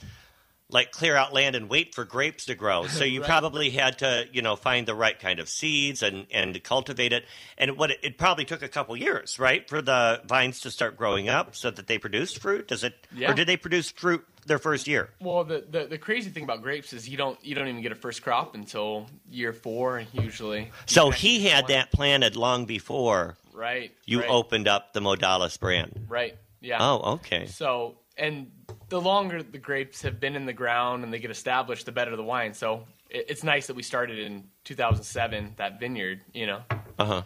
[0.69, 2.87] like clear out land and wait for grapes to grow.
[2.87, 3.29] So you Right.
[3.29, 7.25] probably had to you know find the right kind of seeds and and cultivate it.
[7.57, 10.97] And what it, it probably took a couple years, right, for the vines to start
[10.97, 12.67] growing up so that they produced fruit.
[12.67, 13.31] Does it, Yeah.
[13.31, 15.09] or did they produce fruit their first year?
[15.19, 17.91] Well, the, the the crazy thing about grapes is you don't you don't even get
[17.91, 20.71] a first crop until year four usually.
[20.87, 23.91] So he had that planted long before right.
[24.05, 26.07] you right, opened up the Modales brand.
[26.09, 26.35] right.
[26.61, 26.77] Yeah.
[26.79, 27.45] Oh, okay.
[27.45, 28.51] So and
[28.89, 32.15] the longer the grapes have been in the ground and they get established, the better
[32.15, 32.53] the wine.
[32.53, 36.21] So it, it's nice that we started in 2007 that vineyard.
[36.33, 36.61] You know.
[36.99, 37.21] Uh huh.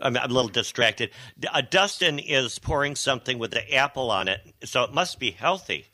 [0.00, 1.10] I'm, I'm a little distracted.
[1.52, 5.86] Uh, Dustin is pouring something with the apple on it, so it must be healthy.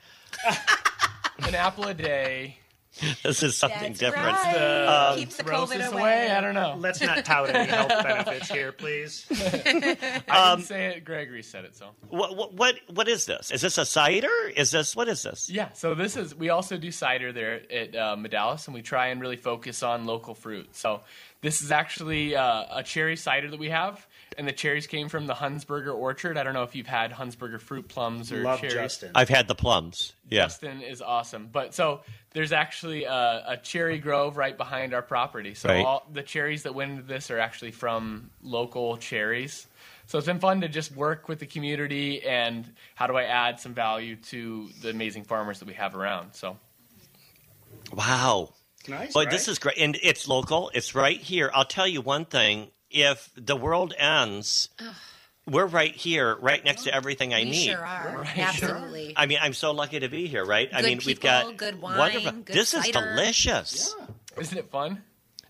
[1.40, 2.58] An apple a day
[3.22, 4.26] This is something That's different.
[4.26, 4.56] right.
[4.56, 6.30] uh, Keeps the throws COVID us away.
[6.30, 6.76] I don't know.
[6.78, 9.26] Let's not tout any health benefits here, please.
[9.30, 11.04] I Um, didn't say it.
[11.04, 11.76] Gregory said it.
[11.76, 11.90] So.
[12.08, 13.50] What, what what what is this?
[13.50, 14.28] Is this a cider?
[14.56, 15.48] Is this what is this?
[15.50, 19.08] Yeah, so this is we also do cider there at uh, Modales, and we try
[19.08, 20.68] and really focus on local fruit.
[20.74, 21.00] So
[21.40, 24.06] this is actually uh, a cherry cider that we have,
[24.38, 26.38] and the cherries came from the Hunsberger orchard.
[26.38, 28.74] I don't know if you've had Hunsberger fruit plums or Love cherries.
[28.74, 29.10] Justin.
[29.14, 30.14] I've had the plums.
[30.30, 30.44] Yeah.
[30.44, 32.00] Justin is awesome, but so
[32.30, 35.54] there's actually a, a cherry grove right behind our property.
[35.54, 35.84] So Right.
[35.84, 39.66] all the cherries that went into this are actually from local cherries.
[40.06, 43.60] So it's been fun to just work with the community and how do I add
[43.60, 46.32] some value to the amazing farmers that we have around.
[46.32, 46.56] So
[47.92, 48.54] Wow.
[48.88, 49.14] Nice.
[49.14, 49.30] Well, right?
[49.30, 50.70] this is great, and it's local.
[50.72, 51.50] It's right here.
[51.52, 54.68] I'll tell you one thing: if the world ends,
[55.46, 57.66] we're right here, right next to everything I We need.
[57.66, 58.24] sure are.
[58.36, 59.14] Absolutely.
[59.16, 60.68] I mean, I'm so lucky to be here, right?
[60.72, 62.32] I Good mean, we've got good wine, wonderful.
[62.32, 63.00] good this is cider.
[63.14, 63.94] delicious.
[64.38, 65.02] isn't it fun?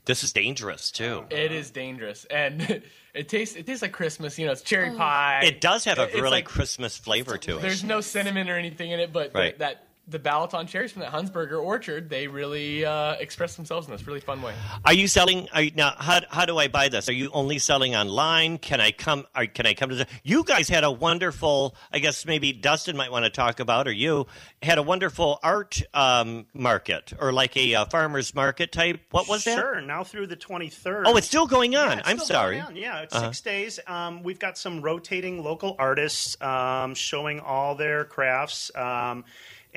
[0.05, 1.25] This is dangerous too.
[1.31, 2.83] It is dangerous, and
[3.15, 4.39] it tastes it tastes like Christmas.
[4.39, 4.97] You know, it's cherry oh.
[4.97, 5.43] pie.
[5.45, 7.63] It does have a It's really like- Christmas flavor to it.
[7.63, 9.59] There's no cinnamon or anything in it, but the- Right.
[9.59, 14.07] that the Balaton cherries from that Hunsberger orchard, they really uh, express themselves in this
[14.07, 14.55] really fun way.
[14.85, 15.49] Are you selling?
[15.53, 17.09] Are you, now, how, how do I buy this?
[17.09, 18.59] Are you only selling online?
[18.59, 19.27] Can I come?
[19.35, 20.07] Are, can I come to the?
[20.25, 21.75] You guys had a wonderful.
[21.93, 24.27] I guess maybe Dustin might want to talk about, or you
[24.63, 29.01] had a wonderful art um, market, or like a uh, farmers market type.
[29.11, 29.59] What was that?
[29.59, 29.81] Sure.
[29.81, 31.03] Now through the 23rd.
[31.07, 31.99] Oh, it's still going on.
[31.99, 32.61] Yeah, I'm sorry.
[32.61, 32.77] on.
[32.77, 33.27] Yeah, it's Uh-huh.
[33.27, 33.81] six days.
[33.87, 39.25] Um, we've got some rotating local artists um, showing all their crafts, um,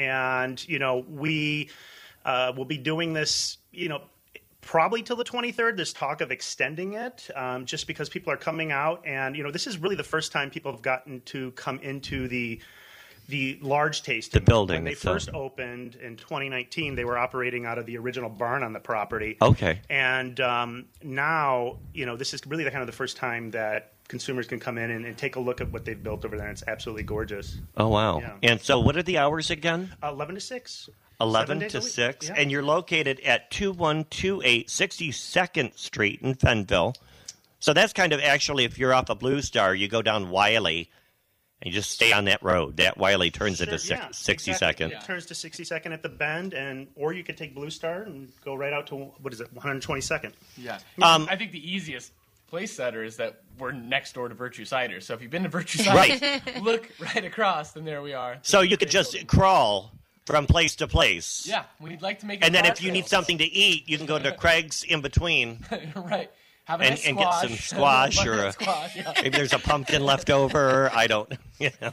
[0.02, 1.70] and you know we
[2.26, 3.58] uh, will be doing this.
[3.72, 4.02] You know.
[4.64, 5.76] Probably till the 23rd.
[5.76, 9.02] There's talk of extending it um, just because people are coming out.
[9.08, 12.28] And, you know, this is really the first time people have gotten to come into
[12.28, 12.62] the
[13.28, 14.40] the large tasting.
[14.40, 18.30] The building When they first opened in 2019, they were operating out of the original
[18.30, 19.38] barn on the property.
[19.42, 19.80] Okay.
[19.90, 23.94] And um, now, you know, this is really the kind of the first time that
[24.12, 26.50] consumers can come in and, and take a look at what they've built over there.
[26.50, 27.58] It's absolutely gorgeous.
[27.78, 28.20] Oh wow.
[28.20, 28.34] Yeah.
[28.44, 29.92] And so, what are the hours again?
[30.04, 30.90] Uh, 11 to 6.
[31.20, 32.36] 11 to 6 Yeah.
[32.36, 36.96] and you're located at 2128 62nd street in fennville
[37.60, 40.90] so that's kind of actually if you're off of blue star you go down wiley
[41.62, 44.52] and you just stay on that road that wiley turns Sure, into six, yeah, 60
[44.52, 44.56] exactly.
[44.88, 47.70] second It turns to 60 second at the bend, and or you could take Blue
[47.70, 50.32] Star and go right out to what is it, 122nd.
[50.58, 50.80] Yeah.
[51.04, 52.14] Um, I think the easiest
[52.52, 55.00] place setter is that we're next door to Virtue Cider.
[55.00, 58.38] So if you've been to Virtue Cider, look right across, then there we are.
[58.42, 59.94] so you could just crawl
[60.26, 62.46] from place to place Yeah, we'd like to make it.
[62.46, 65.66] and then if you need something to eat you can go to craig's in between
[65.96, 66.30] right,
[66.66, 68.96] have a And- nice and get some squash or a- squash.
[68.98, 69.14] Yeah.
[69.16, 70.92] Maybe there's a pumpkin left over.
[70.94, 71.32] I don't.
[71.58, 71.92] You know.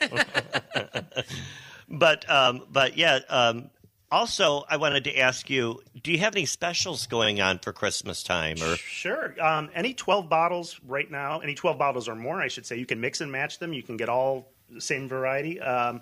[1.88, 3.20] but um, but yeah.
[3.28, 3.70] Um,
[4.10, 8.22] also, I wanted to ask you: Do you have any specials going on for Christmas
[8.22, 8.56] time?
[8.62, 9.34] Or Sure.
[9.40, 12.86] Um, any 12 bottles right now, any 12 bottles or more, I should say, you
[12.86, 13.72] can mix and match them.
[13.72, 15.60] You can get all the same variety.
[15.60, 16.00] Um,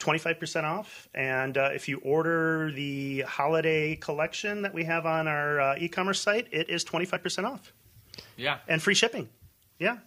[0.00, 1.08] 25% off.
[1.14, 5.88] And uh, if you order the holiday collection that we have on our uh, e
[5.88, 7.72] commerce site, it is 25% off
[8.36, 8.58] yeah.
[8.66, 9.28] and free shipping.
[9.78, 9.98] Yeah.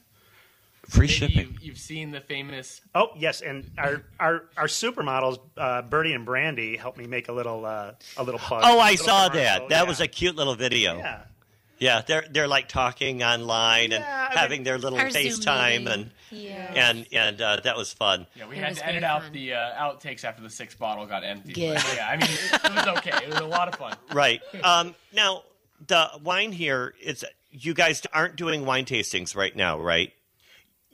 [0.88, 1.38] Free Maybe shipping.
[1.54, 2.82] You've, you've seen the famous.
[2.94, 7.32] Oh yes, and our our, our supermodels, uh, Bertie and Brandy, helped me make a
[7.32, 8.64] little uh, a little pug.
[8.66, 9.44] Oh, I saw commercial.
[9.44, 9.70] that.
[9.70, 9.88] That Yeah.
[9.88, 10.98] was a cute little video.
[10.98, 11.22] yeah.
[11.80, 15.24] Yeah, they're they're like talking online and Yeah, I having mean- their little Our Zoom
[15.24, 16.72] FaceTime and Yeah.
[16.76, 18.28] and and uh, that was fun.
[18.36, 19.32] Yeah, we It had to edit out fun.
[19.34, 21.52] the uh, outtakes after the sixth bottle got empty.
[21.54, 21.76] Good.
[21.76, 23.12] But, yeah, I mean, it, it was okay.
[23.24, 23.96] It was a lot of fun.
[24.14, 24.42] Right.
[24.64, 25.44] Um, now
[25.88, 30.14] the wine here is you guys aren't doing wine tastings right now, right?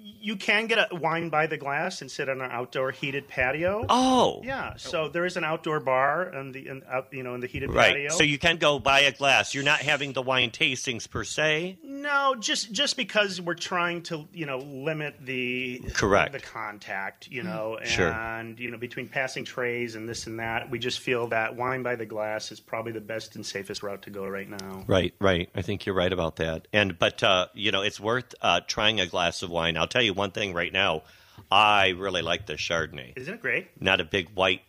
[0.02, 3.86] You can get a wine by the glass and sit on an outdoor heated patio.
[3.90, 7.42] Oh, Yeah, so there is an outdoor bar in the in, out, you know in
[7.42, 7.94] the heated right.
[7.94, 8.10] patio.
[8.10, 9.54] So you can go buy a glass.
[9.54, 11.80] You're not having the wine tastings per se.
[11.84, 16.32] no, just just because we're trying to you know limit the Correct.
[16.32, 18.12] the contact, you know, Sure.
[18.12, 21.84] and you know between passing trays and this and that, we just feel that wine
[21.84, 24.86] by the glass is probably the best and safest route to go right now.
[24.88, 25.50] Right, right.
[25.56, 26.68] I think you're right about that.
[26.72, 29.76] And but uh, you know, it's worth uh, trying a glass of wine.
[29.76, 31.04] I'll tell you one thing right now.
[31.52, 33.14] I really like the Chardonnay.
[33.18, 33.82] Isn't it great?
[33.82, 34.62] Not a big white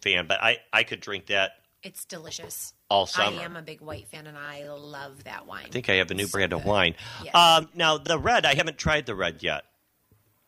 [0.00, 1.52] fan, but I I could drink that.
[1.82, 2.72] It's delicious.
[2.88, 3.40] All summer.
[3.40, 5.64] I am a big white fan, and I love that wine.
[5.66, 6.94] I think I have a new So brand of wine.
[7.22, 7.34] Yes.
[7.34, 9.64] Um, now the red, I haven't tried the red yet,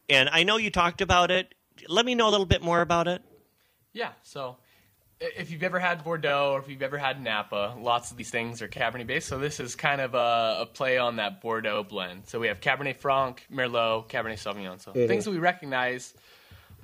[0.08, 1.54] and I know you talked about it.
[1.88, 3.22] Let me know a little bit more about it.
[3.92, 4.65] Yeah, so i-
[5.20, 8.60] if you've ever had Bordeaux or if you've ever had Napa, lots of these things
[8.60, 9.28] are Cabernet based.
[9.28, 12.26] So this is kind of a, a play on that Bordeaux blend.
[12.26, 14.80] So we have Cabernet Franc, Merlot, Cabernet Sauvignon.
[14.80, 16.12] So things that we recognize.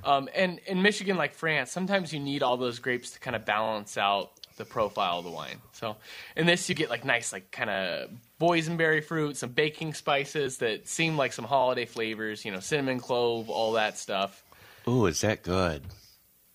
[0.05, 3.45] Um, and in Michigan, like France, sometimes you need all those grapes to kind of
[3.45, 5.59] balance out the profile of the wine.
[5.73, 5.97] So
[6.37, 8.11] in this, you get like nice, like kind of
[8.41, 12.45] boysenberry fruit, some baking spices that seem like some holiday flavors.
[12.45, 14.43] You know, cinnamon, clove, all that stuff.
[14.89, 15.83] Ooh, is that good?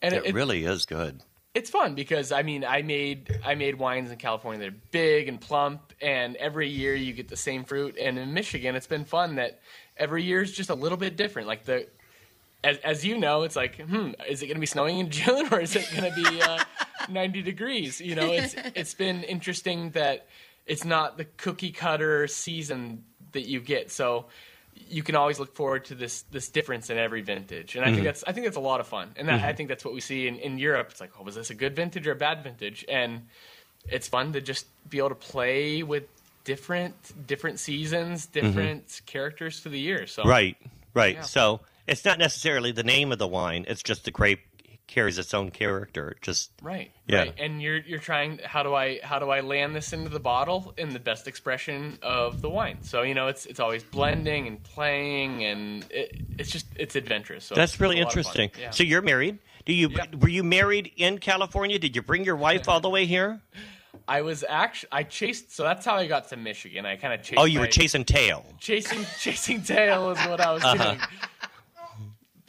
[0.02, 1.22] And It, really is good.
[1.57, 4.59] It's fun because I mean I made I made wines in California.
[4.59, 7.97] That are big and plump and every year you get the same fruit.
[7.99, 9.59] And in Michigan it's been fun that
[9.97, 11.47] every year is just a little bit different.
[11.47, 11.88] Like the
[12.63, 15.47] as, as you know it's like hmm is it going to be snowing in June
[15.51, 16.63] or is it going to be uh,
[17.09, 17.99] 90 degrees?
[17.99, 20.27] You know it's it's been interesting that
[20.67, 23.91] it's not the cookie cutter season that you get.
[23.91, 24.25] So
[24.90, 27.98] you can always look forward to this this difference in every vintage, and I think
[27.98, 28.06] mm-hmm.
[28.06, 29.58] that's I think that's a lot of fun, and that, I mm-hmm.
[29.58, 30.90] think that's what we see in, in Europe.
[30.91, 32.86] It's like, oh, was this a good vintage or a bad vintage?
[32.88, 33.28] And
[33.88, 36.04] it's fun to just be able to play with
[36.44, 36.95] different
[37.28, 38.48] different seasons, mm-hmm.
[38.48, 40.08] different characters for the year.
[40.08, 40.58] So Right,
[40.94, 41.16] right.
[41.16, 41.22] Yeah.
[41.22, 44.41] So it's not necessarily the name of the wine; it's just the grape
[44.88, 46.11] carries its own character.
[46.11, 46.91] It Just Right.
[47.07, 47.19] Yeah.
[47.19, 47.34] Right.
[47.38, 50.73] And you're you're trying how do I how do I land this into the bottle
[50.77, 52.77] in the best expression of the wine?
[52.81, 57.43] So you know it's it's always blending and playing and it, it's just it's adventurous.
[57.45, 58.41] So that's really it's a lot of fun.
[58.41, 58.61] interesting.
[58.64, 58.69] Yeah.
[58.72, 59.39] So you're married?
[59.65, 60.05] Do you Yeah.
[60.19, 61.77] were you married in California?
[61.80, 63.41] Did you bring your wife all the way here?
[64.09, 66.85] I was actually I chased so that's how I got to Michigan.
[66.85, 68.45] I kind of chased Oh, you were chasing tail.
[68.59, 70.91] chasing chasing tail is what I was Uh-huh.
[70.93, 71.01] doing.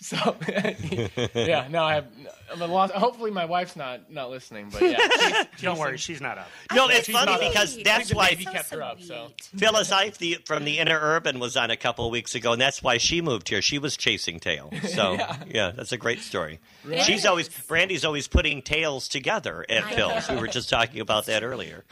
[0.00, 0.36] So
[1.34, 2.06] yeah, no, I have.
[2.52, 6.20] I'm a lot, hopefully, my wife's not not listening, but yeah, chase- Don't worry, she's
[6.20, 6.48] not up.
[6.72, 7.84] No, it's think funny because sweet.
[7.84, 9.32] that's the why baby kept her up, so.
[9.40, 9.60] sweet.
[9.60, 12.60] Phyllis Ife the, from the Inner Urban was on a couple of weeks ago, and
[12.62, 13.60] that's why she moved here.
[13.60, 14.72] She was chasing tail.
[14.88, 15.14] So
[15.46, 16.60] yeah, that's a great story.
[16.88, 20.30] It She's always Brandy's always putting tails together at I Phil's.
[20.30, 21.84] We were just talking about that earlier.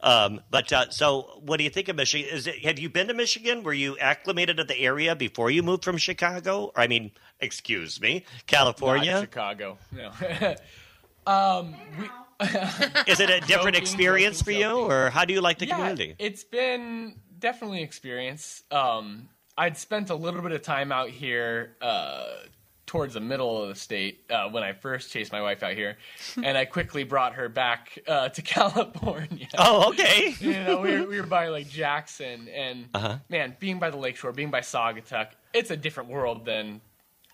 [0.00, 2.28] Um, but uh, so, what do you think of Michigan?
[2.32, 3.62] Is it, have you been to Michigan?
[3.64, 6.66] Were you acclimated to the area before you moved from Chicago?
[6.66, 7.10] Or, I mean,
[7.40, 9.20] excuse me, Not California.
[9.20, 9.78] Chicago.
[9.92, 10.10] No.
[13.06, 14.92] Is it a different Joking, experience for joking, you, joking.
[14.92, 16.14] or how do you like the yeah, community?
[16.18, 18.62] it's been definitely experience.
[18.70, 22.28] Um, I'd spent a little bit of time out here uh,
[22.86, 25.98] towards the middle of the state uh, when I first chased my wife out here,
[26.42, 29.48] and I quickly brought her back uh, to California.
[29.58, 30.34] Oh, okay.
[30.40, 33.16] you know, we were, we were by like Jackson, and Uh-huh.
[33.28, 36.80] man, being by the lakeshore, being by Saugatuck, it's a different world than.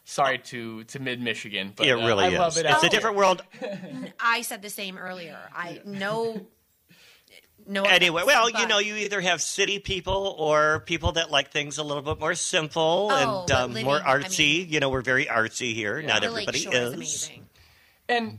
[0.05, 2.39] Sorry to to mid Michigan, but It uh, really I is.
[2.39, 2.67] love it.
[2.67, 3.43] It's out a different world.
[4.21, 5.39] I said the same earlier.
[5.55, 6.47] I no,
[7.67, 7.83] no.
[7.85, 11.79] Anyway, offense, well, you know, you either have city people or people that like things
[11.79, 14.59] a little bit more simple Oh, and um, living- more I artsy.
[14.61, 16.03] mean- you know, we're very artsy here.
[16.03, 16.89] Not the everybody Lakeshore is.
[16.89, 17.47] is amazing.
[18.09, 18.39] And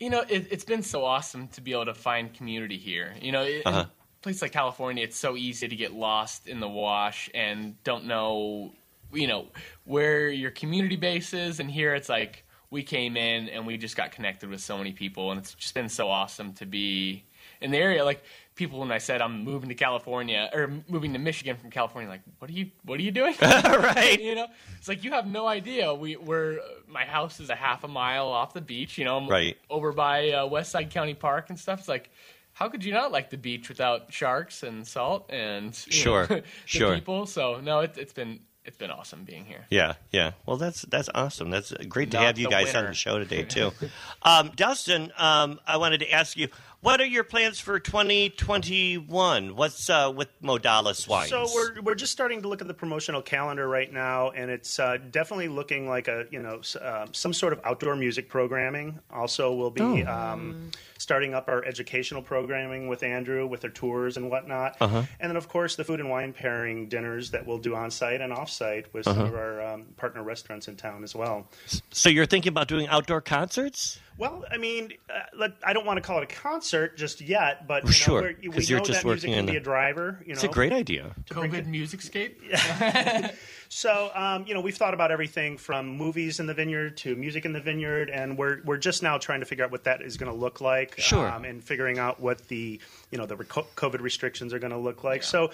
[0.00, 3.14] you know, it, it's been so awesome to be able to find community here.
[3.22, 3.78] You know, in Uh-huh.
[3.88, 3.90] a
[4.22, 8.72] place like California, it's so easy to get lost in the wash and don't know,
[9.14, 9.46] you know,
[9.84, 11.60] where your community base is.
[11.60, 14.92] And here, it's like we came in and we just got connected with so many
[14.92, 17.24] people, and it's just been so awesome to be
[17.60, 18.04] in the area.
[18.04, 18.22] Like
[18.56, 22.22] people, when I said I'm moving to California or moving to Michigan from California, like,
[22.38, 23.34] what are you, what are you doing?
[23.42, 24.20] right.
[24.20, 24.46] you know
[24.78, 26.58] it's like you have no idea we we're
[26.88, 29.56] my house is a half a mile off the beach you know I'm Right.
[29.70, 32.10] over by uh, west side county park and stuff it's like
[32.52, 36.42] how could you not like the beach without sharks and salt and Sure, know, the
[36.66, 36.94] sure.
[36.94, 39.66] people so no it, it's been it's been awesome being here.
[39.70, 40.32] Yeah, yeah.
[40.46, 41.50] Well, that's that's awesome.
[41.50, 43.72] That's great to Not have you the guys on the show today too.
[44.22, 46.48] um, Dustin, um, I wanted to ask you,
[46.80, 49.56] what are your plans for 2021?
[49.56, 51.30] What's uh, with Modales Wines?
[51.30, 54.78] So we're we're just starting to look at the promotional calendar right now, and it's
[54.78, 58.98] uh, definitely looking like a you know uh, some sort of outdoor music programming.
[59.10, 60.06] Also, we'll be Oh.
[60.32, 60.70] um,
[61.04, 65.02] starting up our educational programming with Andrew with their tours and whatnot, Uh-huh.
[65.20, 68.22] and then of course the food and wine pairing dinners that we'll do on site
[68.22, 69.26] and off site with some Uh-huh.
[69.28, 71.46] of our um, partner restaurants in town as well.
[71.90, 74.00] so you're thinking about doing outdoor concerts?
[74.16, 77.66] Well, I mean, uh, let, I don't want to call it a concert just yet,
[77.66, 79.52] but you know, Sure, we're, we 'cause know you're just that working can in be
[79.52, 80.18] the- a driver.
[80.22, 81.14] You know, It's a great idea.
[81.30, 82.40] COVID music scape.
[83.70, 87.44] So, um, you know, we've thought about everything from movies in the vineyard to music
[87.44, 90.16] in the vineyard, and we're we're just now trying to figure out what that is
[90.16, 91.26] going to look like, Sure.
[91.28, 92.80] um, and figuring out what the
[93.10, 95.24] you know the reco- COVID restrictions are going to look like.
[95.24, 95.50] So,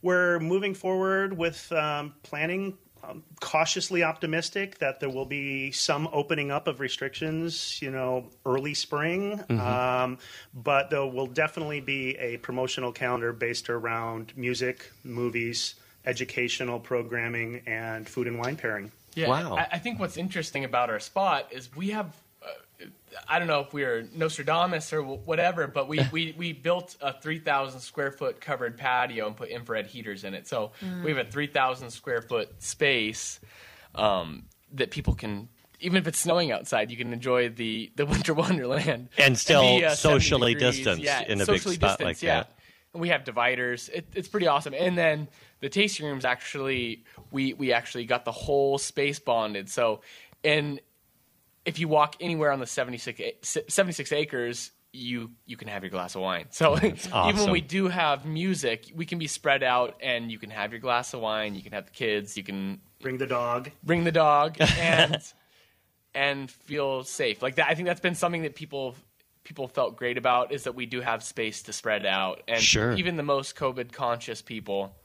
[0.00, 2.78] we're moving forward with um, planning.
[3.02, 8.74] Um, cautiously optimistic that there will be some opening up of restrictions, you know, early
[8.74, 9.42] spring.
[9.50, 10.18] Um,
[10.52, 18.08] but there will definitely be a promotional calendar based around music, movies, educational programming, and
[18.08, 18.90] food and wine pairing.
[19.14, 19.56] Yeah, Wow.
[19.56, 22.14] I, I think what's interesting about our spot is we have.
[23.28, 27.80] I don't know if we're Nostradamus or whatever, but we, we, we built a 3,000
[27.80, 30.46] square foot covered patio and put infrared heaters in it.
[30.46, 30.72] So
[31.02, 33.40] we have a 3,000 square foot space
[33.94, 35.48] um, that people can,
[35.80, 39.84] even if it's snowing outside, you can enjoy the, the winter wonderland And still be,
[39.84, 40.76] uh, socially degrees.
[40.76, 42.40] distanced yeah, in a big socially spot like yeah.
[42.40, 42.52] that.
[42.92, 43.88] And we have dividers.
[43.92, 44.74] It, it's pretty awesome.
[44.74, 45.28] And then
[45.60, 49.68] the tasting rooms actually, we we actually got the whole space bonded.
[49.68, 50.00] So,
[50.42, 50.80] and
[51.64, 53.20] if you walk anywhere on the 76,
[53.68, 56.46] 76 acres, you you can have your glass of wine.
[56.50, 56.96] So even
[57.36, 60.80] when we do have music, we can be spread out, and you can have your
[60.80, 61.54] glass of wine.
[61.54, 62.36] You can have the kids.
[62.36, 63.70] You can Bring the dog.
[63.84, 65.18] bring the dog and
[66.14, 68.96] and feel safe like that i think that's been something that people
[69.44, 72.92] people felt great about is that we do have space to spread out and Sure.
[72.94, 74.96] even the most covid conscious people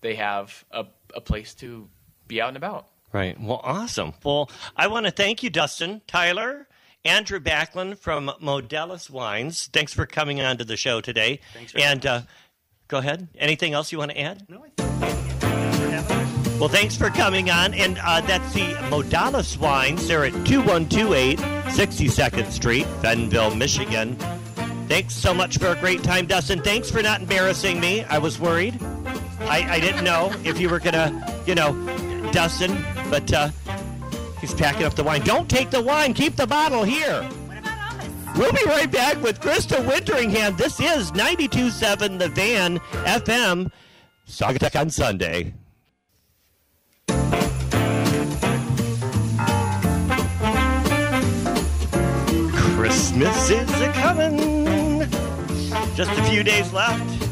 [0.00, 1.88] they have a, a place to
[2.26, 3.40] be out and about Right.
[3.40, 4.12] Well, awesome.
[4.22, 6.68] Well, I want to thank you, Dustin, Tyler,
[7.04, 9.68] Andrew Backlund from Modales Wines.
[9.72, 11.40] Thanks for coming on to the show today.
[11.54, 12.20] Thanks for and uh,
[12.86, 13.28] go ahead.
[13.38, 14.44] Anything else you want to add?
[14.48, 16.60] No, I think thanks for having us.
[16.60, 17.72] Well, thanks for coming on.
[17.72, 20.06] And uh, that's the Modales Wines.
[20.08, 24.16] They're at 2128 62nd Street, Fennville, Michigan.
[24.88, 26.62] Thanks so much for a great time, Dustin.
[26.62, 28.04] Thanks for not embarrassing me.
[28.04, 28.78] I was worried.
[29.40, 31.72] I, I didn't know if you were going to, you know,
[32.32, 32.72] Dustin,
[33.10, 33.48] but uh,
[34.40, 35.22] he's packing up the wine.
[35.22, 37.28] Don't take the wine, keep the bottle here.
[38.36, 40.56] We'll be right back with Krista Winteringham.
[40.56, 43.72] This is 92.7 The Van FM,
[44.28, 45.54] Saugatuck on Sunday.
[52.76, 55.00] Christmas is a coming.
[55.96, 57.28] Just a few days left.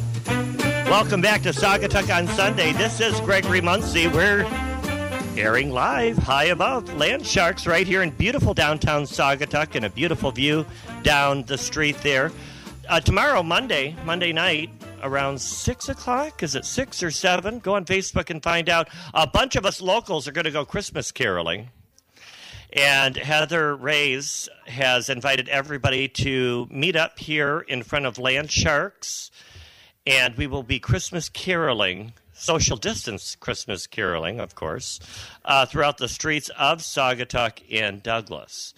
[0.88, 2.72] Welcome back to Saugatuck on Sunday.
[2.72, 4.08] This is Gregory Muncie.
[4.08, 4.44] We're
[5.38, 10.30] airing live high above Land Sharks right here in beautiful downtown Saugatuck and a beautiful
[10.30, 10.64] view
[11.02, 12.32] down the street there.
[12.88, 14.70] Uh, tomorrow, Monday, Monday night,
[15.02, 17.58] around 6 o'clock, is it 6 or 7?
[17.58, 18.88] Go on Facebook and find out.
[19.12, 21.68] A bunch of us locals are going to go Christmas caroling.
[22.72, 29.30] And Heather Rays has invited everybody to meet up here in front of Land Sharks.
[30.06, 35.00] And we will be Christmas caroling, social distance Christmas caroling, of course,
[35.44, 38.74] uh, throughout the streets of Saugatuck and Douglas.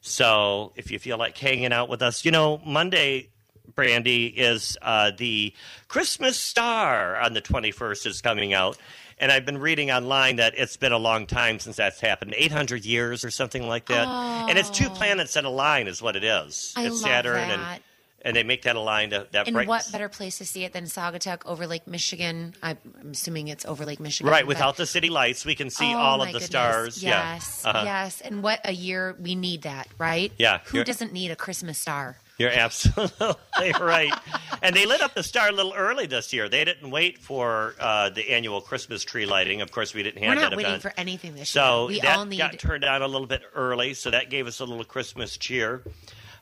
[0.00, 3.28] So if you feel like hanging out with us, you know, Monday,
[3.74, 5.52] Brandy, is uh, the
[5.88, 8.78] Christmas Star on the 21st is coming out.
[9.18, 12.84] And I've been reading online that it's been a long time since that's happened 800
[12.84, 14.06] years or something like that.
[14.48, 16.74] And it's two planets that align, is what it is.
[16.76, 17.58] I it's Saturn that.
[17.58, 17.82] and.
[18.26, 20.86] And they make that align to that And what better place to see it than
[20.86, 22.54] Saugatuck over Lake Michigan?
[22.60, 22.76] I'm
[23.12, 24.28] assuming it's over Lake Michigan.
[24.32, 26.46] Right, without the city lights, we can see Oh, all of the goodness.
[26.46, 27.02] stars.
[27.04, 27.70] Yes, yeah.
[27.70, 27.82] Uh-huh.
[27.84, 28.20] yes.
[28.20, 30.32] And what a year we need that, right?
[30.38, 32.16] Yeah, Who doesn't need a Christmas star?
[32.36, 33.36] You're absolutely
[33.80, 34.12] right.
[34.60, 36.48] And they lit up the star a little early this year.
[36.48, 39.60] They didn't wait for uh, the annual Christmas tree lighting.
[39.60, 40.82] Of course, we didn't have We're not that waiting event.
[40.82, 41.96] for anything this so year.
[41.96, 42.38] We that all need.
[42.38, 45.82] got turned on a little bit early, so that gave us a little Christmas cheer.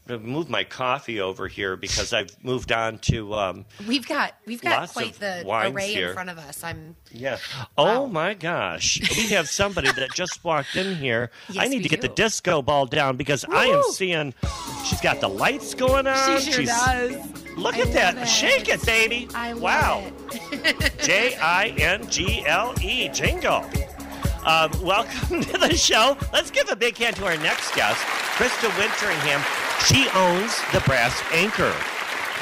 [0.07, 4.07] I'm going to move my coffee over here because I've moved on to um, we've
[4.07, 6.09] got we've got quite the array here.
[6.09, 6.63] in front of us.
[6.63, 7.39] I'm Yeah.
[7.59, 7.67] Wow.
[7.79, 9.01] Oh my gosh.
[9.17, 11.31] We have somebody that just walked in here.
[11.59, 14.35] I need to get the disco ball down because I am seeing
[14.85, 16.41] she's got the lights going on.
[16.41, 17.57] she sure she's, does.
[17.57, 18.19] Look I at that.
[18.19, 18.27] it.
[18.27, 19.29] Shake it, baby.
[19.35, 20.13] I love wow.
[21.03, 23.09] J I N G L E.
[23.09, 23.65] Jingle.
[24.45, 26.19] Um, welcome to the show.
[26.31, 27.99] Let's give a big hand to our next guest,
[28.37, 29.41] Krista Winteringham.
[29.87, 31.75] She owns the Brass Anchor.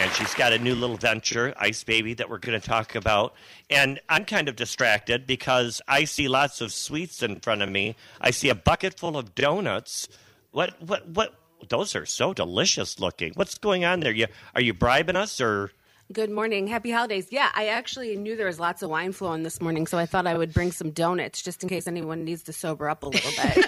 [0.01, 3.35] And she's got a new little venture, Ice Baby, that we're going to talk about.
[3.71, 7.95] And I'm kind of distracted because I see lots of sweets in front of me.
[8.21, 10.09] I see a bucket full of donuts.
[10.51, 11.35] What, what, what?
[11.69, 13.33] Those are so delicious looking.
[13.35, 14.13] What's going on there?
[14.13, 14.27] You,
[14.57, 15.71] are you bribing us or?
[16.13, 16.67] Good morning.
[16.67, 17.29] Happy holidays.
[17.31, 20.27] Yeah, I actually knew there was lots of wine flowing this morning, so I thought
[20.27, 23.31] I would bring some donuts just in case anyone needs to sober up a little
[23.31, 23.57] bit.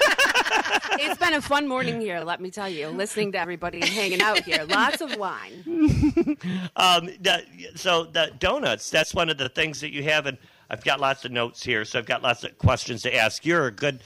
[1.01, 4.21] it's been a fun morning here, let me tell you, listening to everybody and hanging
[4.21, 4.65] out here.
[4.69, 5.63] Lots of wine.
[6.77, 7.45] Um, the,
[7.77, 10.37] so the donuts, that's one of the things that you have, and
[10.69, 13.47] I've got lots of notes here, so I've got lots of questions to ask.
[13.47, 14.01] You're a good,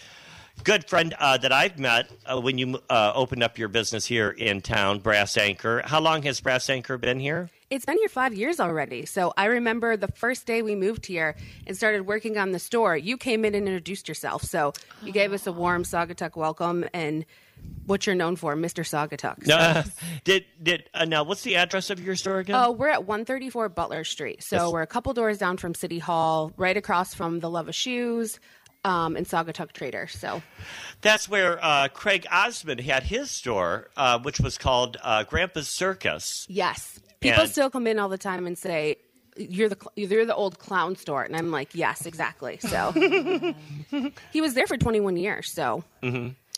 [0.64, 4.30] good friend uh, that I've met uh, when you uh, opened up your business here
[4.30, 5.82] in town, Brass Anchor.
[5.84, 7.50] How long has Brass Anchor been here?
[7.70, 9.04] It's been here five years already.
[9.04, 11.36] So I remember the first day we moved here
[11.66, 14.42] and started working on the store, you came in and introduced yourself.
[14.42, 14.72] So
[15.02, 17.26] you gave us a warm Saugatuck welcome and
[17.84, 18.84] what you're known for, Mr.
[18.84, 19.44] Saugatuck.
[19.44, 19.82] So, Uh,
[20.24, 21.24] did did uh, now?
[21.24, 22.56] What's the address of your store again?
[22.56, 24.42] Oh, we're at 134 Butler Street.
[24.42, 24.72] So Yes.
[24.72, 28.38] we're a couple doors down from City Hall, right across from the Love of Shoes
[28.84, 30.06] um, and Saugatuck Trader.
[30.06, 30.40] So
[31.02, 36.46] That's where uh, Craig Osmond had his store, uh, which was called uh, Grandpa's Circus.
[36.48, 38.96] yes, people And- still come in all the time and say,
[39.36, 42.92] "You're the cl- you're the old clown store," and I'm like, "Yes, exactly." So
[44.32, 45.50] he was there for 21 years.
[45.52, 45.84] So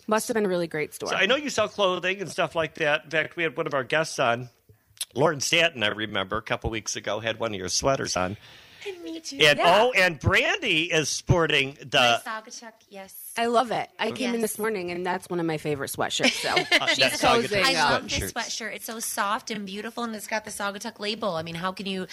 [0.06, 1.08] must have been a really great store.
[1.10, 1.18] Mm-hmm.
[1.18, 3.04] So I know you sell clothing and stuff like that.
[3.04, 4.50] In fact, we had one of our guests on,
[5.14, 5.82] Lauren Stanton.
[5.82, 8.36] I remember a couple weeks ago had one of your sweaters on.
[9.02, 9.36] Me too.
[9.40, 9.82] And Yeah.
[9.82, 12.20] oh, and Brandy is sporting the.
[12.24, 13.14] Saugatuck, yes.
[13.36, 13.88] I love it.
[13.98, 16.32] I came in this morning, and that's one of my favorite sweatshirts.
[16.32, 18.74] So that she's Saugatuck posing I love this sweatshirt.
[18.74, 21.36] It's so soft and beautiful, and it's got the Saugatuck label.
[21.36, 22.06] I mean, how can you,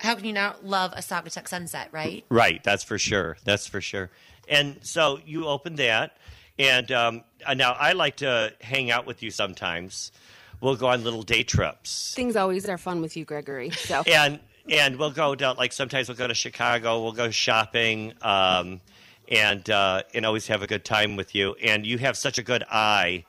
[0.00, 2.24] how can you not love a Saugatuck sunset, right?
[2.28, 3.36] Right, that's for sure.
[3.44, 4.10] That's for sure.
[4.48, 6.16] And so you opened that,
[6.58, 10.12] and um, uh, now I like to hang out with you sometimes.
[10.60, 12.14] We'll go on little day trips.
[12.14, 13.70] Things always are fun with you, Gregory.
[13.70, 14.38] So and
[14.68, 18.80] and we'll go down like sometimes we'll go to Chicago, we'll go shopping, um,
[19.28, 21.54] and uh, and always have a good time with you.
[21.62, 23.24] And you have such a good eye.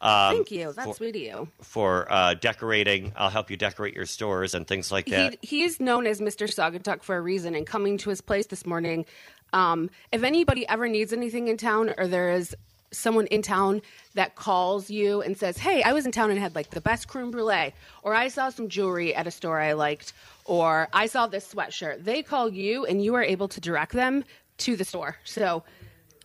[0.00, 0.72] Um, thank you.
[0.72, 1.48] That's for, sweet of you.
[1.62, 3.12] for uh, decorating.
[3.16, 5.38] I'll help you decorate your stores and things like that.
[5.40, 6.46] He, he's known as Mr.
[6.46, 7.54] Saugatuck for a reason.
[7.54, 9.06] And coming to his place this morning,
[9.54, 12.54] um, if anybody ever needs anything in town, or there is
[12.96, 13.82] someone in town
[14.14, 17.08] that calls you and says, "Hey, I was in town and had like the best
[17.08, 17.72] creme brulee,"
[18.02, 20.12] or "I saw some jewelry at a store I liked,"
[20.44, 24.24] or "I saw this sweatshirt," they call you, and you are able to direct them
[24.58, 25.16] to the store.
[25.24, 25.64] So.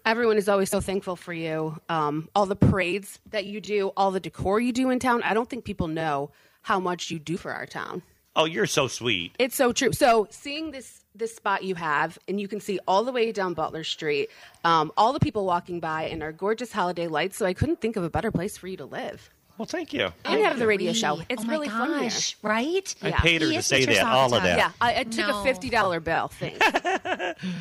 [0.05, 1.77] Everyone is always so thankful for you.
[1.89, 5.21] Um, all the parades that you do, all the decor you do in town.
[5.23, 6.31] I don't think people know
[6.61, 8.01] how much you do for our town.
[8.35, 9.33] oh, you're so sweet.
[9.37, 9.91] It's so true.
[9.91, 13.53] So seeing this this spot you have, and you can see all the way down
[13.53, 14.29] Butler Street,
[14.63, 17.37] um, all the people walking by, and our gorgeous holiday lights.
[17.37, 19.29] So I couldn't think of a better place for you to live.
[19.59, 20.07] Well, thank you.
[20.23, 21.17] And have the radio show.
[21.19, 21.99] Oh it's oh my really fun here.
[22.03, 22.95] gosh, right?
[23.01, 23.19] I Yeah.
[23.19, 24.05] paid her He to say that.
[24.05, 24.57] All of that.
[24.57, 25.41] Yeah, I, I took No.
[25.41, 26.29] a fifty dollar bill.
[26.29, 26.65] Thanks.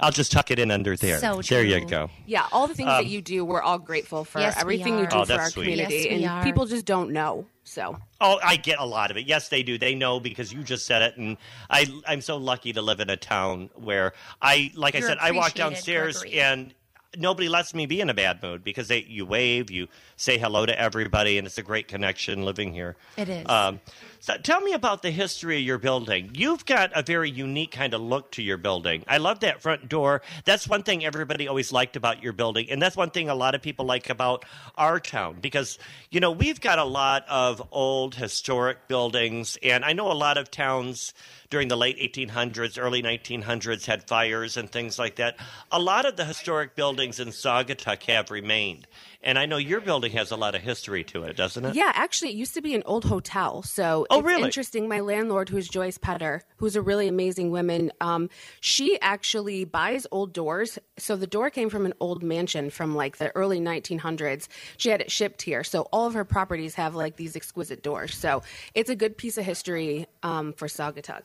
[0.00, 1.18] I'll just tuck it in under there.
[1.18, 2.08] So there you go.
[2.26, 5.06] Yeah, all the things that um, you do, we're all grateful for Yes, everything you
[5.06, 5.64] do Oh, for our sweet.
[5.64, 6.42] community, Yes, we and are.
[6.42, 7.44] people just don't know.
[7.64, 9.26] So Oh, I get a lot of it.
[9.26, 9.76] Yes, they do.
[9.76, 11.36] They know because you just said it, and
[11.68, 15.18] I I'm so lucky to live in a town where I like I You're said
[15.20, 16.40] I walk downstairs Gregory.
[16.40, 16.74] and
[17.16, 20.66] nobody lets me be in a bad mood because they you wave, you say hello
[20.66, 22.96] to everybody, and it's a great connection living here.
[23.16, 23.48] It is.
[23.48, 23.80] Um,
[24.20, 26.30] tell me about the history of your building.
[26.34, 29.04] You've got a very unique kind of look to your building.
[29.08, 30.22] I love that front door.
[30.44, 33.54] That's one thing everybody always liked about your building, and that's one thing a lot
[33.54, 34.44] of people like about
[34.76, 35.78] our town because
[36.10, 40.36] you know we've got a lot of old historic buildings, and I know a lot
[40.38, 41.14] of towns
[41.50, 45.36] during the late 1800s, early 1900s had fires and things like that.
[45.72, 48.86] A lot of the historic buildings in Saugatuck have remained,
[49.22, 51.74] and I know your building has a lot of history to it, doesn't it?
[51.74, 53.62] Yeah, actually, it used to be an old hotel.
[53.62, 54.44] So Oh, it's really?
[54.44, 54.88] interesting.
[54.88, 58.30] My landlord, who's Joyce Petter, who's a really amazing woman, um,
[58.60, 60.78] she actually buys old doors.
[60.98, 64.48] So the door came from an old mansion from like the early 1900s.
[64.76, 65.64] She had it shipped here.
[65.64, 68.14] So all of her properties have like these exquisite doors.
[68.14, 68.42] So
[68.74, 71.22] it's a good piece of history um, for Saugatuck.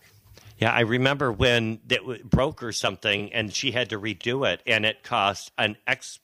[0.57, 4.85] Yeah, I remember when it broke or something, and she had to redo it, and
[4.85, 6.19] it cost an ex.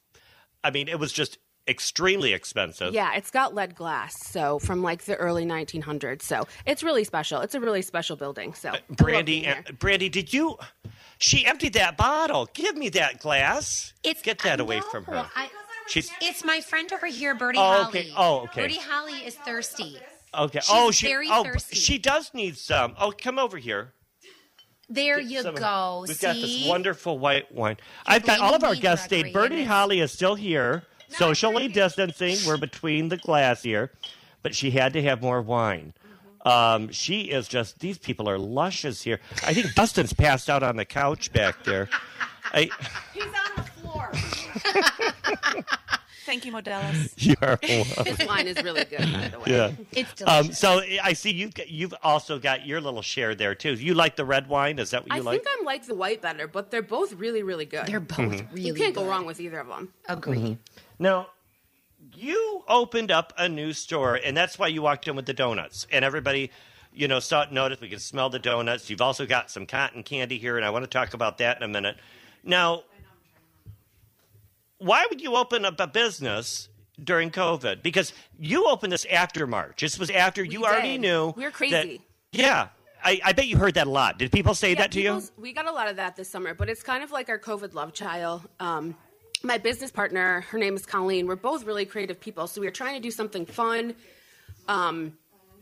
[0.64, 1.38] I mean, it was just
[1.72, 2.94] extremely expensive.
[2.94, 4.24] Yeah, it's got lead glass.
[4.28, 6.22] So from like the early 1900s.
[6.22, 7.42] So it's really special.
[7.42, 8.54] It's a really special building.
[8.54, 10.58] So I love Brandy, uh, Brandy, did you?
[11.18, 12.48] She emptied that bottle.
[12.54, 13.94] Give me that glass.
[14.04, 14.86] It's Get that I away know.
[14.92, 15.28] from her.
[15.36, 15.50] I-
[15.88, 17.86] She's it's my friend over here, Birdie Oh, Holly.
[18.02, 18.14] okay.
[18.16, 18.62] Oh, okay.
[18.62, 19.98] Birdie Holly is thirsty.
[20.34, 20.60] okay.
[20.60, 21.08] she's oh, she.
[21.08, 21.76] very oh, thirsty.
[21.76, 22.94] she does need some.
[23.00, 23.94] Oh, come over here.
[24.88, 26.06] There Get you some- go.
[26.08, 26.26] We've See?
[26.28, 27.78] got this wonderful white wine.
[28.06, 29.34] I've got all of our guests Gregory, stayed.
[29.34, 30.84] Bernie Holly is still here,
[31.18, 32.38] socially distancing.
[32.46, 33.92] We're between the glass here,
[34.44, 35.94] but she had to have more wine.
[36.44, 37.80] Um, she is just.
[37.80, 39.20] These people are luscious here.
[39.46, 41.88] I think Dustin's passed out on the couch back there.
[42.54, 42.70] I,
[43.14, 44.12] He's on the floor.
[46.26, 47.14] Thank you, Modales.
[47.18, 48.04] you are welcome.
[48.04, 49.46] This wine is really good, by the way.
[49.48, 49.72] Yeah.
[49.92, 50.48] It's delicious.
[50.48, 53.74] Um, so I see you've got, you've also got your little share there too.
[53.74, 54.80] You like the red wine?
[54.80, 55.44] Is that what I you like?
[55.44, 57.86] think I'm like the white better, but they're both really, really good.
[57.88, 58.56] They're both Mm-hmm.
[58.56, 59.92] really you can't go wrong with either of them.
[60.08, 60.58] Agree.
[61.02, 61.30] Now,
[62.16, 65.88] you opened up a new store, and that's why you walked in with the donuts.
[65.92, 66.52] And everybody,
[66.94, 68.88] you know, saw it, noticed we could smell the donuts.
[68.88, 71.64] You've also got some cotton candy here, and I want to talk about that in
[71.64, 71.98] a minute.
[72.44, 72.84] Now,
[74.78, 76.70] why would you open up a business
[77.04, 77.82] during COVID?
[77.82, 79.82] Because you opened this after March.
[79.82, 81.34] This was after you already knew.
[81.36, 82.02] We were that- crazy.
[82.32, 82.68] yeah.
[83.04, 84.20] I, I bet you heard that a lot.
[84.20, 85.24] Did people say that to you?
[85.36, 87.74] We got a lot of that this summer, but it's kind of like our COVID
[87.74, 88.48] love child.
[88.60, 88.96] Um,
[89.44, 91.28] my business partner, her name is Colleen.
[91.28, 93.96] We're both really creative people, so we were trying to do something fun
[94.68, 95.14] um,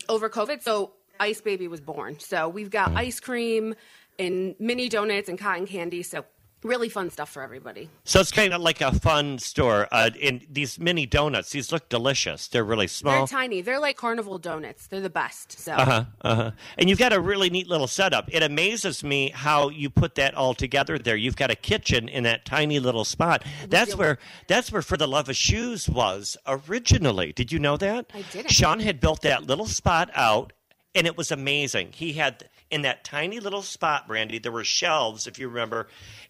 [0.07, 0.61] over COVID.
[0.61, 2.19] So Ice Baby was born.
[2.19, 3.75] So we've got ice cream
[4.17, 6.03] and mini donuts and cotton candy.
[6.03, 6.25] So
[6.63, 7.89] really fun stuff for everybody.
[8.03, 9.87] So it's kind of like a fun store.
[9.91, 12.47] Uh, and these mini donuts, these look delicious.
[12.47, 13.25] They're really small.
[13.25, 13.61] They're tiny.
[13.61, 14.87] They're like carnival donuts.
[14.87, 15.59] They're the best.
[15.59, 16.51] So Uh-huh, uh-huh.
[16.77, 18.29] And you've got a really neat little setup.
[18.33, 21.15] It amazes me how you put that all together there.
[21.15, 23.43] You've got a kitchen in that tiny little spot.
[23.67, 24.17] That's where
[24.47, 27.31] that's where For the Love of Shoes was originally.
[27.33, 28.07] Did you know that?
[28.13, 28.51] I didn't.
[28.51, 30.53] Sean had built that little spot out
[30.95, 31.91] and it was amazing.
[31.93, 35.87] He had in that tiny little spot, Brandy, there were shelves, if you remember,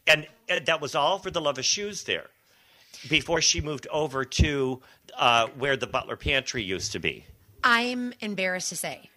[0.08, 2.28] and, and that was all For the Love of Shoes there.
[3.08, 4.82] Before she moved over to
[5.18, 7.26] uh, where the Butler Pantry used to be.
[7.64, 9.10] I'm embarrassed to say.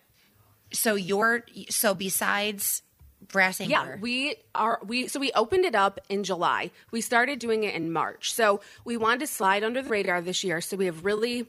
[0.72, 2.82] So you're so besides
[3.28, 3.72] brass anchor.
[3.72, 6.70] Yeah, we are we so we opened it up in July.
[6.90, 8.32] We started doing it in March.
[8.32, 10.60] So we wanted to slide under the radar this year.
[10.60, 11.46] So we have really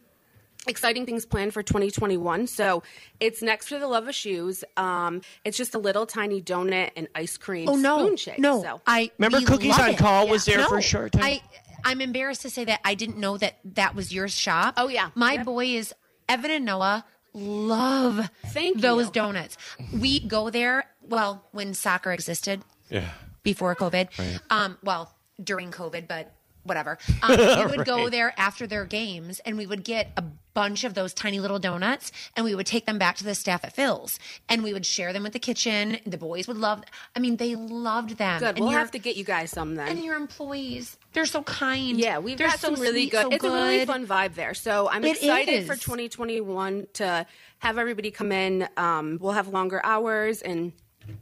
[0.67, 2.47] exciting things planned for 2021.
[2.47, 2.83] So
[3.19, 4.63] it's next for the love of shoes.
[4.77, 8.39] Um, it's just a little tiny donut and ice cream Oh no, spoon shake.
[8.39, 8.61] no!
[8.63, 9.97] So I Remember Cookies on it.
[9.97, 11.23] Call was there No, for a short time?
[11.23, 11.41] I
[11.85, 14.75] I'm embarrassed to say that I didn't know that that was your shop.
[14.77, 15.09] Oh, yeah.
[15.15, 15.47] my Yep.
[15.67, 15.93] is
[16.29, 17.03] Evan and Noah
[17.33, 19.11] love Thank those you.
[19.11, 19.57] donuts.
[19.91, 20.85] We go there.
[21.01, 23.09] Well, when soccer existed, Yeah.
[23.43, 24.07] before COVID.
[24.49, 25.13] Um, well,
[25.43, 26.33] during COVID, but
[26.63, 26.97] whatever.
[27.21, 30.23] Um, we would go there after their games and we would get a
[30.53, 33.63] bunch of those tiny little donuts and we would take them back to the staff
[33.63, 35.97] at Phil's and we would share them with the kitchen.
[36.05, 36.83] The boys would love,
[37.15, 38.39] I mean, they loved them.
[38.39, 38.49] good.
[38.49, 39.87] And We'll your- have to get you guys some then.
[39.87, 41.97] And your employees, they're so kind.
[41.99, 43.21] Yeah, we've They're got some really sweet, good.
[43.23, 44.53] so it's a really fun vibe there.
[44.53, 47.25] So I'm It excited for 2021 to
[47.59, 48.67] have everybody come in.
[48.77, 50.71] Um, we'll have longer hours and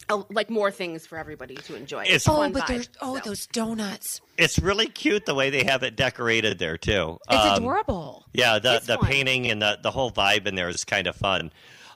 [0.09, 2.03] uh, like more things for everybody to enjoy.
[2.03, 3.21] It's- Oh, but vibe, there's oh so.
[3.29, 4.21] those donuts.
[4.37, 7.17] It's really cute the way they have it decorated there too.
[7.29, 8.25] It's Um, adorable.
[8.33, 9.07] Yeah, the It's the fun.
[9.07, 11.51] painting and the the whole vibe in there is kind of fun.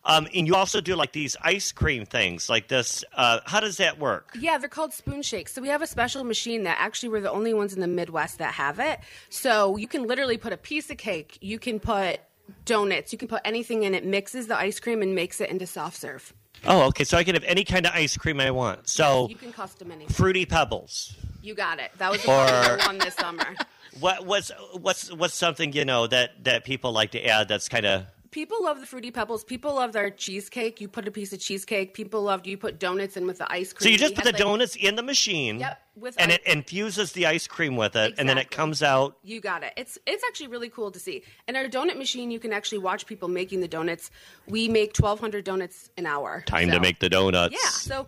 [0.07, 3.03] Um, and you also do like these ice cream things, like this.
[3.16, 4.38] Uh, how does that work?
[4.40, 5.52] Yeah, they're called spoon shakes.
[5.52, 8.38] So we have a special machine that actually we're the only ones in the Midwest
[8.38, 8.99] that have it.
[9.30, 12.20] So you can literally put a piece of cake, you can put
[12.66, 15.66] donuts, you can put anything in it, mixes the ice cream and makes it into
[15.66, 16.34] soft serve.
[16.68, 17.04] Oh, okay.
[17.04, 18.88] So I can have any kind of ice cream I want.
[18.90, 20.14] So You can custom anything.
[20.14, 21.16] fruity pebbles.
[21.42, 21.92] You got it.
[22.00, 23.44] That was the Or- one this summer.
[24.02, 27.48] What what's what's what's something you know that that people like to add?
[27.48, 28.04] That's kind of
[28.36, 29.45] People love the fruity pebbles.
[29.45, 30.82] People love their cheesecake.
[30.82, 31.94] You put a piece of cheesecake.
[31.94, 33.86] People love you put donuts in with the ice cream.
[33.86, 35.60] so you just We put the like- donuts in the machine.
[35.62, 38.84] Yep, with and ice- it infuses the ice cream with it, and then it comes
[38.84, 39.16] out.
[39.24, 39.72] You got it.
[39.78, 41.24] It's it's actually really cool to see.
[41.48, 44.12] In our donut machine, you can actually watch people making the donuts.
[44.48, 46.44] We make twelve hundred donuts an hour.
[46.45, 47.53] Time So- to make the donuts.
[47.57, 47.70] Yeah.
[47.70, 48.07] So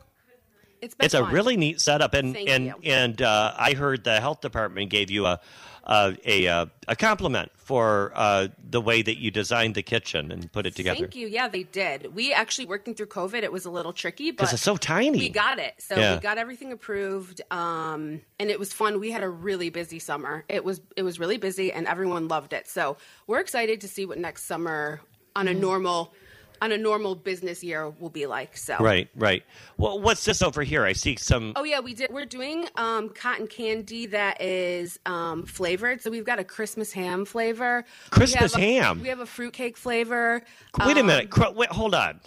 [0.82, 2.76] it's been it's a really neat setup and Thank and you.
[2.84, 5.40] and uh, I heard the health department gave you a
[5.86, 10.52] a a, uh, a compliment for uh, the way that you designed the kitchen and
[10.52, 11.00] put it together.
[11.00, 11.28] Thank you.
[11.28, 12.14] Yeah, they did.
[12.14, 13.44] We actually working through COVID.
[13.44, 15.18] It was a little tricky, but Because it's so tiny.
[15.18, 15.76] we got it.
[15.80, 16.16] So Yeah.
[16.16, 19.00] we got everything approved, um, and it was fun.
[19.00, 20.44] We had a really busy summer.
[20.50, 22.68] It was it was really busy, and everyone loved it.
[22.68, 25.00] So we're excited to see what next summer
[25.38, 26.14] on a normal
[26.62, 28.58] on a normal business year will be like.
[28.58, 29.44] So Right, right.
[29.78, 30.84] Well, what's this over here?
[30.86, 31.54] I see some.
[31.56, 32.12] Oh yeah, we did.
[32.12, 36.02] We're doing um, cotton candy that is um, flavored.
[36.02, 37.86] So we've got a Christmas ham flavor.
[38.06, 39.02] We Christmas have a- ham?
[39.02, 40.42] We have a fruitcake flavor.
[40.86, 41.30] Wait a Um, minute.
[41.30, 42.20] Cr- wait, hold on.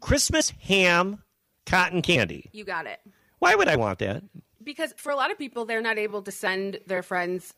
[0.00, 1.22] Christmas ham,
[1.66, 2.48] cotton candy.
[2.52, 3.00] You got it.
[3.40, 4.22] Why would I want that?
[4.62, 7.54] Because for a lot of people, they're not able to send their friends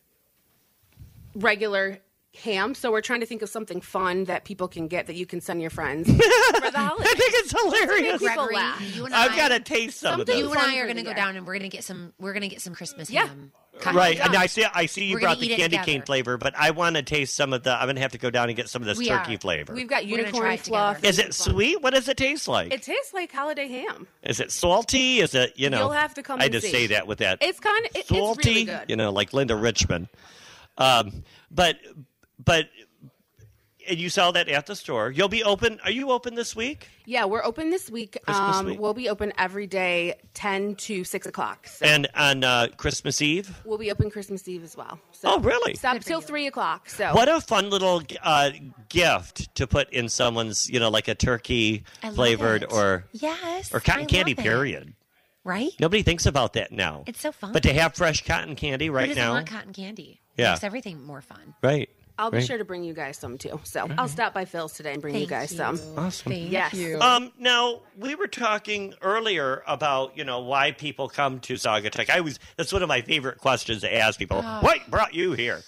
[1.35, 1.99] regular
[2.37, 2.75] ham.
[2.75, 5.41] So we're trying to think of something fun that people can get that you can
[5.41, 8.19] send your friends for the I think it's hilarious.
[8.21, 8.97] People Gregory, laugh.
[8.97, 10.45] you and I've got to taste some of Something this.
[10.45, 12.13] You and I are going to go down and we're going to get some.
[12.19, 13.27] We're going to get some Christmas Yeah.
[13.27, 13.53] ham.
[13.95, 14.63] Right, Cut- and I see.
[14.75, 17.55] I see you We're brought the candy cane flavor, but I want to taste some
[17.55, 17.73] of the.
[17.73, 19.39] I'm gonna have to go down and get some of this We turkey are.
[19.39, 19.73] flavor.
[19.73, 21.05] We've got We're gonna try unicorn it fluff.
[21.05, 21.81] Is it sweet?
[21.81, 22.75] What does it taste like?
[22.75, 24.07] It tastes like holiday ham.
[24.23, 25.21] Is it salty?
[25.21, 25.79] Is it you know?
[25.79, 26.73] You'll have to come I and just see.
[26.73, 27.39] say that with that.
[27.41, 28.91] It's kind of it, salty, it's really good.
[28.91, 30.09] you know, like Linda Richmond.
[30.77, 31.77] Um, but
[32.45, 32.67] but
[33.89, 35.11] and you sell that at the store.
[35.11, 35.81] You'll be open.
[35.83, 36.87] Are you open this week?
[37.07, 38.19] Yeah, we're open this week.
[38.25, 38.79] Christmas um, week.
[38.81, 41.67] We'll be open every day, ten to six o'clock.
[41.67, 43.51] So And on uh, Christmas Eve.
[43.65, 45.01] we'll be open Christmas Eve as well.
[45.13, 45.75] So Oh, really?
[45.75, 46.89] Stop till three o'clock.
[46.91, 48.51] So What a fun little uh,
[48.91, 51.85] gift to put in someone's, you know, like a turkey
[52.15, 52.73] flavored it.
[52.73, 54.35] or yes, or cotton I candy.
[54.35, 54.95] Period.
[55.43, 55.71] Right?
[55.81, 57.05] Nobody thinks about that now.
[57.07, 57.53] It's so fun.
[57.55, 60.21] But to have fresh cotton candy right doesn't now, want cotton candy?
[60.37, 60.51] Yeah.
[60.53, 61.55] makes everything more fun.
[61.63, 61.89] right?
[62.21, 62.47] I'll be right.
[62.47, 63.59] sure to bring you guys some too.
[63.65, 65.57] So I'll stop by Phil's today and bring you guys you.
[65.57, 65.81] some.
[65.97, 66.33] Awesome.
[66.33, 66.75] Thank Yes.
[66.75, 67.01] you.
[67.01, 72.11] Um, now we were talking earlier about you know why people come to Saugatuck.
[72.11, 74.43] I was that's one of my favorite questions to ask people.
[74.45, 74.61] Oh.
[74.61, 75.63] What brought you here?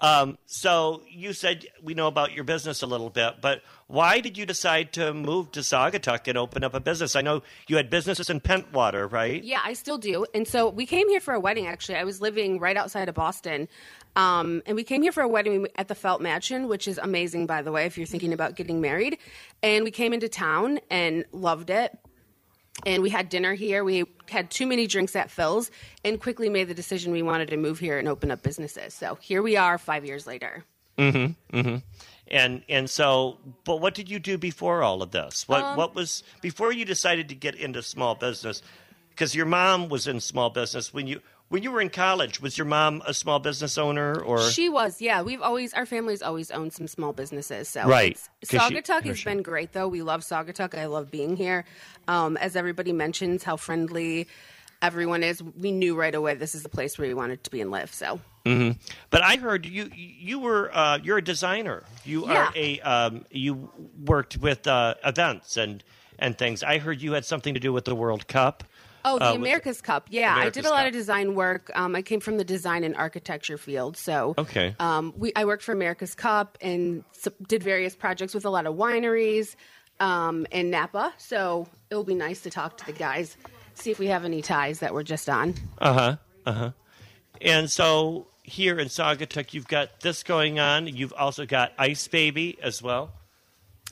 [0.00, 4.38] Um, so you said we know about your business a little bit, but why did
[4.38, 7.16] you decide to move to Saugatuck and open up a business?
[7.16, 9.42] I know you had businesses in Pentwater, right?
[9.42, 10.24] Yeah, I still do.
[10.34, 11.66] And so we came here for a wedding.
[11.66, 13.66] Actually, I was living right outside of Boston,
[14.18, 17.46] um, and we came here for a wedding at the Felt Mansion, which is amazing,
[17.46, 19.16] by the way, if you're thinking about getting married.
[19.62, 21.96] And we came into town and loved it.
[22.84, 23.84] And we had dinner here.
[23.84, 25.70] We had too many drinks at Phil's,
[26.04, 28.92] and quickly made the decision we wanted to move here and open up businesses.
[28.92, 30.64] So here we are, five years later.
[30.96, 31.56] Mm-hmm.
[31.56, 31.76] Mm-hmm.
[32.30, 35.48] And and so, but what did you do before all of this?
[35.48, 38.62] What Um, what was before you decided to get into small business?
[39.10, 42.40] Because your mom was in small business when you when you were in college.
[42.40, 44.40] Was your mom a small business owner or?
[44.50, 45.22] She was, yeah.
[45.22, 47.68] We've always our family's always owned some small businesses.
[47.68, 48.12] So Right.
[48.12, 49.88] it's- 'Cause she- Saugatuck has been great, though.
[49.88, 50.76] We love Saugatuck.
[50.78, 51.64] I love being here.
[52.06, 54.28] Um, as everybody mentions, how friendly
[54.80, 55.42] everyone is.
[55.42, 57.92] We knew right away this is the place where we wanted to be and live.
[57.92, 58.20] So
[59.10, 61.82] But I heard you you were uh, you're a designer.
[62.04, 63.70] You are a um, you
[64.04, 65.82] worked with uh, events and
[66.18, 66.62] and things.
[66.62, 68.64] I heard you had something to do with the World Cup.
[69.04, 70.06] Oh, the Uh, America's Cup.
[70.10, 70.86] Yeah, I did a lot Cup.
[70.88, 71.70] of design work.
[71.74, 74.74] Um, I came from the design and architecture field, so Okay.
[74.80, 77.04] Um, we I worked for America's Cup and
[77.46, 79.54] did various projects with a lot of wineries
[80.00, 81.12] um, in Napa.
[81.18, 83.36] So it will be nice to talk to the guys,
[83.74, 85.54] see if we have any ties that we're just on.
[85.78, 86.16] Uh huh.
[86.46, 86.70] Uh huh.
[87.40, 90.86] And so here in Saugatuck, you've got this going on.
[90.88, 93.10] You've also got Ice Baby as well.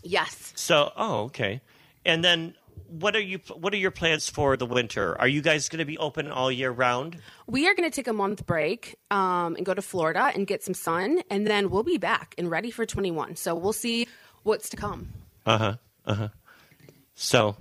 [0.03, 0.53] Yes.
[0.57, 1.61] So, oh, okay.
[2.05, 2.55] And then,
[2.89, 3.41] what are you?
[3.55, 5.19] What are your plans for the winter?
[5.21, 7.19] Are you guys going to be open all year round?
[7.47, 10.63] We are going to take a month break um, and go to Florida and get
[10.63, 13.37] some sun, and then we'll be back and ready for 21.
[13.37, 14.09] So we'll see
[14.43, 15.09] what's to come.
[15.45, 15.75] Uh huh.
[16.07, 16.29] Uh huh.
[17.15, 17.57] So,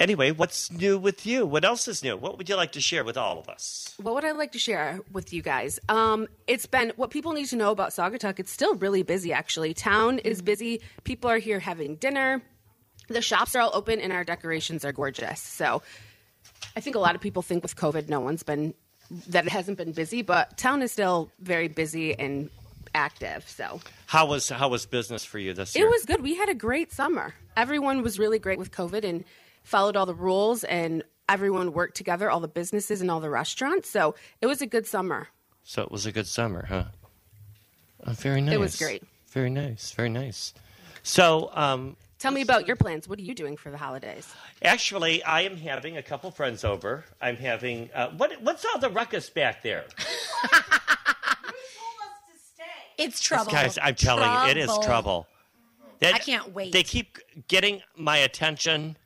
[0.00, 1.46] anyway, what's new with you?
[1.46, 2.16] What else is new?
[2.16, 3.94] What would you like to share with all of us?
[4.00, 5.78] What would I like to share with you guys?
[5.88, 8.38] Um, it's been what people need to know about Saugatuck.
[8.38, 9.74] It's still really busy, actually.
[9.74, 10.80] Town is busy.
[11.04, 12.42] People are here having dinner.
[13.12, 15.40] The shops are all open, and our decorations are gorgeous.
[15.40, 15.82] So,
[16.76, 18.74] I think a lot of people think with COVID, no one's been
[19.28, 22.48] that it hasn't been busy, but town is still very busy and
[22.94, 23.48] active.
[23.48, 25.86] So, How was how was business for you this year?
[25.86, 26.22] It was good.
[26.22, 27.34] We had a great summer.
[27.56, 29.24] Everyone was really great with COVID and
[29.62, 33.88] followed all the rules, and everyone worked together, all the businesses and all the restaurants.
[33.88, 35.28] So it was a good summer.
[35.62, 36.84] So it was a good summer, huh?
[38.06, 38.54] Oh, very nice.
[38.54, 39.04] It was great.
[39.30, 39.92] Very nice.
[39.92, 40.52] Very nice.
[41.02, 43.08] So, um, Tell me about your plans.
[43.08, 44.32] What are you doing for the holidays?
[44.62, 47.04] actually, I am having a couple friends over.
[47.20, 48.40] I'm having uh, what?
[48.40, 49.86] What's all the ruckus back there?
[52.96, 53.50] It's trouble.
[53.50, 55.26] Guys, I'm telling you, it is trouble.
[55.98, 56.72] That- I can't wait.
[56.72, 57.18] They keep
[57.48, 58.96] getting my attention,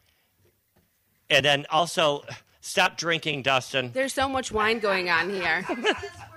[1.30, 2.22] and then also
[2.60, 3.92] stop drinking, Dustin.
[3.94, 5.66] There's so much wine going on here.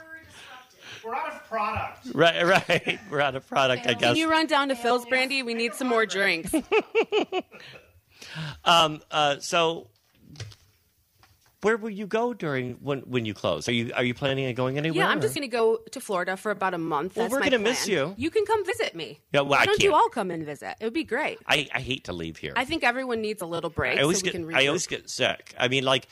[1.03, 2.07] We're out of product.
[2.13, 2.99] Right, right.
[3.09, 4.09] We're out of product, I guess.
[4.09, 5.43] Can you run down to Phil's, Brandy?
[5.43, 6.53] We need some more drinks.
[8.65, 9.87] Uh, so,
[11.61, 13.67] where will you go during when when you close?
[13.67, 14.97] Are you are you planning on going anywhere?
[15.05, 17.15] Yeah, I'm or- just going to go to Florida for about a month.
[17.15, 18.13] Well, That's we're my gonna miss you.
[18.17, 19.19] You can come visit me.
[19.33, 20.01] Yeah, well, Why I don't you can't.
[20.01, 20.75] all come and visit?
[20.79, 21.39] It would be great.
[21.47, 22.53] I, I hate to leave here.
[22.55, 24.87] I think everyone needs a little break I always so we get can I always
[24.87, 25.53] get sick.
[25.57, 26.07] I mean, like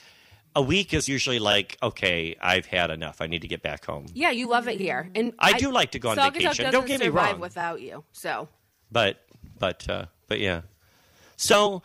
[0.57, 3.21] a week is usually like okay, I've had enough.
[3.21, 4.07] I need to get back home.
[4.13, 6.65] Yeah, you love it here, and I do like to go on Saugatuck vacation.
[6.65, 7.39] Doesn't Don't get me survive wrong.
[7.39, 8.49] Without you, so
[8.91, 9.23] But
[9.59, 10.61] but uh, but yeah.
[11.35, 11.83] So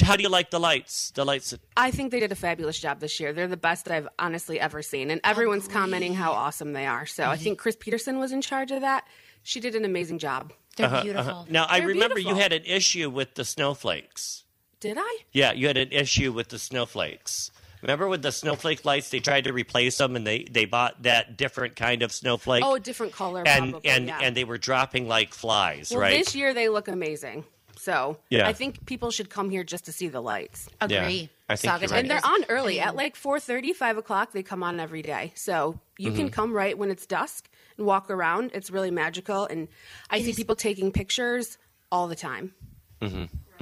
[0.00, 1.10] how do you like the lights?
[1.10, 1.52] The lights.
[1.76, 3.32] I think they did a fabulous job this year.
[3.32, 7.06] They're the best that I've honestly ever seen, and everyone's commenting how awesome they are.
[7.06, 9.04] So I think Chris Peterson was in charge of that.
[9.42, 10.52] She did an amazing job.
[10.76, 11.32] They're beautiful.
[11.32, 14.44] Uh-huh, Now I They're remember you had an issue with the snowflakes.
[14.80, 15.16] Did I?
[15.32, 17.50] Yeah, you had an issue with the snowflakes.
[17.82, 21.36] Remember with the snowflake lights, they tried to replace them, and they, they bought that
[21.36, 22.64] different kind of snowflake.
[22.64, 23.46] Oh, a different color.
[23.46, 24.18] and probably, and yeah.
[24.20, 26.18] and they were dropping like flies, well, right?
[26.18, 27.44] this year they look amazing.
[27.76, 28.48] So Yeah.
[28.48, 30.68] I think people should come here just to see the lights.
[30.80, 31.30] Agree.
[31.48, 32.00] I think you're right.
[32.00, 34.32] And they're on early at like 4.30, 5 o'clock.
[34.32, 35.32] They come on every day.
[35.36, 36.16] So you Mm-hmm.
[36.18, 38.50] can come right when it's dusk and walk around.
[38.52, 39.46] It's really magical.
[39.46, 39.68] And
[40.10, 41.56] I see people taking pictures
[41.92, 42.52] all the time.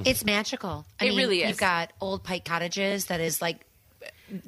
[0.05, 0.85] It's magical.
[0.99, 1.49] I It mean, really is.
[1.49, 3.65] You've got old Pike Cottages that is like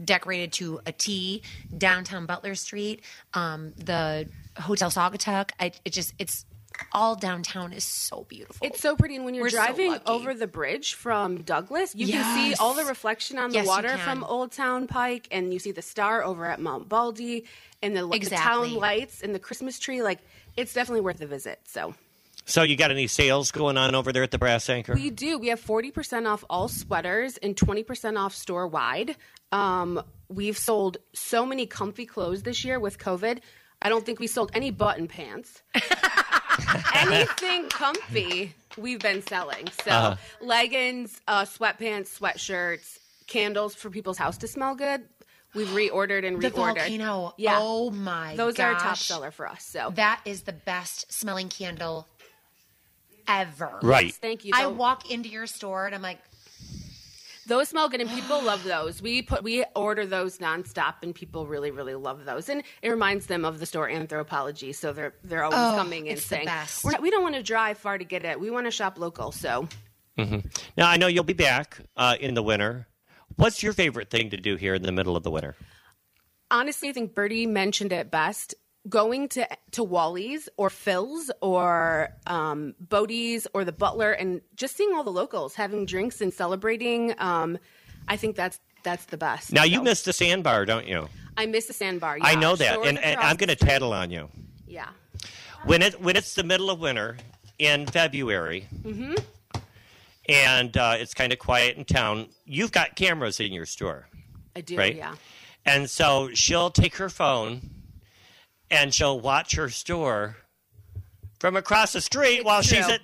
[0.04, 1.42] decorated to a T.
[1.76, 3.02] Downtown Butler Street,
[3.34, 4.28] um, the
[4.58, 5.52] Hotel Saugatuck.
[5.60, 6.46] I, it just it's
[6.94, 8.66] all downtown is so beautiful.
[8.66, 9.16] It's so pretty.
[9.18, 10.04] And when you're We're driving lucky.
[10.06, 13.98] over the bridge from Douglas, you can see all the reflection on the Yes, water
[13.98, 15.28] from Old Town Pike.
[15.32, 17.46] And you see the star over at Mount Baldy
[17.82, 20.02] and the, the town lights and the Christmas tree.
[20.02, 20.20] Like,
[20.56, 21.60] it's definitely worth a visit.
[21.66, 21.96] So
[22.50, 24.94] so you got any sales going on over there at the Brass Anchor?
[24.94, 25.38] We do.
[25.38, 29.16] We have 40% off all sweaters and 20% off store wide.
[29.52, 33.40] Um, we've sold so many comfy clothes this year with COVID.
[33.82, 35.62] I don't think we sold any button pants.
[36.96, 39.68] Anything comfy, we've been selling.
[39.84, 40.16] So Uh-huh.
[40.42, 42.98] leggings, uh, sweatpants, sweatshirts,
[43.28, 45.02] candles for people's house to smell good.
[45.56, 46.42] We've reordered and reordered.
[46.42, 46.76] the reordered.
[46.76, 47.34] volcano.
[47.38, 47.58] Yeah.
[47.60, 49.64] Oh my Those are a top seller for us.
[49.64, 52.06] So That is the best smelling candle
[53.30, 53.80] ever.
[53.84, 54.14] right.
[54.14, 54.52] thank you.
[54.54, 56.20] I Though- walk into your store and I'm like,
[57.48, 59.02] Those smell good, and people love those.
[59.02, 62.48] We put we order those nonstop, and people really, really love those.
[62.50, 66.18] And it reminds them of the store Anthropologie, so they're they're always Oh, coming and
[66.18, 66.84] it's the saying, best.
[66.84, 68.40] We're not, "We don't want to drive far to get it.
[68.40, 69.68] We want to shop local." So
[70.18, 72.88] Now I know you'll be back uh, in the winter.
[73.38, 75.56] What's your favorite thing to do here in the middle of the winter?
[76.52, 78.54] honestly, I think Bertie mentioned it best.
[78.90, 84.94] Going to to Wally's or Phil's or um, Bodie's or the Butler and just seeing
[84.96, 87.14] all the locals having drinks and celebrating.
[87.20, 87.58] Um,
[88.08, 89.54] I think that's that's the best.
[89.54, 91.08] Now you miss the sandbar, don't you?
[91.38, 92.18] I miss the sandbar.
[92.22, 94.30] I know that, Stores and, and I'm going to tattle on you.
[94.68, 94.90] Yeah.
[95.66, 97.18] when it when it's the middle of winter
[97.60, 98.68] in February,
[100.28, 102.28] and uh, it's kind of quiet in town.
[102.46, 104.08] You've got cameras in your store,
[104.56, 104.78] I do.
[104.78, 104.96] right?
[104.96, 105.16] Yeah.
[105.66, 107.70] And so she'll take her phone
[108.72, 110.38] and she'll watch her store
[111.40, 113.02] from across the street It's while she's at, at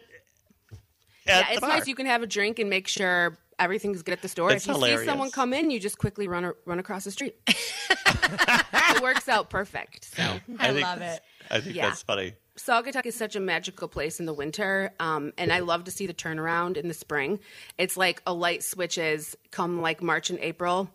[1.26, 1.70] yeah, the it's bar.
[1.70, 1.88] nice.
[1.88, 4.52] You can have a drink and make sure everything's good at the store.
[4.52, 5.02] It's if you hilarious.
[5.02, 7.36] see someone come in, you just quickly run run across the street.
[7.48, 10.16] it works out perfect.
[10.16, 10.24] So
[10.60, 11.22] I, think love it.
[11.50, 11.88] I think Yeah.
[11.90, 12.34] that's funny.
[12.58, 16.08] Saugatuck is such a magical place in the winter, um, and I love to see
[16.08, 17.40] the turnaround in the spring.
[17.78, 20.90] It's like a light switches come like March and April.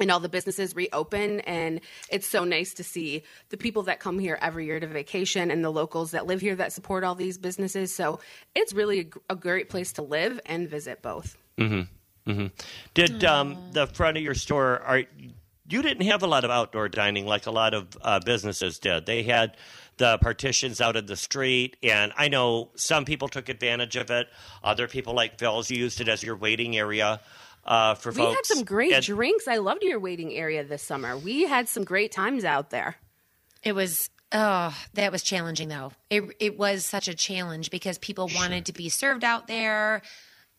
[0.00, 1.80] And all the businesses reopen, and
[2.10, 5.64] it's so nice to see the people that come here every year to vacation and
[5.64, 7.94] the locals that live here that support all these businesses.
[7.94, 8.20] So
[8.54, 11.36] it's really a, great place to live and visit both.
[11.58, 11.82] mm-hmm.
[12.30, 12.46] Mm-hmm.
[12.92, 15.04] Did um, the front of your store are
[15.70, 19.06] you didn't have a lot of outdoor dining like a lot of uh, businesses did.
[19.06, 19.56] They had
[19.98, 24.28] the partitions out in the street, and I know some people took advantage of it.
[24.62, 27.20] Other people, like Phil's, used it as your waiting area
[27.68, 28.36] uh, for We folks.
[28.36, 29.46] had some great And- drinks.
[29.46, 31.16] I loved your waiting area this summer.
[31.16, 32.96] We had some great times out there.
[33.62, 35.92] It was oh, that was challenging though.
[36.10, 40.02] It it was such a challenge because people wanted to be served out there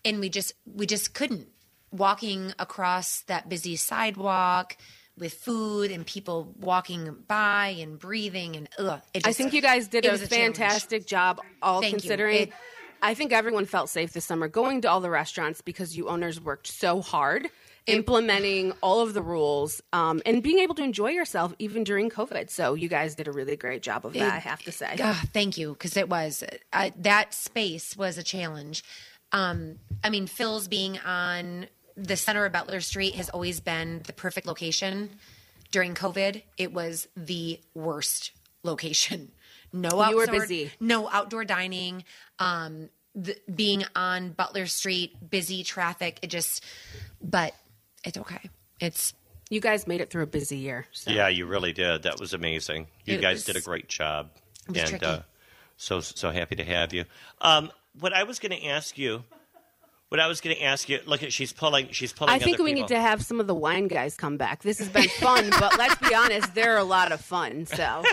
[0.06, 1.48] and we just we just couldn't.
[1.92, 4.78] Walking across that busy sidewalk
[5.18, 9.88] with food and people walking by and breathing and ugh, it I think you guys
[9.88, 10.56] did it a was challenge.
[10.58, 12.00] fantastic job, all Thank you.
[12.02, 12.52] considering.
[13.02, 16.10] It- I think everyone felt safe this summer going to all the restaurants because you
[16.10, 17.50] owners worked so hard
[17.88, 22.50] implementing all of the rules um, and being able to enjoy yourself even during COVID.
[22.52, 24.96] So you guys did a really great job of that, I have to say.
[25.34, 28.84] Thank you, because it was uh, that space was a challenge.
[29.32, 34.14] Um, I mean, Phil's being on the center of Butler Street has always been the
[34.14, 35.10] perfect location.
[35.72, 38.32] During COVID, it was the worst
[38.64, 39.32] location.
[39.72, 40.72] No You were outdoor, busy.
[40.80, 42.04] No outdoor dining.
[42.40, 46.20] Um, the, being on Butler Street, busy traffic.
[46.22, 46.64] It just,
[47.22, 47.54] but
[48.04, 48.50] it's okay.
[48.80, 49.14] It's
[49.50, 50.86] You guys made it through a busy year.
[50.92, 51.12] So.
[51.12, 52.04] Yeah, you really did.
[52.04, 52.88] That was amazing.
[53.06, 54.30] You It guys was- did a great job,
[54.68, 55.06] was and tricky.
[55.06, 55.20] uh,
[55.78, 57.06] so so happy to have you.
[57.42, 59.24] Um, what I was going to ask you,
[60.10, 62.34] what I was going to ask you, look at she's pulling, she's pulling.
[62.34, 62.82] I think we people.
[62.82, 64.64] need to have some of the wine guys come back.
[64.64, 67.66] This has been fun, but let's be honest, they're a lot of fun.
[67.66, 68.04] So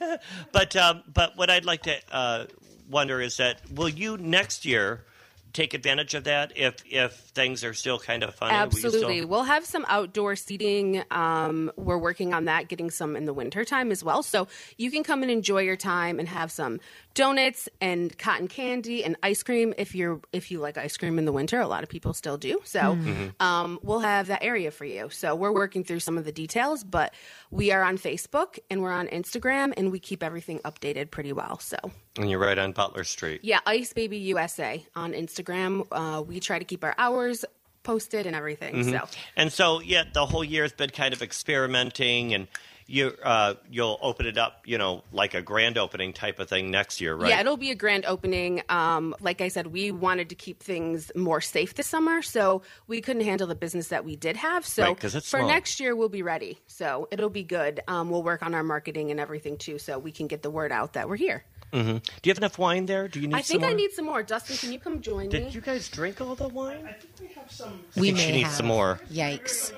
[0.52, 2.46] But um, but what I'd like to uh,
[2.90, 5.04] wonder is that will you next year
[5.52, 8.52] take advantage of that if if things are still kind of funny?
[8.52, 9.24] Will you still- Absolutely.
[9.24, 11.02] We'll have some outdoor seating.
[11.10, 14.22] Um, we're working on that, getting some in the winter time as well.
[14.22, 16.80] So you can come and enjoy your time and have some
[17.16, 21.24] donuts and cotton candy and ice cream if you're if you like ice cream in
[21.24, 21.58] the winter.
[21.60, 22.60] A lot of people still do.
[22.64, 23.42] So Mm-hmm.
[23.42, 25.08] um, we'll have that area for you.
[25.10, 27.12] So we're working through some of the details, but
[27.50, 31.58] we are on Facebook and we're on Instagram and we keep everything updated pretty well.
[31.58, 31.76] So
[32.18, 33.40] and you're right on Butler Street.
[33.42, 35.86] yeah, Ice Baby USA on Instagram.
[35.90, 37.44] Uh, we try to keep our hours
[37.82, 38.74] posted and everything.
[38.74, 38.90] Mm-hmm.
[38.90, 42.48] So And so, yeah, the whole year has been kind of experimenting, and
[42.88, 46.70] you uh, you'll open it up, you know, like a grand opening type of thing
[46.70, 47.30] next year, right?
[47.30, 48.62] Yeah, it'll be a grand opening.
[48.68, 53.00] Um, like I said, we wanted to keep things more safe this summer, so we
[53.00, 54.64] couldn't handle the business that we did have.
[54.66, 55.48] So Right, 'cause it's for small.
[55.48, 56.58] next year, we'll be ready.
[56.68, 57.80] So it'll be good.
[57.88, 60.70] Um, we'll work on our marketing and everything too, so we can get the word
[60.72, 61.44] out that we're here.
[61.72, 63.06] Do you have enough wine there?
[63.06, 63.34] Do you need?
[63.34, 63.76] I think some I more?
[63.76, 64.22] need some more.
[64.22, 65.44] Dustin, can you come join Did me?
[65.46, 66.86] Did you guys drink all the wine?
[66.88, 67.80] I think we have some.
[67.96, 68.56] We think may she needs have.
[68.56, 69.00] some more.
[69.12, 69.72] Yikes.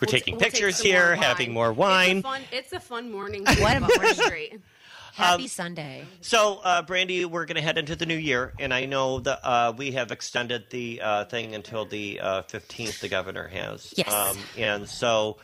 [0.00, 1.54] We're taking We'll pictures some here, more having wine.
[1.54, 2.22] more It's a wine.
[2.22, 3.44] fun, it's a fun morning.
[3.44, 4.62] What a Butler morning.
[5.14, 6.04] Happy Um, Sunday.
[6.20, 9.40] So, uh, Brandy, we're going to head into the new year, and I know that
[9.44, 13.00] uh, we have extended the uh, thing until the uh, fifteenth.
[13.00, 13.92] the governor has.
[13.96, 14.36] Yes.
[14.56, 15.36] and so,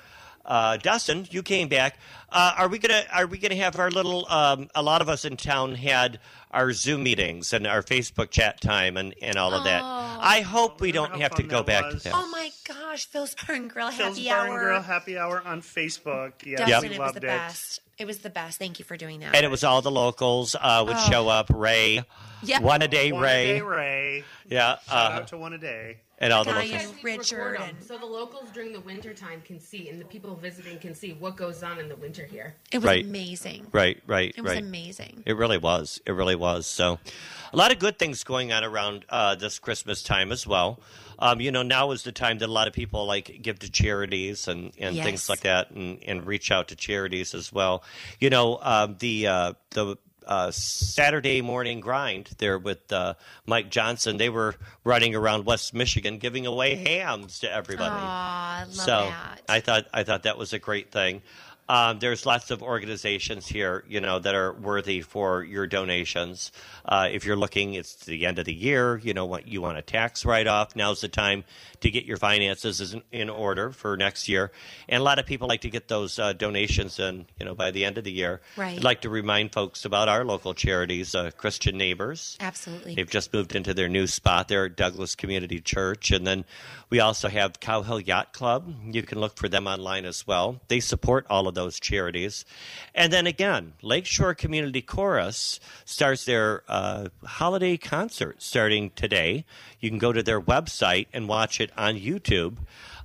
[0.47, 1.99] uh, Dustin, you came back.
[2.31, 4.27] Uh, are we gonna Are we gonna have our little?
[4.31, 6.19] Um, a lot of us in town had
[6.51, 9.83] our Zoom meetings and our Facebook chat time and, and all of that.
[9.83, 12.03] I hope we don't have to go back was?
[12.03, 12.15] to that.
[12.17, 14.47] Oh my gosh, Phil's Bar and Grill Phil's happy Bar hour.
[14.49, 16.33] and Grill Happy Hour on Facebook.
[16.45, 17.23] Yeah, Dustin, we it was the it.
[17.23, 17.81] best.
[17.99, 18.59] It was the best.
[18.59, 19.35] Thank you for doing that.
[19.35, 21.51] and it was all the locals uh, would show up.
[21.53, 22.03] Ray,
[22.43, 22.61] yeah.
[22.61, 24.25] one a day, One Ray, a day, Ray.
[24.49, 25.99] yeah, Shout uh, out to one a day.
[26.19, 26.83] And all the Guy locals.
[26.95, 30.35] and Richard and So the locals during the winter time can see, and the people
[30.35, 32.57] visiting can see what goes on in the winter here.
[32.73, 33.05] it was Right.
[33.05, 33.67] amazing.
[33.73, 34.63] Right, right, It was right.
[34.63, 35.23] amazing.
[35.27, 36.01] It really was.
[36.07, 36.67] It really was.
[36.67, 36.99] So,
[37.53, 40.81] a lot of good things going on around uh, this Christmas time as well.
[41.19, 43.71] Um, you know, now is the time that a lot of people like give to
[43.71, 47.83] charities and, and things like that, and, and reach out to charities as well.
[48.21, 53.15] You know, um, the uh, the uh, Saturday morning grind there with uh,
[53.47, 54.55] Mike Johnson, they were
[54.85, 59.43] running around West Michigan giving away hams to everybody Aw, I love so that.
[59.49, 61.23] I thought I thought that was a great thing.
[61.69, 66.53] Um, there's lots of organizations here, you know, that are worthy for your donations.
[66.85, 68.99] Uh, if you're looking, it's the end of the year.
[68.99, 70.77] You know what you want a tax write off.
[70.77, 71.45] Now's the time
[71.81, 74.53] to get your finances in, in order for next year.
[74.89, 77.73] And a lot of people like to get those uh, donations in, you know, by
[77.73, 78.41] the end of the year.
[78.57, 78.77] Right.
[78.77, 82.37] I'd like to remind folks about our local charities, uh, Christian Neighbors.
[82.41, 82.95] Absolutely.
[82.95, 86.13] They've just moved into their new spot there at Douglas Community Church.
[86.13, 86.45] And then
[86.91, 88.73] we also have Cow Hill Yacht Club.
[88.85, 90.61] You can look for them online as well.
[90.69, 92.45] They support all of those charities.
[92.95, 99.45] And then again, Lakeshore Community Chorus starts their uh, holiday concert starting today.
[99.81, 102.59] You can go to their website and watch it on YouTube.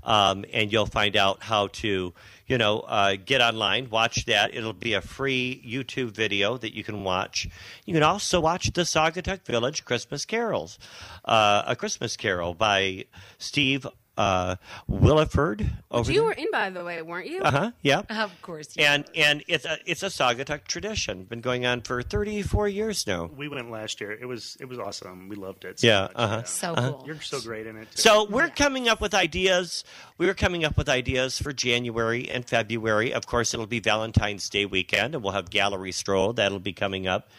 [0.03, 2.11] Um, and you'll find out how to,
[2.47, 4.55] you know, uh, get online, watch that.
[4.55, 7.47] It'll be a free YouTube video that you can watch.
[7.85, 10.79] You can also watch the Saugatuck Village Christmas Carols,
[11.25, 13.05] uh, a Christmas Carol by
[13.37, 13.85] Steve
[14.17, 14.55] uh,
[14.89, 15.67] Williford.
[15.89, 17.41] Over You were in, by the way, weren't you?
[17.41, 17.71] uh huh.
[17.81, 18.11] Yep.
[18.11, 18.67] of course.
[18.77, 21.23] And and it's a it's a Saugatuck tradition.
[21.23, 23.25] Been going on for thirty four years now.
[23.25, 24.11] We went last year.
[24.11, 25.29] It was it was awesome.
[25.29, 25.81] We loved it.
[25.83, 26.43] Yeah, uh-huh.
[26.43, 27.03] So cool.
[27.05, 27.89] You're so great in it.
[27.91, 28.01] Too.
[28.01, 29.83] So we're coming up with ideas.
[30.17, 33.13] We were coming up with ideas for January and February.
[33.13, 36.33] Of course, it'll be Valentine's Day weekend, and we'll have Gallery Stroll.
[36.33, 37.29] That'll be coming up.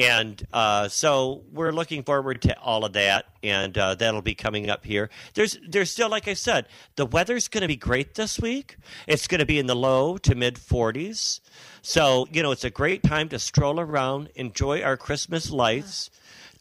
[0.00, 4.70] And uh, so we're looking forward to all of that, and uh, that'll be coming
[4.70, 5.10] up here.
[5.34, 8.78] There's, there's still, like I said, the weather's going to be great this week.
[9.06, 11.40] It's going to be in the low to mid 40s.
[11.82, 16.08] So you know, it's a great time to stroll around, enjoy our Christmas lights,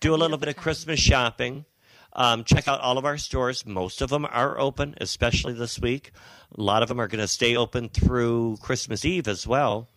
[0.02, 1.64] do a little bit of Christmas shopping.
[2.12, 3.66] Um, check out all of our stores.
[3.66, 6.12] Most of them are open, especially this week.
[6.58, 9.88] A lot of them are going to stay open through Christmas Eve as well.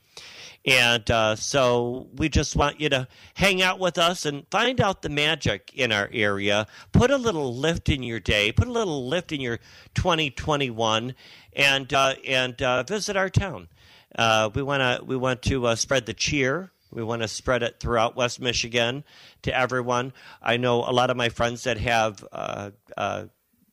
[0.65, 5.03] And uh, so we just want you to hang out with us and find out
[5.03, 6.69] the magic in our area.
[6.93, 8.53] Put a little lift in your day.
[8.53, 9.59] Put a little lift in your
[9.95, 11.15] 2021,
[11.55, 13.69] and uh, and uh, visit our town.
[14.15, 16.71] Uh, we want to we want to uh, spread the cheer.
[16.93, 19.03] We want to spread it throughout West Michigan
[19.43, 20.13] to everyone.
[20.43, 22.71] I know a lot of my friends that have uh,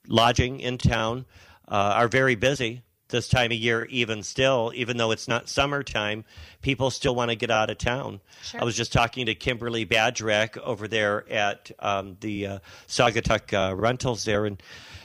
[0.08, 1.26] lodging in town
[1.68, 6.24] are very busy this time of year, even still, even though it's not summertime,
[6.62, 8.22] people still want to get out of town.
[8.60, 13.76] I was just talking to Kimberly Badgerak over there at um, the uh, Saugatuck uh,
[13.76, 14.62] Rentals there, and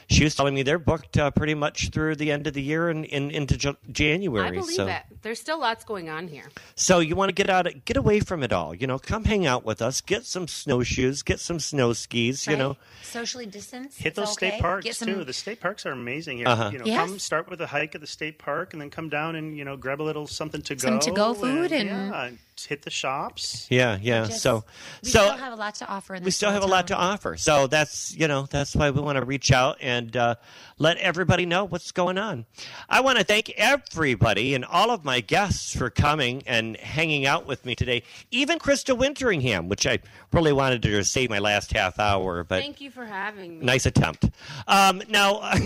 [0.09, 2.89] she was telling me they're booked uh, pretty much through the end of the year
[2.89, 4.47] and, and into J- January.
[4.47, 5.03] I believe so, it.
[5.23, 6.45] There's still lots going on here.
[6.75, 8.75] so you want to get out, get away from it all.
[8.75, 10.01] You know, come hang out with us.
[10.01, 11.23] Get some snowshoes.
[11.23, 12.47] Get some snow skis.
[12.47, 13.97] You know, socially distance.
[13.97, 14.51] Hit those okay.
[14.51, 15.25] state parks Get some, too.
[15.25, 16.49] The state parks are amazing here.
[16.49, 16.71] Uh-huh.
[16.73, 17.09] You know, Yes.
[17.09, 19.65] come start with a hike at the state park, and then come down and you
[19.65, 22.31] know grab a little something to Some go, to-go food and- yeah,
[22.63, 23.67] hit the shops.
[23.71, 24.27] yeah, yeah.
[24.27, 24.65] Just- so,
[25.03, 26.15] we so still have a lot to offer.
[26.15, 27.37] In we still have a lot to offer.
[27.37, 30.37] So that's you know that's why we want to reach out and uh,
[30.79, 32.47] let everybody know what's going on.
[32.89, 37.47] I want to thank everybody and all of my guests for coming and hanging out
[37.47, 38.03] with me today.
[38.31, 39.99] Even Krista Winteringham, which I
[40.33, 43.65] really wanted to just save my last half hour, but Thank you for having me.
[43.67, 44.31] nice attempt.
[44.67, 45.51] Um, now.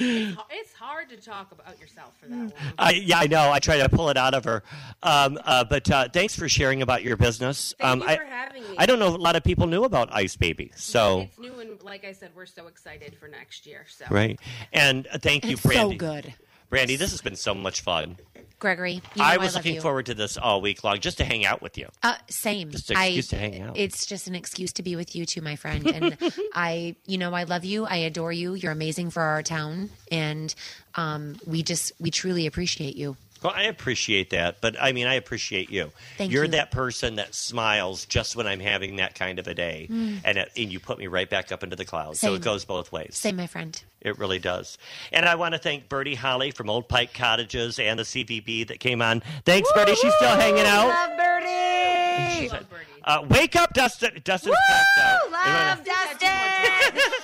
[0.50, 2.52] It's hard to talk about yourself for that one.
[2.78, 3.50] I, yeah, I know.
[3.50, 4.62] I try to pull it out of her.
[5.02, 7.74] Um, uh, but uh, thanks for sharing about your business.
[7.78, 8.74] Thank um, you I, for having me.
[8.78, 10.72] I don't know if a lot of people knew about Ice Baby.
[10.74, 13.84] So, It's new and like I said, we're so excited for next year.
[13.88, 14.38] So right.
[14.72, 16.32] And uh, thank you, It's so good,
[16.70, 18.16] Brandy, this has been so much fun.
[18.60, 18.92] Gregory.
[18.92, 19.80] You know I was love looking you.
[19.80, 21.88] forward to this all week long just to hang out with you.
[22.02, 22.70] Uh, same.
[22.70, 23.76] Just an excuse to hang out.
[23.76, 25.86] It's just an excuse to be with you too, my friend.
[25.86, 26.16] And
[26.54, 27.86] I, you know, I love you.
[27.86, 28.54] I adore you.
[28.54, 30.54] You're amazing for our town, and
[30.94, 33.16] um, we just we truly appreciate you.
[33.42, 35.90] Well, I appreciate that, but I mean, I appreciate you.
[36.18, 36.50] Thank You're you.
[36.50, 40.50] that person that smiles just when I'm having that kind of a day, and, it,
[40.56, 42.20] and you put me right back up into the clouds.
[42.20, 42.36] So Mm.
[42.36, 43.16] It goes both ways.
[43.16, 43.80] Same, my friend.
[44.02, 44.76] It really does.
[45.12, 48.80] And I want to thank Bertie Holly from Old Pike Cottages and the CVB that
[48.80, 49.22] came on.
[49.44, 49.94] Thanks, Bertie.
[49.94, 50.88] She's still hanging out.
[50.88, 52.40] Love Birdie.
[52.48, 52.64] She's-
[53.04, 54.20] Uh, wake up, Dustin.
[54.24, 55.30] Dustin's passed out.
[55.32, 57.00] Love Dustin.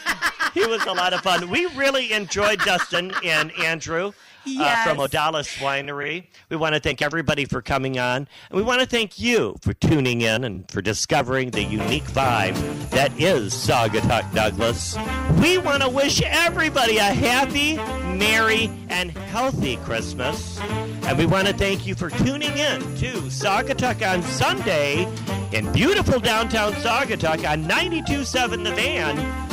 [0.54, 1.50] He was a lot of fun.
[1.50, 4.12] We really enjoyed Dustin and Andrew.
[4.48, 5.12] Uh, from Yes.
[5.12, 6.24] Modales Winery.
[6.50, 8.28] We want to thank everybody for coming on.
[8.48, 12.54] And we want to thank you for tuning in and for discovering the unique vibe
[12.90, 14.96] that is Saugatuck Douglas.
[15.42, 17.74] We want to wish everybody a happy,
[18.16, 20.60] merry, and healthy Christmas.
[20.60, 25.08] And we want to thank you for tuning in to Saugatuck on Sunday
[25.52, 29.46] in beautiful downtown Saugatuck on 92.7 The Van.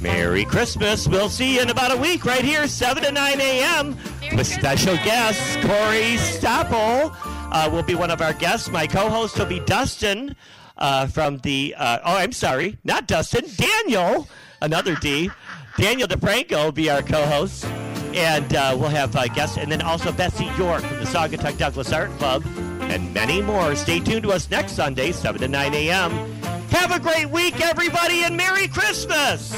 [0.00, 1.08] Merry Christmas.
[1.08, 3.96] We'll see you in about a week right here, 7 to 9 a.m.
[4.36, 5.56] with special guests.
[5.64, 7.12] Corey Staple
[7.52, 8.68] uh, will be one of our guests.
[8.70, 10.36] My co host will be Dustin
[10.78, 14.28] uh, from the, uh, oh, I'm sorry, not Dustin, Daniel,
[14.60, 15.30] another D.
[15.78, 17.64] Daniel DeFranco will be our co host.
[18.14, 21.92] And uh, we'll have uh, guests, and then also Betsy York from the Saugatuck Douglas
[21.92, 22.42] Art Club,
[22.90, 23.74] and many more.
[23.76, 26.10] Stay tuned to us next Sunday, 7 to 9 a.m.
[26.70, 29.54] Have a great week, everybody, and Merry Christmas!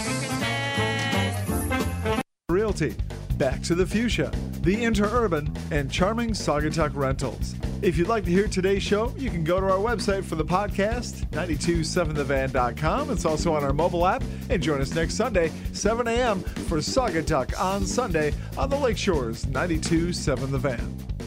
[2.49, 2.95] Realty,
[3.39, 4.33] Back to the Fuchsia,
[4.63, 7.55] The Interurban, and Charming Saugatuck Rentals.
[7.83, 10.45] If you'd like to hear today's show, you can go to our website for the
[10.45, 13.11] podcast, 927thevan.com.
[13.11, 14.25] It's also on our mobile app.
[14.51, 16.41] And join us next Sunday, 7 a.m.
[16.41, 21.18] for Saugatuck on Sunday on the Lakeshores, 927 The Van.